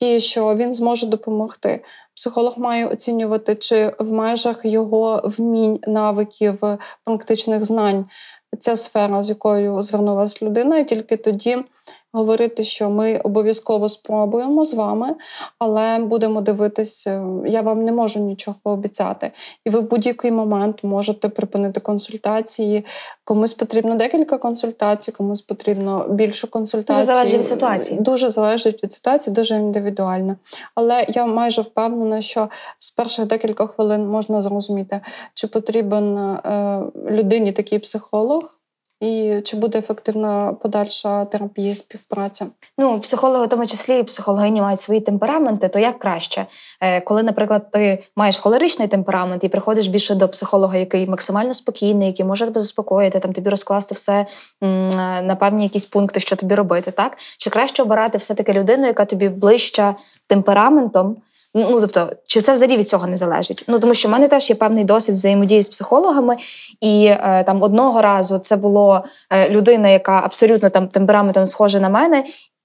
і 0.00 0.20
що 0.20 0.54
він 0.54 0.74
зможе 0.74 1.06
допомогти. 1.06 1.84
Психолог 2.14 2.58
має 2.58 2.86
оцінювати, 2.86 3.56
чи 3.56 3.92
в 3.98 4.12
межах 4.12 4.60
його 4.64 5.20
вмінь, 5.24 5.80
навиків, 5.86 6.58
практичних 7.04 7.64
знань 7.64 8.06
ця 8.60 8.76
сфера, 8.76 9.22
з 9.22 9.28
якою 9.28 9.82
звернулася 9.82 10.46
людина, 10.46 10.78
і 10.78 10.84
тільки 10.84 11.16
тоді 11.16 11.58
говорити, 12.16 12.64
що 12.64 12.90
ми 12.90 13.18
обов'язково 13.18 13.88
спробуємо 13.88 14.64
з 14.64 14.74
вами, 14.74 15.14
але 15.58 15.98
будемо 15.98 16.40
дивитися, 16.40 17.26
я 17.46 17.62
вам 17.62 17.84
не 17.84 17.92
можу 17.92 18.20
нічого 18.20 18.56
обіцяти. 18.64 19.32
І 19.64 19.70
ви 19.70 19.80
в 19.80 19.90
будь-який 19.90 20.30
момент 20.30 20.84
можете 20.84 21.28
припинити 21.28 21.80
консультації. 21.80 22.84
Комусь 23.24 23.52
потрібно 23.52 23.94
декілька 23.94 24.38
консультацій, 24.38 25.12
комусь 25.12 25.42
потрібно 25.42 26.06
більше 26.10 26.46
консультацій. 26.46 27.00
Дуже 27.00 27.12
залежить 27.12 27.34
від 27.34 27.44
ситуації. 27.44 28.00
Дуже 28.00 28.30
залежить 28.30 28.84
від 28.84 28.92
ситуації, 28.92 29.34
дуже 29.34 29.56
індивідуально. 29.56 30.36
Але 30.74 31.06
я 31.08 31.26
майже 31.26 31.62
впевнена, 31.62 32.20
що 32.20 32.48
з 32.78 32.90
перших 32.90 33.26
декілька 33.26 33.66
хвилин 33.66 34.08
можна 34.08 34.42
зрозуміти, 34.42 35.00
чи 35.34 35.46
потрібен 35.46 36.18
е, 36.18 36.82
людині 37.10 37.52
такий 37.52 37.78
психолог. 37.78 38.55
І 39.00 39.40
чи 39.44 39.56
буде 39.56 39.78
ефективна 39.78 40.56
подальша 40.62 41.24
терапія 41.24 41.74
співпраця? 41.74 42.46
Ну, 42.78 43.00
психологи, 43.00 43.46
в 43.46 43.48
тому 43.48 43.66
числі 43.66 43.98
і 43.98 44.02
психологині 44.02 44.60
мають 44.60 44.80
свої 44.80 45.00
темпераменти, 45.00 45.68
то 45.68 45.78
як 45.78 45.98
краще, 45.98 46.46
е, 46.80 47.00
коли, 47.00 47.22
наприклад, 47.22 47.70
ти 47.70 48.04
маєш 48.16 48.38
холеричний 48.38 48.88
темперамент 48.88 49.44
і 49.44 49.48
приходиш 49.48 49.86
більше 49.86 50.14
до 50.14 50.28
психолога, 50.28 50.76
який 50.76 51.06
максимально 51.06 51.54
спокійний, 51.54 52.06
який 52.06 52.26
може 52.26 52.44
тебе 52.44 52.60
заспокоїти, 52.60 53.18
там 53.18 53.32
тобі 53.32 53.50
розкласти 53.50 53.94
все 53.94 54.26
на 55.22 55.36
певні 55.40 55.62
якісь 55.62 55.84
пункти, 55.84 56.20
що 56.20 56.36
тобі 56.36 56.54
робити, 56.54 56.90
так 56.90 57.18
чи 57.38 57.50
краще 57.50 57.82
обирати 57.82 58.18
все 58.18 58.34
таки 58.34 58.52
людину, 58.52 58.86
яка 58.86 59.04
тобі 59.04 59.28
ближча 59.28 59.94
темпераментом? 60.26 61.16
Ну, 61.58 61.80
тобто, 61.80 62.10
чи 62.26 62.40
це 62.40 62.52
взагалі 62.52 62.76
від 62.76 62.88
цього 62.88 63.06
не 63.06 63.16
залежить? 63.16 63.64
Ну 63.68 63.78
тому 63.78 63.94
що 63.94 64.08
в 64.08 64.10
мене 64.12 64.28
теж 64.28 64.50
є 64.50 64.56
певний 64.56 64.84
досвід 64.84 65.16
взаємодії 65.16 65.62
з 65.62 65.68
психологами, 65.68 66.36
і 66.80 67.06
е, 67.06 67.44
там 67.46 67.62
одного 67.62 68.02
разу 68.02 68.38
це 68.38 68.56
було 68.56 69.04
е, 69.30 69.50
людина, 69.50 69.88
яка 69.88 70.20
абсолютно 70.24 70.70
там 70.70 70.88
темпераментом 70.88 71.46
схожа 71.46 71.80
на 71.80 71.88
мене. 71.88 72.24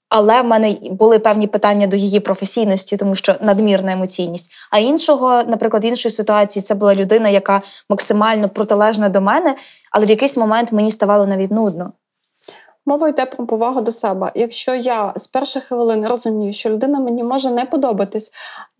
Але 0.10 0.42
в 0.42 0.46
мене 0.46 0.76
були 0.92 1.20
певні 1.20 1.48
питання 1.48 1.88
до 1.88 1.96
її 1.96 2.20
професійності, 2.20 2.98
тому 2.98 3.16
що 3.16 3.36
надмірна 3.42 3.92
емоційність. 3.92 4.52
А 4.72 4.80
іншого, 4.80 5.44
наприклад, 5.44 5.86
іншої 5.86 6.12
ситуації, 6.12 6.64
це 6.64 6.76
була 6.76 6.96
людина, 6.96 7.30
яка 7.30 7.62
максимально 7.89 8.50
протилежна 8.50 9.10
до 9.10 9.22
мене, 9.22 9.56
але 9.92 10.06
в 10.06 10.10
якийсь 10.10 10.38
момент 10.38 10.72
мені 10.72 10.92
ставало 10.92 11.28
навіть 11.28 11.52
нудно. 11.52 11.92
Мова 12.86 13.10
йде 13.10 13.26
про 13.26 13.46
повагу 13.46 13.82
до 13.82 13.92
себе. 13.92 14.32
Якщо 14.36 14.76
я 14.76 15.14
з 15.16 15.28
перших 15.28 15.64
хвилин 15.64 16.08
розумію, 16.08 16.54
що 16.54 16.70
людина 16.70 17.00
мені 17.00 17.24
може 17.24 17.50
не 17.50 17.66
подобатись 17.66 18.32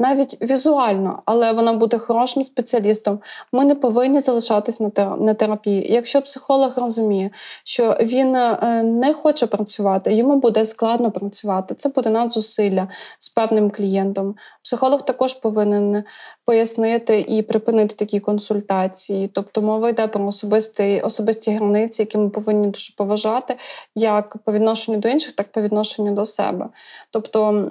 навіть 0.02 0.38
візуально, 0.42 1.22
але 1.26 1.52
вона 1.52 1.74
буде 1.74 1.98
хорошим 1.98 2.44
спеціалістом, 2.44 3.20
ми 3.52 3.66
не 3.66 3.76
повинні 3.76 4.20
залишатись 4.20 4.80
на 5.20 5.34
терапії. 5.34 5.94
Якщо 5.94 6.22
психолог 6.22 6.74
розуміє, 6.76 7.30
що 7.64 7.98
він 8.02 8.36
е, 8.36 8.84
не 8.84 9.14
хоче 9.14 9.48
працювати, 9.48 10.14
йому 10.14 10.36
буде 10.36 10.66
складно 10.66 11.12
працювати. 11.12 11.76
Це 11.76 11.90
буде 11.90 12.10
надзусилля 12.10 12.88
з 13.20 13.30
певним 13.30 13.72
клієнтом. 13.72 14.36
Психолог 14.64 15.06
також 15.06 15.34
повинен 15.34 16.04
пояснити 16.46 17.26
і 17.28 17.42
припинити 17.42 17.96
такі 17.96 18.20
консультації. 18.20 19.28
Тобто 19.28 19.62
мова 19.62 19.90
йде 19.90 20.08
про 20.08 20.26
особисті, 20.26 21.02
особисті 21.02 21.52
границі, 21.52 22.02
які 22.02 22.18
ми 22.18 22.30
повинні 22.30 22.68
дуже 22.68 22.94
поважати, 22.98 23.56
як 23.96 24.38
по 24.46 24.52
відношенню 24.52 24.98
до 24.98 25.10
інших, 25.10 25.36
так 25.36 25.48
і 25.48 25.54
по 25.54 25.62
відношенню 25.62 26.12
до 26.12 26.26
себе. 26.26 26.70
Тобто 27.12 27.68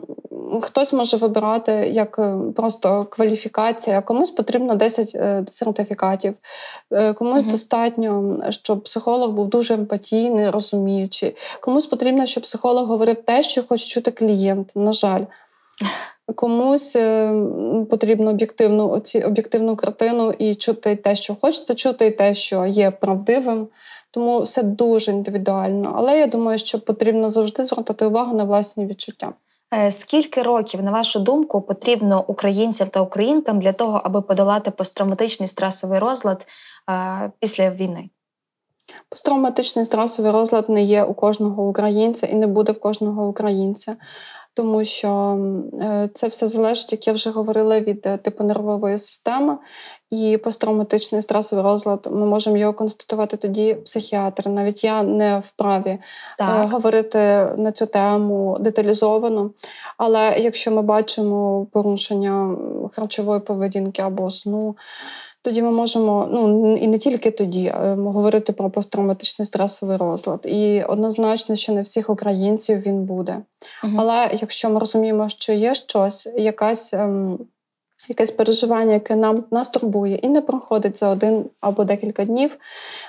хтось 0.63 0.93
може 0.93 1.17
вибирати 1.17 1.73
як 1.73 2.20
е, 2.21 2.53
просто 2.57 3.05
кваліфікація, 3.05 4.01
комусь 4.01 4.31
потрібно 4.31 4.75
10 4.75 5.13
е, 5.15 5.45
сертифікатів, 5.51 6.35
е, 6.93 7.13
комусь 7.13 7.43
угу. 7.43 7.53
достатньо, 7.53 8.39
щоб 8.51 8.85
психолог 8.85 9.33
був 9.33 9.49
дуже 9.49 9.75
емпатійний, 9.75 10.51
розуміючий. 10.51 11.37
Комусь 11.61 11.87
потрібно, 11.87 12.27
щоб 12.27 12.43
психолог 12.43 12.87
говорив 12.87 13.17
те, 13.27 13.43
що 13.43 13.63
хоче 13.63 13.87
чути 13.87 14.11
клієнт. 14.11 14.73
На 14.75 14.93
жаль. 14.93 15.23
Комусь 16.35 16.97
потрібно 17.91 18.31
об'єктивну 18.31 18.91
оці, 18.91 19.23
об'єктивну 19.23 19.77
картину 19.77 20.33
і 20.39 20.55
чути 20.55 20.97
те, 20.97 21.17
що 21.17 21.37
хочеться, 21.41 21.75
чути 21.75 22.07
і 22.07 22.11
те, 22.11 22.35
що 22.35 22.67
є 22.67 22.91
правдивим. 22.91 23.69
Тому 24.11 24.41
все 24.41 24.63
дуже 24.63 25.11
індивідуально. 25.11 25.95
Але 25.97 26.19
я 26.19 26.27
думаю, 26.27 26.59
що 26.59 26.81
потрібно 26.81 27.31
завжди 27.31 27.65
звертати 27.65 28.07
увагу 28.07 28.37
на 28.37 28.45
власні 28.45 28.87
відчуття. 28.87 29.33
Е, 29.75 29.91
скільки 29.91 30.43
років, 30.43 30.83
на 30.83 30.91
вашу 30.91 31.21
думку, 31.21 31.63
потрібно 31.63 32.25
українцям 32.27 32.89
та 32.89 33.01
українкам 33.01 33.61
для 33.61 33.73
того, 33.73 34.01
аби 34.05 34.23
подолати 34.23 34.71
посттравматичний 34.71 35.49
стресовий 35.49 35.99
розлад 35.99 36.47
е, 36.91 37.31
після 37.39 37.71
війни? 37.71 38.11
Посттравматичний 39.09 39.85
стресовий 39.85 40.33
розлад 40.33 40.69
не 40.69 40.83
є 40.83 41.05
у 41.05 41.15
кожного 41.15 41.69
українця 41.69 42.27
і 42.27 42.35
не 42.35 42.47
буде 42.47 42.73
в 42.73 42.81
кожного 42.81 43.29
українця 43.29 43.97
тому 44.55 44.85
що 44.85 45.39
е, 45.83 46.11
це 46.15 46.29
все 46.29 46.49
залежить, 46.49 46.93
як 46.93 47.07
я 47.07 47.13
вже 47.13 47.31
говорила, 47.31 47.81
від 47.81 48.03
типу 48.03 48.45
нервової 48.45 48.99
системи. 48.99 49.59
І 50.11 50.39
посттравматичний 50.45 51.23
стресовий 51.23 51.65
розлад 51.65 52.09
ми 52.11 52.27
можемо 52.27 52.57
його 52.57 52.73
констатувати 52.73 53.37
тоді 53.37 53.75
психіатр. 53.75 54.49
Навіть 54.49 54.85
я 54.85 55.03
не 55.03 55.39
вправі 55.39 55.91
е, 55.91 56.01
так. 56.39 56.73
говорити 56.73 57.19
на 57.57 57.73
цю 57.73 57.87
тему 57.87 58.57
деталізовано. 58.61 59.51
Але 59.97 60.39
якщо 60.39 60.71
ми 60.71 60.83
бачимо 60.83 61.67
порушення 61.73 62.57
харчової 62.93 63.41
поведінки 63.41 64.03
або 64.03 64.31
сну, 64.31 64.77
тоді 65.43 65.63
ми 65.63 65.71
можемо, 65.71 66.29
ну 66.33 66.77
і 66.77 66.87
не 66.87 66.99
тільки 66.99 67.31
тоді, 67.31 67.73
говорити 67.97 68.53
про 68.53 68.71
посттравматичний 68.71 69.47
стресовий 69.47 69.97
розлад. 69.97 70.41
І 70.45 70.83
однозначно, 70.83 71.57
що 71.57 71.73
не 71.73 71.83
всіх 71.83 72.11
українців 72.11 72.79
він 72.79 73.05
буде. 73.05 73.39
Угу. 73.85 73.93
Але 73.99 74.31
якщо 74.41 74.71
ми 74.71 74.81
розуміємо, 74.81 75.29
що 75.29 75.53
є 75.53 75.75
щось, 75.75 76.27
якась. 76.37 76.95
Якесь 78.11 78.31
переживання, 78.31 78.93
яке 78.93 79.17
нам 79.17 79.45
нас 79.51 79.69
турбує 79.69 80.17
і 80.17 80.29
не 80.29 80.41
проходить 80.41 80.99
за 80.99 81.09
один 81.09 81.45
або 81.61 81.85
декілька 81.85 82.25
днів, 82.25 82.57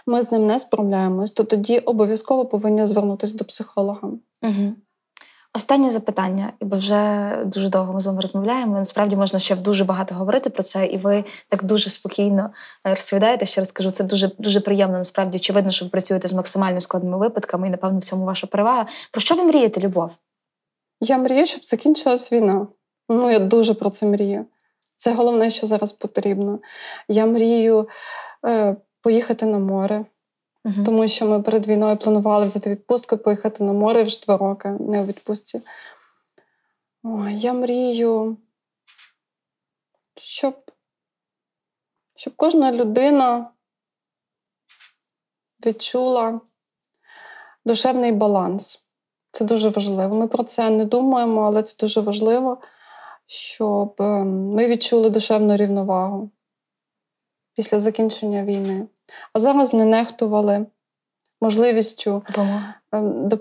ми 0.06 0.22
з 0.22 0.32
ним 0.32 0.47
не 0.47 0.60
справляємось, 0.60 1.32
то 1.32 1.43
тоді 1.43 1.80
обов'язково 1.80 2.45
повинні 2.45 2.86
звернутися 2.86 3.38
до 3.38 3.45
психолога. 3.45 4.10
Угу. 4.41 4.74
Останнє 5.56 5.91
запитання, 5.91 6.54
бо 6.62 6.78
вже 6.78 7.32
дуже 7.45 7.70
довго 7.70 7.93
ми 7.93 8.02
з 8.02 8.06
вами 8.06 8.22
розмовляємо. 8.22 8.78
Насправді 8.78 9.16
можна 9.16 9.39
ще 9.39 9.56
дуже 9.56 9.84
багато 9.84 10.16
говорити 10.16 10.49
про 10.49 10.64
це, 10.64 10.86
і 10.86 10.97
ви 10.97 11.24
так 11.49 11.64
дуже 11.64 11.89
спокійно 11.89 12.49
е, 12.88 12.89
розповідаєте. 12.89 13.45
Ще 13.45 13.62
раз 13.62 13.68
скажу, 13.68 13.91
це 13.91 14.04
дуже 14.04 14.32
дуже 14.38 14.62
приємно. 14.62 14.97
Насправді 14.97 15.38
очевидно, 15.38 15.72
що 15.72 15.86
ви 15.86 15.89
працюєте 15.91 16.28
з 16.28 16.34
максимально 16.34 16.82
складними 16.82 17.18
випадками, 17.18 17.68
і 17.68 17.70
напевно 17.70 17.99
в 17.99 18.04
цьому 18.04 18.26
ваша 18.26 18.47
перевага. 18.47 18.86
Про 19.12 19.22
що 19.22 19.36
ви 19.36 19.43
мрієте, 19.43 19.82
любов? 19.82 20.12
Я 21.02 21.18
мрію, 21.18 21.45
щоб 21.45 21.66
закінчилась 21.66 22.32
війна. 22.32 22.68
Ну 23.10 23.32
я 23.32 23.39
дуже 23.39 23.74
про 23.74 23.89
це 23.89 24.06
мрію. 24.06 24.45
Це 25.02 25.14
головне, 25.14 25.52
що 25.52 25.68
зараз 25.68 25.91
потрібно. 25.91 26.60
Я 27.08 27.26
мрію 27.26 27.89
е, 28.45 28.76
поїхати 29.02 29.45
на 29.45 29.60
море. 29.60 30.06
Угу. 30.66 30.86
Тому 30.86 31.08
що 31.08 31.26
ми 31.26 31.41
перед 31.41 31.68
війною 31.68 31.97
планували 31.97 32.45
взяти 32.45 32.70
відпустку, 32.70 33.18
поїхати 33.18 33.64
на 33.64 33.74
море 33.74 34.04
вже 34.04 34.22
два 34.26 34.38
роки, 34.38 34.70
не 34.70 35.02
у 35.02 35.06
відпустці. 35.06 35.62
Ой, 37.04 37.36
Я 37.38 37.54
мрію, 37.54 38.38
щоб, 40.18 40.72
щоб 42.16 42.34
кожна 42.36 42.72
людина 42.72 43.52
відчула 45.66 46.41
душевний 47.66 48.12
баланс. 48.12 48.89
Це 49.32 49.45
дуже 49.45 49.70
важливо. 49.70 50.16
Ми 50.16 50.28
про 50.28 50.43
це 50.43 50.70
не 50.70 50.86
думаємо, 50.86 51.41
але 51.41 51.64
це 51.64 51.86
дуже 51.86 52.02
важливо, 52.02 52.62
щоб 53.32 53.96
е, 54.00 54.24
ми 54.24 54.68
відчули 54.68 55.10
душевну 55.10 55.56
рівновагу 55.56 56.30
після 57.56 57.80
закінчення 57.80 58.44
війни. 58.44 58.88
А 59.34 59.40
зараз 59.40 59.74
не 59.74 59.86
нехтували 59.86 60.66
можливістю 61.42 62.24
Допомога. 62.28 62.74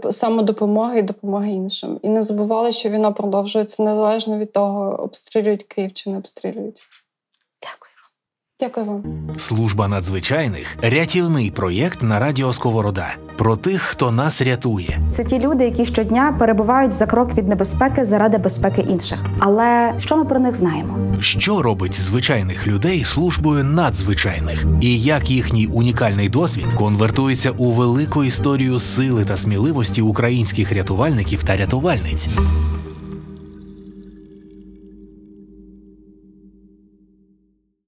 е, 0.09 0.13
самодопомоги 0.13 0.99
і 0.99 1.03
допомоги 1.03 1.51
іншим. 1.51 2.01
І 2.03 2.09
не 2.09 2.23
забували, 2.23 2.73
що 2.73 2.89
війна 2.89 3.13
продовжується 3.13 3.83
незалежно 3.83 4.39
від 4.39 4.53
того, 4.53 5.03
обстрілюють 5.03 5.63
Київ 5.63 5.93
чи 5.93 6.11
не 6.11 6.17
обстрілюють. 6.17 6.81
Дякую. 8.61 8.87
Вам. 8.87 9.03
Служба 9.39 9.89
надзвичайних 9.89 10.77
рятівний 10.83 11.51
проєкт 11.51 12.03
на 12.03 12.19
радіо 12.19 12.53
Сковорода 12.53 13.15
про 13.39 13.57
тих, 13.57 13.83
хто 13.83 14.11
нас 14.11 14.43
рятує. 14.43 15.01
Це 15.11 15.25
ті 15.25 15.39
люди, 15.39 15.65
які 15.65 15.85
щодня 15.85 16.37
перебувають 16.39 16.91
за 16.91 17.07
крок 17.07 17.35
від 17.35 17.49
небезпеки 17.49 18.05
заради 18.05 18.39
безпеки 18.39 18.81
інших. 18.81 19.25
Але 19.39 19.95
що 19.99 20.17
ми 20.17 20.25
про 20.25 20.39
них 20.39 20.55
знаємо? 20.55 20.99
Що 21.21 21.63
робить 21.63 22.01
звичайних 22.01 22.67
людей 22.67 23.05
службою 23.05 23.65
надзвичайних, 23.65 24.65
і 24.81 25.01
як 25.01 25.31
їхній 25.31 25.67
унікальний 25.67 26.29
досвід 26.29 26.67
конвертується 26.79 27.51
у 27.51 27.71
велику 27.71 28.25
історію 28.25 28.79
сили 28.79 29.25
та 29.25 29.37
сміливості 29.37 30.03
українських 30.03 30.73
рятувальників 30.73 31.45
та 31.45 31.57
рятувальниць. 31.57 32.29